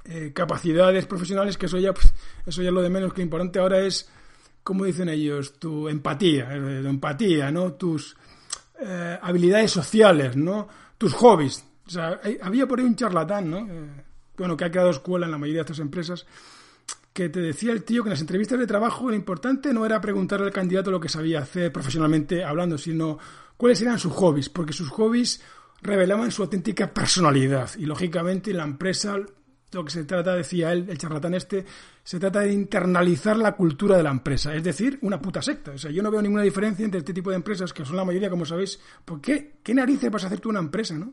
eh, 0.04 0.30
capacidades 0.32 1.06
profesionales, 1.06 1.58
que 1.58 1.66
eso 1.66 1.78
ya, 1.78 1.92
pues, 1.92 2.12
eso 2.46 2.62
ya 2.62 2.68
es 2.68 2.74
lo 2.74 2.82
de 2.82 2.90
menos, 2.90 3.12
que 3.12 3.18
lo 3.18 3.24
importante 3.24 3.58
ahora 3.58 3.80
es, 3.80 4.08
como 4.62 4.84
dicen 4.84 5.08
ellos, 5.08 5.58
tu 5.58 5.88
empatía, 5.88 6.54
eh, 6.54 6.82
tu 6.82 6.88
empatía, 6.88 7.50
¿no? 7.50 7.72
Tus 7.72 8.16
eh, 8.80 9.18
habilidades 9.20 9.70
sociales, 9.70 10.36
¿no? 10.36 10.68
Tus 10.96 11.12
hobbies. 11.14 11.64
O 11.86 11.90
sea, 11.90 12.20
había 12.42 12.66
por 12.66 12.78
ahí 12.78 12.84
un 12.84 12.96
charlatán, 12.96 13.50
¿no? 13.50 13.66
bueno, 14.38 14.56
que 14.56 14.64
ha 14.64 14.70
creado 14.70 14.90
escuela 14.90 15.26
en 15.26 15.32
la 15.32 15.38
mayoría 15.38 15.60
de 15.62 15.72
estas 15.72 15.80
empresas, 15.80 16.26
que 17.12 17.28
te 17.28 17.40
decía 17.40 17.72
el 17.72 17.82
tío 17.82 18.02
que 18.02 18.08
en 18.08 18.12
las 18.12 18.20
entrevistas 18.20 18.58
de 18.58 18.66
trabajo 18.66 19.10
lo 19.10 19.16
importante 19.16 19.72
no 19.72 19.84
era 19.84 20.00
preguntarle 20.00 20.46
al 20.46 20.52
candidato 20.52 20.90
lo 20.90 21.00
que 21.00 21.08
sabía 21.08 21.40
hacer 21.40 21.72
profesionalmente 21.72 22.44
hablando, 22.44 22.78
sino 22.78 23.18
cuáles 23.56 23.82
eran 23.82 23.98
sus 23.98 24.12
hobbies, 24.12 24.48
porque 24.48 24.72
sus 24.72 24.88
hobbies 24.90 25.42
revelaban 25.82 26.30
su 26.30 26.42
auténtica 26.42 26.92
personalidad. 26.92 27.70
Y 27.76 27.86
lógicamente 27.86 28.52
en 28.52 28.58
la 28.58 28.64
empresa 28.64 29.16
lo 29.72 29.84
que 29.84 29.90
se 29.90 30.04
trata, 30.04 30.34
decía 30.34 30.72
él, 30.72 30.86
el 30.88 30.98
charlatán 30.98 31.34
este, 31.34 31.64
se 32.02 32.18
trata 32.18 32.40
de 32.40 32.52
internalizar 32.52 33.36
la 33.36 33.52
cultura 33.52 33.96
de 33.96 34.02
la 34.02 34.10
empresa, 34.10 34.54
es 34.54 34.62
decir, 34.62 34.98
una 35.02 35.20
puta 35.20 35.42
secta. 35.42 35.72
O 35.72 35.78
sea, 35.78 35.90
yo 35.90 36.02
no 36.02 36.10
veo 36.10 36.22
ninguna 36.22 36.42
diferencia 36.42 36.84
entre 36.84 36.98
este 36.98 37.12
tipo 37.12 37.30
de 37.30 37.36
empresas, 37.36 37.72
que 37.72 37.84
son 37.84 37.96
la 37.96 38.04
mayoría, 38.04 38.30
como 38.30 38.44
sabéis, 38.44 38.80
¿por 39.04 39.20
qué? 39.20 39.58
¿Qué 39.62 39.74
narices 39.74 40.10
vas 40.10 40.24
a 40.24 40.28
hacer 40.28 40.40
tú 40.40 40.48
una 40.48 40.60
empresa, 40.60 40.94
no? 40.94 41.12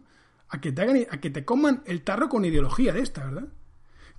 a 0.49 0.61
que 0.61 0.71
te 0.71 0.81
hagan, 0.81 1.05
a 1.09 1.19
que 1.19 1.29
te 1.29 1.45
coman 1.45 1.83
el 1.85 2.03
tarro 2.03 2.29
con 2.29 2.45
ideología 2.45 2.93
de 2.93 3.01
esta, 3.01 3.25
¿verdad? 3.25 3.47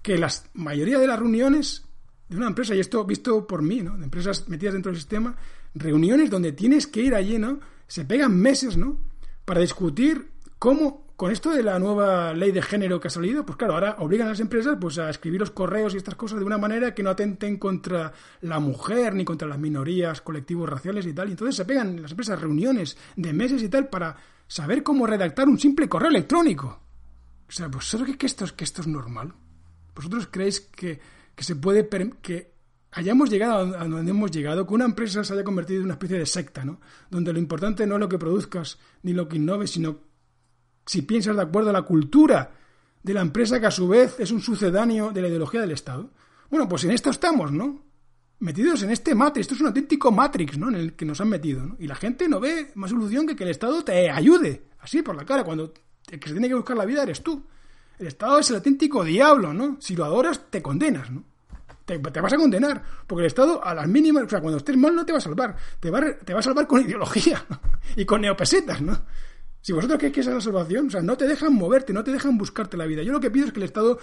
Que 0.03 0.18
la 0.18 0.30
mayoría 0.55 0.99
de 0.99 1.07
las 1.07 1.18
reuniones 1.18 1.84
de 2.28 2.37
una 2.37 2.49
empresa, 2.49 2.74
y 2.74 2.80
esto 2.80 3.05
visto 3.05 3.47
por 3.47 3.62
mí, 3.62 3.80
¿no? 3.82 3.97
De 3.97 4.05
empresas 4.05 4.49
metidas 4.49 4.74
dentro 4.74 4.91
del 4.91 5.01
sistema, 5.01 5.37
reuniones 5.74 6.30
donde 6.30 6.53
tienes 6.53 6.87
que 6.87 7.03
ir 7.03 7.14
allí, 7.14 7.39
¿no? 7.39 7.61
Se 7.87 8.05
pegan 8.05 8.37
meses, 8.37 8.76
¿no? 8.76 9.01
Para 9.45 9.61
discutir 9.61 10.32
cómo, 10.59 11.06
con 11.17 11.33
esto 11.33 11.51
de 11.51 11.62
la 11.62 11.79
nueva 11.79 12.35
ley 12.35 12.53
de 12.53 12.61
género 12.61 13.01
que 13.01 13.09
ha 13.09 13.11
salido, 13.11 13.45
pues 13.45 13.57
claro, 13.57 13.75
ahora 13.75 13.97
obligan 14.01 14.27
a 14.27 14.31
las 14.31 14.41
empresas 14.41 14.77
pues 14.79 14.99
a 14.99 15.09
escribir 15.09 15.41
los 15.41 15.51
correos 15.51 15.95
y 15.95 15.97
estas 15.97 16.14
cosas 16.14 16.39
de 16.39 16.45
una 16.45 16.59
manera 16.59 16.95
que 16.95 17.03
no 17.03 17.11
atenten 17.11 17.57
contra 17.57 18.12
la 18.43 18.61
mujer 18.61 19.14
ni 19.14 19.25
contra 19.25 19.49
las 19.49 19.59
minorías, 19.59 20.21
colectivos 20.21 20.69
raciales 20.69 21.07
y 21.07 21.14
tal. 21.14 21.29
Y 21.29 21.33
entonces 21.33 21.57
se 21.57 21.64
pegan 21.64 22.03
las 22.03 22.11
empresas 22.11 22.39
reuniones 22.39 22.99
de 23.17 23.33
meses 23.33 23.62
y 23.62 23.71
tal 23.71 23.89
para 23.89 24.14
saber 24.47 24.83
cómo 24.83 25.07
redactar 25.07 25.49
un 25.49 25.59
simple 25.59 25.89
correo 25.89 26.11
electrónico. 26.11 26.81
O 27.49 27.53
sea, 27.53 27.69
¿vosotros 27.69 28.17
que 28.17 28.27
esto, 28.27 28.45
que 28.55 28.64
esto 28.64 28.83
es 28.83 28.87
normal? 28.87 29.33
¿Vosotros 29.95 30.29
creéis 30.31 30.61
que, 30.61 31.01
que 31.35 31.45
se 31.45 31.57
puede 31.57 31.89
que 32.21 32.57
hayamos 32.93 33.31
llegado 33.31 33.79
a 33.79 33.89
donde 33.89 34.11
hemos 34.11 34.31
llegado, 34.31 34.67
que 34.67 34.75
una 34.75 34.85
empresa 34.85 35.25
se 35.25 35.33
haya 35.33 35.45
convertido 35.45 35.81
en 35.81 35.87
una 35.87 35.95
especie 35.95 36.19
de 36.19 36.27
secta, 36.27 36.64
¿no? 36.64 36.81
Donde 37.11 37.33
lo 37.33 37.39
importante 37.39 37.87
no 37.87 37.95
es 37.95 38.01
lo 38.01 38.09
que 38.09 38.19
produzcas 38.19 38.79
ni 39.03 39.12
lo 39.12 39.29
que 39.29 39.37
innoves, 39.37 39.71
sino 39.71 40.06
si 40.87 41.03
piensas 41.03 41.37
de 41.37 41.43
acuerdo 41.43 41.70
a 41.70 41.72
la 41.74 41.82
cultura 41.82 42.53
de 43.03 43.14
la 43.14 43.20
empresa 43.20 43.61
que 43.61 43.66
a 43.66 43.70
su 43.70 43.89
vez 43.89 44.18
es 44.18 44.30
un 44.30 44.41
sucedáneo 44.41 45.12
de 45.12 45.22
la 45.22 45.28
ideología 45.28 45.61
del 45.61 45.72
Estado. 45.72 46.11
Bueno, 46.49 46.68
pues 46.68 46.84
en 46.84 46.93
esto 46.93 47.11
estamos, 47.11 47.53
¿no? 47.53 47.87
metidos 48.39 48.82
en 48.82 48.91
este 48.91 49.14
matrix. 49.14 49.43
Esto 49.45 49.55
es 49.55 49.61
un 49.61 49.68
auténtico 49.68 50.11
matrix, 50.12 50.59
¿no? 50.59 50.68
En 50.68 50.74
el 50.74 50.93
que 50.95 51.05
nos 51.05 51.20
han 51.20 51.28
metido, 51.28 51.64
¿no? 51.64 51.76
Y 51.78 51.87
la 51.87 51.95
gente 51.95 52.28
no 52.28 52.41
ve 52.41 52.72
más 52.74 52.91
solución 52.91 53.26
que 53.26 53.37
que 53.37 53.45
el 53.45 53.51
Estado 53.51 53.82
te 53.84 54.11
ayude, 54.11 54.64
así 54.80 55.03
por 55.03 55.16
la 55.16 55.24
cara, 55.24 55.45
cuando 55.45 55.72
el 56.11 56.20
que 56.20 56.28
se 56.28 56.34
tiene 56.34 56.49
que 56.49 56.55
buscar 56.55 56.76
la 56.76 56.84
vida 56.84 57.03
eres 57.03 57.22
tú. 57.22 57.45
El 57.99 58.07
Estado 58.09 58.39
es 58.39 58.51
el 58.51 58.57
auténtico 58.57 59.05
diablo, 59.05 59.55
¿no? 59.55 59.78
Si 59.80 59.97
lo 59.97 60.05
adoras, 60.05 60.51
te 60.51 60.62
condenas, 60.62 61.11
¿no? 61.11 61.24
Te, 61.87 61.99
vas 61.99 62.32
a 62.32 62.37
condenar, 62.37 62.82
porque 63.07 63.22
el 63.22 63.26
Estado 63.28 63.64
a 63.64 63.72
las 63.72 63.87
mínimas, 63.87 64.24
o 64.24 64.28
sea, 64.28 64.41
cuando 64.41 64.59
estés 64.59 64.76
mal 64.76 64.95
no 64.95 65.07
te 65.07 65.12
va 65.12 65.18
a 65.18 65.20
salvar, 65.20 65.57
te 65.78 65.89
va, 65.89 66.03
te 66.24 66.34
va 66.34 66.41
a 66.41 66.43
salvar 66.43 66.66
con 66.66 66.80
ideología 66.84 67.45
y 67.95 68.05
con 68.05 68.20
neopesetas, 68.20 68.82
¿no? 68.82 69.03
Si 69.67 69.73
vosotros 69.73 69.99
creéis 69.99 70.14
que 70.14 70.21
es 70.21 70.27
la 70.27 70.41
salvación, 70.41 70.87
o 70.87 70.91
sea, 70.91 71.03
no 71.03 71.17
te 71.17 71.27
dejan 71.27 71.53
moverte, 71.53 71.93
no 71.93 72.05
te 72.05 72.12
dejan 72.12 72.39
buscarte 72.39 72.77
la 72.77 72.87
vida. 72.87 73.03
Yo 73.03 73.12
lo 73.12 73.19
que 73.19 73.33
pido 73.33 73.47
es 73.47 73.53
que 73.53 73.59
el 73.59 73.64
Estado 73.64 73.99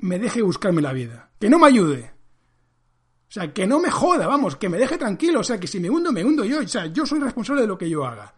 me 0.00 0.18
deje 0.18 0.42
buscarme 0.42 0.82
la 0.82 0.92
vida, 0.92 1.30
que 1.38 1.48
no 1.48 1.60
me 1.60 1.68
ayude, 1.68 2.10
o 2.10 3.32
sea, 3.32 3.54
que 3.54 3.64
no 3.64 3.78
me 3.78 3.92
joda, 3.92 4.26
vamos, 4.26 4.56
que 4.56 4.68
me 4.68 4.78
deje 4.78 4.98
tranquilo. 4.98 5.38
O 5.38 5.44
sea, 5.44 5.60
que 5.60 5.68
si 5.68 5.78
me 5.78 5.88
hundo, 5.88 6.10
me 6.10 6.24
hundo 6.24 6.44
yo. 6.44 6.58
O 6.58 6.66
sea, 6.66 6.86
yo 6.86 7.06
soy 7.06 7.20
responsable 7.20 7.62
de 7.62 7.68
lo 7.68 7.78
que 7.78 7.88
yo 7.88 8.04
haga. 8.04 8.34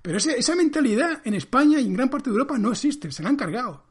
Pero 0.00 0.16
esa 0.16 0.56
mentalidad 0.56 1.20
en 1.24 1.34
España 1.34 1.78
y 1.78 1.84
en 1.84 1.92
gran 1.92 2.08
parte 2.08 2.30
de 2.30 2.36
Europa 2.36 2.56
no 2.56 2.70
existe, 2.70 3.12
se 3.12 3.22
la 3.22 3.28
han 3.28 3.36
cargado. 3.36 3.84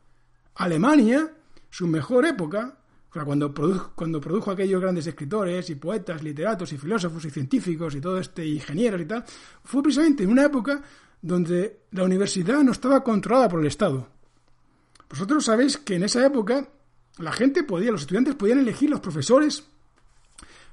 Alemania, 0.56 1.32
su 1.70 1.86
mejor 1.86 2.26
época, 2.26 2.80
o 3.12 3.14
sea, 3.14 3.26
cuando 3.26 3.54
produjo, 3.54 3.92
cuando 3.94 4.20
produjo 4.20 4.50
aquellos 4.50 4.82
grandes 4.82 5.06
escritores 5.06 5.70
y 5.70 5.76
poetas, 5.76 6.24
literatos 6.24 6.74
y 6.74 6.80
filósofos 6.80 7.24
y 7.26 7.30
científicos 7.30 7.94
y 7.94 8.02
todo 8.02 8.18
este, 8.18 8.44
ingenieros 8.44 9.02
y 9.02 9.06
tal, 9.06 9.24
fue 9.64 9.84
precisamente 9.84 10.24
en 10.24 10.32
una 10.32 10.46
época 10.46 10.82
donde 11.22 11.82
la 11.92 12.04
universidad 12.04 12.62
no 12.64 12.72
estaba 12.72 13.04
controlada 13.04 13.48
por 13.50 13.60
el 13.60 13.68
Estado. 13.68 14.08
Vosotros 15.10 15.46
sabéis 15.46 15.78
que 15.78 15.96
en 15.96 16.04
esa 16.04 16.26
época 16.26 16.68
la 17.18 17.32
gente 17.32 17.64
podía, 17.64 17.92
los 17.92 18.02
estudiantes 18.02 18.36
podían 18.36 18.60
elegir 18.60 18.90
los 18.90 19.02
profesores, 19.02 19.68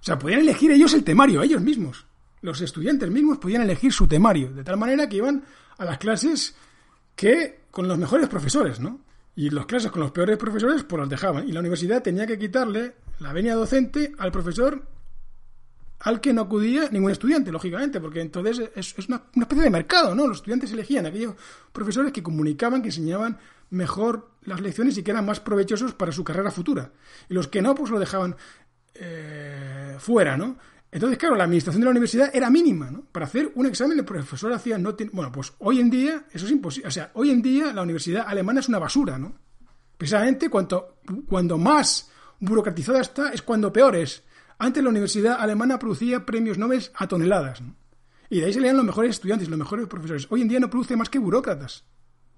o 0.01 0.05
sea, 0.05 0.19
podían 0.19 0.41
elegir 0.41 0.71
ellos 0.71 0.95
el 0.95 1.05
temario, 1.05 1.43
ellos 1.43 1.61
mismos. 1.61 2.07
Los 2.41 2.61
estudiantes 2.61 3.11
mismos 3.11 3.39
podían 3.39 3.63
elegir 3.63 3.93
su 3.93 4.07
temario, 4.07 4.53
de 4.53 4.63
tal 4.63 4.77
manera 4.77 5.09
que 5.09 5.17
iban 5.17 5.45
a 5.77 5.85
las 5.85 5.99
clases 5.99 6.55
que 7.17 7.63
con 7.71 7.89
los 7.89 7.99
mejores 7.99 8.29
profesores, 8.29 8.79
¿no? 8.79 9.01
Y 9.35 9.51
las 9.51 9.67
clases 9.67 9.91
con 9.91 10.01
los 10.01 10.13
peores 10.13 10.37
profesores, 10.37 10.85
pues 10.85 11.01
las 11.01 11.09
dejaban. 11.09 11.49
Y 11.49 11.53
la 11.53 11.61
universidad 11.61 12.03
tenía 12.03 12.27
que 12.27 12.39
quitarle 12.39 12.95
la 13.21 13.33
venia 13.33 13.55
docente 13.55 14.13
al 14.19 14.33
profesor 14.33 14.87
al 16.01 16.21
que 16.21 16.33
no 16.33 16.43
acudía 16.43 16.89
ningún 16.91 17.11
estudiante, 17.11 17.51
lógicamente, 17.51 18.01
porque 18.01 18.21
entonces 18.21 18.71
es, 18.75 19.09
una, 19.09 19.23
especie 19.35 19.65
de 19.65 19.71
mercado, 19.71 20.15
¿no? 20.15 20.27
Los 20.27 20.39
estudiantes 20.39 20.71
elegían 20.73 21.07
aquellos 21.07 21.35
profesores 21.73 22.13
que 22.13 22.23
comunicaban, 22.23 22.83
que 22.83 22.89
enseñaban 22.89 23.39
mejor 23.71 24.31
las 24.43 24.61
lecciones 24.61 24.97
y 24.97 25.03
que 25.03 25.11
eran 25.11 25.27
más 25.27 25.41
provechosos 25.41 25.95
para 25.95 26.13
su 26.13 26.25
carrera 26.25 26.51
futura. 26.51 26.93
Y 27.29 27.35
los 27.35 27.49
que 27.49 27.61
no, 27.61 27.75
pues 27.75 27.91
lo 27.91 27.99
dejaban 27.99 28.37
eh, 28.95 29.97
fuera, 29.99 30.37
¿no? 30.37 30.57
Entonces, 30.91 31.19
claro, 31.19 31.35
la 31.35 31.45
administración 31.45 31.81
de 31.81 31.85
la 31.85 31.91
universidad 31.91 32.31
era 32.35 32.49
mínima, 32.49 32.91
¿no? 32.91 33.05
Para 33.13 33.27
hacer 33.27 33.53
un 33.55 33.67
examen 33.67 33.99
el 33.99 34.05
profesor 34.05 34.53
hacía 34.53 34.79
no 34.79 34.97
bueno, 35.13 35.31
pues 35.31 35.53
hoy 35.59 35.81
en 35.81 35.91
día 35.91 36.25
eso 36.33 36.47
es 36.47 36.53
imposible, 36.53 36.89
o 36.89 36.91
sea, 36.91 37.11
hoy 37.15 37.31
en 37.31 37.43
día 37.43 37.73
la 37.75 37.83
universidad 37.83 38.25
alemana 38.27 38.61
es 38.61 38.69
una 38.69 38.79
basura, 38.79 39.19
¿no? 39.19 39.35
Precisamente 39.99 40.49
cuanto 40.49 41.01
cuando 41.29 41.59
más 41.59 42.11
burocratizada 42.41 43.01
está 43.01 43.31
es 43.31 43.43
cuando 43.43 43.73
peor 43.73 43.97
es. 43.97 44.23
Antes 44.59 44.83
la 44.83 44.91
universidad 44.91 45.41
alemana 45.41 45.79
producía 45.79 46.27
premios 46.27 46.59
Nobel 46.59 46.83
a 46.95 47.07
toneladas. 47.07 47.63
Y 48.29 48.41
de 48.41 48.47
ahí 48.47 48.53
se 48.53 48.61
leían 48.61 48.77
los 48.77 48.85
mejores 48.85 49.11
estudiantes, 49.11 49.49
los 49.49 49.59
mejores 49.59 49.87
profesores. 49.87 50.27
Hoy 50.31 50.43
en 50.43 50.49
día 50.49 50.61
no 50.61 50.69
produce 50.69 50.97
más 50.97 51.09
que 51.09 51.19
burócratas. 51.19 51.85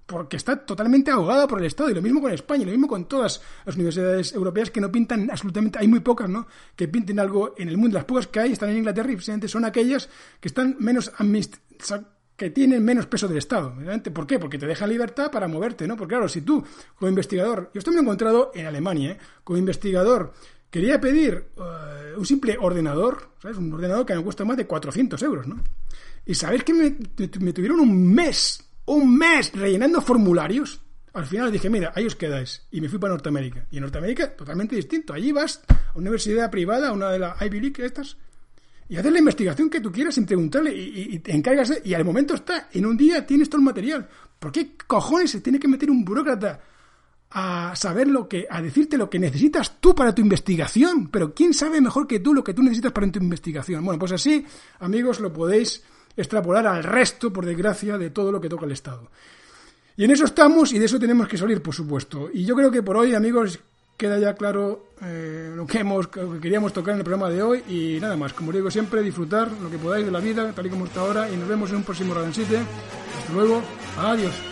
Porque 0.05 0.37
está 0.37 0.57
totalmente 0.67 1.11
ahogada 1.11 1.47
por 1.49 1.61
el 1.61 1.67
Estado. 1.67 1.91
Y 1.91 1.95
lo 1.95 2.03
mismo 2.03 2.21
con 2.21 2.33
España, 2.33 2.63
y 2.63 2.67
lo 2.67 2.73
mismo 2.73 2.89
con 2.89 3.07
todas 3.07 3.41
las 3.65 3.75
universidades 3.75 4.35
europeas 4.35 4.71
que 4.71 4.81
no 4.81 4.93
pintan 4.93 5.31
absolutamente. 5.31 5.79
Hay 5.79 5.89
muy 5.89 6.01
pocas, 6.01 6.29
¿no? 6.29 6.47
Que 6.77 6.89
pinten 6.89 7.19
algo 7.19 7.55
en 7.57 7.69
el 7.69 7.79
mundo. 7.79 7.95
Las 7.95 8.05
pocas 8.05 8.27
que 8.27 8.41
hay 8.41 8.53
están 8.53 8.71
en 8.71 8.79
Inglaterra 8.79 9.11
y 9.11 9.15
precisamente 9.15 9.49
son 9.49 9.65
aquellas 9.65 10.09
que 10.41 10.49
están 10.49 10.77
menos 10.79 11.13
que 12.37 12.51
tienen 12.51 12.85
menos 12.85 13.07
peso 13.07 13.29
del 13.29 13.39
Estado. 13.39 13.75
¿Por 14.13 14.27
qué? 14.27 14.39
Porque 14.39 14.59
te 14.59 14.67
dejan 14.67 14.89
libertad 14.89 15.31
para 15.31 15.49
moverte, 15.49 15.87
¿no? 15.87 15.97
Porque 15.97 16.15
claro, 16.15 16.29
si 16.29 16.41
tú, 16.41 16.65
como 16.97 17.09
investigador, 17.09 17.71
yo 17.75 17.79
esto 17.79 17.91
me 17.91 17.99
he 17.99 18.01
encontrado 18.01 18.51
en 18.55 18.67
Alemania, 18.67 19.13
¿eh? 19.13 19.19
como 19.45 19.59
investigador, 19.59 20.33
Quería 20.71 21.01
pedir 21.01 21.47
eh, 21.57 22.15
un 22.17 22.25
simple 22.25 22.57
ordenador, 22.59 23.35
¿sabes? 23.43 23.57
Un 23.57 23.73
ordenador 23.73 24.07
que 24.07 24.15
me 24.15 24.23
cuesta 24.23 24.45
más 24.45 24.57
de 24.57 24.67
400 24.67 25.21
euros, 25.23 25.47
¿no? 25.47 25.63
Y 26.25 26.35
sabéis 26.35 26.63
que 26.63 26.73
me, 26.73 26.91
tuvieron 27.29 27.81
un 27.81 28.15
mes, 28.15 28.63
un 28.87 29.17
mes 29.17 29.53
rellenando 29.53 30.01
formularios. 30.01 30.81
Al 31.13 31.27
final 31.27 31.51
dije, 31.51 31.69
mira, 31.69 31.93
ahí 31.97 32.07
os 32.07 32.15
quedáis. 32.15 32.69
Y 32.71 32.81
me 32.81 32.89
fui 32.89 33.01
para 33.01 33.15
Norteamérica. 33.15 33.67
Y 33.71 33.79
en 33.79 33.83
Norteamérica, 33.83 34.37
totalmente 34.37 34.77
distinto. 34.77 35.13
Allí 35.13 35.33
vas 35.33 35.61
a 35.69 35.91
una 35.95 36.03
universidad 36.03 36.51
privada, 36.51 36.93
una 36.93 37.11
de 37.11 37.19
las 37.19 37.43
Ivy 37.43 37.61
League 37.61 37.85
estas, 37.85 38.17
y 38.89 38.97
haces 38.97 39.13
la 39.13 39.19
investigación 39.19 39.71
que 39.71 39.81
tú 39.81 39.91
quieras 39.91 40.15
sin 40.15 40.27
preguntarle 40.27 40.75
y, 40.75 41.19
te 41.21 41.33
encargas 41.33 41.69
de, 41.69 41.83
y 41.85 41.95
al 41.95 42.05
momento 42.05 42.35
está, 42.35 42.69
en 42.73 42.87
un 42.87 42.97
día 42.97 43.27
tienes 43.27 43.49
todo 43.49 43.61
el 43.61 43.65
material. 43.65 44.09
¿Por 44.39 44.53
qué 44.53 44.77
cojones 44.87 45.31
se 45.31 45.41
tiene 45.41 45.59
que 45.59 45.69
meter 45.69 45.91
un 45.91 46.05
burócrata 46.05 46.61
a 47.33 47.75
saber 47.77 48.09
lo 48.09 48.29
que, 48.29 48.47
a 48.51 48.61
decirte 48.61 48.99
lo 48.99 49.09
que 49.09 49.19
necesitas 49.19 49.81
tú 49.81 49.95
para 49.95 50.15
tu 50.15 50.23
investigación. 50.23 51.09
Pero 51.09 51.33
¿quién 51.35 51.55
sabe 51.55 51.81
mejor 51.81 52.07
que 52.07 52.21
tú 52.21 52.35
lo 52.35 52.43
que 52.43 52.55
tú 52.55 52.63
necesitas 52.63 52.93
para 52.93 53.11
tu 53.11 53.21
investigación? 53.21 53.85
Bueno, 53.85 53.99
pues 53.99 54.13
así, 54.13 54.45
amigos, 54.81 55.21
lo 55.21 55.33
podéis 55.33 55.83
extrapolar 56.17 56.67
al 56.67 56.83
resto, 56.83 57.33
por 57.33 57.47
desgracia, 57.47 57.97
de 57.99 58.11
todo 58.11 58.33
lo 58.33 58.41
que 58.41 58.49
toca 58.49 58.67
el 58.67 58.73
Estado. 58.73 59.11
Y 59.97 60.05
en 60.05 60.11
eso 60.11 60.25
estamos 60.25 60.73
y 60.73 60.79
de 60.79 60.87
eso 60.87 60.99
tenemos 60.99 61.29
que 61.29 61.37
salir, 61.37 61.63
por 61.63 61.75
supuesto. 61.75 62.31
Y 62.33 62.45
yo 62.45 62.57
creo 62.57 62.71
que 62.71 62.83
por 62.83 62.97
hoy, 62.97 63.15
amigos, 63.15 63.61
queda 63.97 64.19
ya 64.19 64.35
claro 64.35 64.87
eh, 65.03 65.53
lo, 65.55 65.67
que 65.67 65.81
hemos, 65.81 66.09
lo 66.17 66.33
que 66.33 66.41
queríamos 66.41 66.73
tocar 66.73 66.95
en 66.95 67.01
el 67.01 67.05
programa 67.05 67.31
de 67.31 67.43
hoy. 67.43 67.63
Y 67.69 68.01
nada 68.01 68.17
más, 68.17 68.33
como 68.33 68.51
digo 68.51 68.71
siempre, 68.71 69.03
disfrutar 69.03 69.53
lo 69.53 69.71
que 69.71 69.79
podáis 69.79 70.07
de 70.07 70.11
la 70.11 70.21
vida, 70.21 70.53
tal 70.53 70.67
y 70.67 70.71
como 70.71 70.87
está 70.87 71.01
ahora. 71.01 71.31
Y 71.31 71.37
nos 71.37 71.49
vemos 71.49 71.71
en 71.71 71.77
un 71.77 71.83
próximo 71.85 72.15
City. 72.33 72.57
Hasta 72.57 73.33
luego. 73.33 73.63
Adiós. 73.99 74.50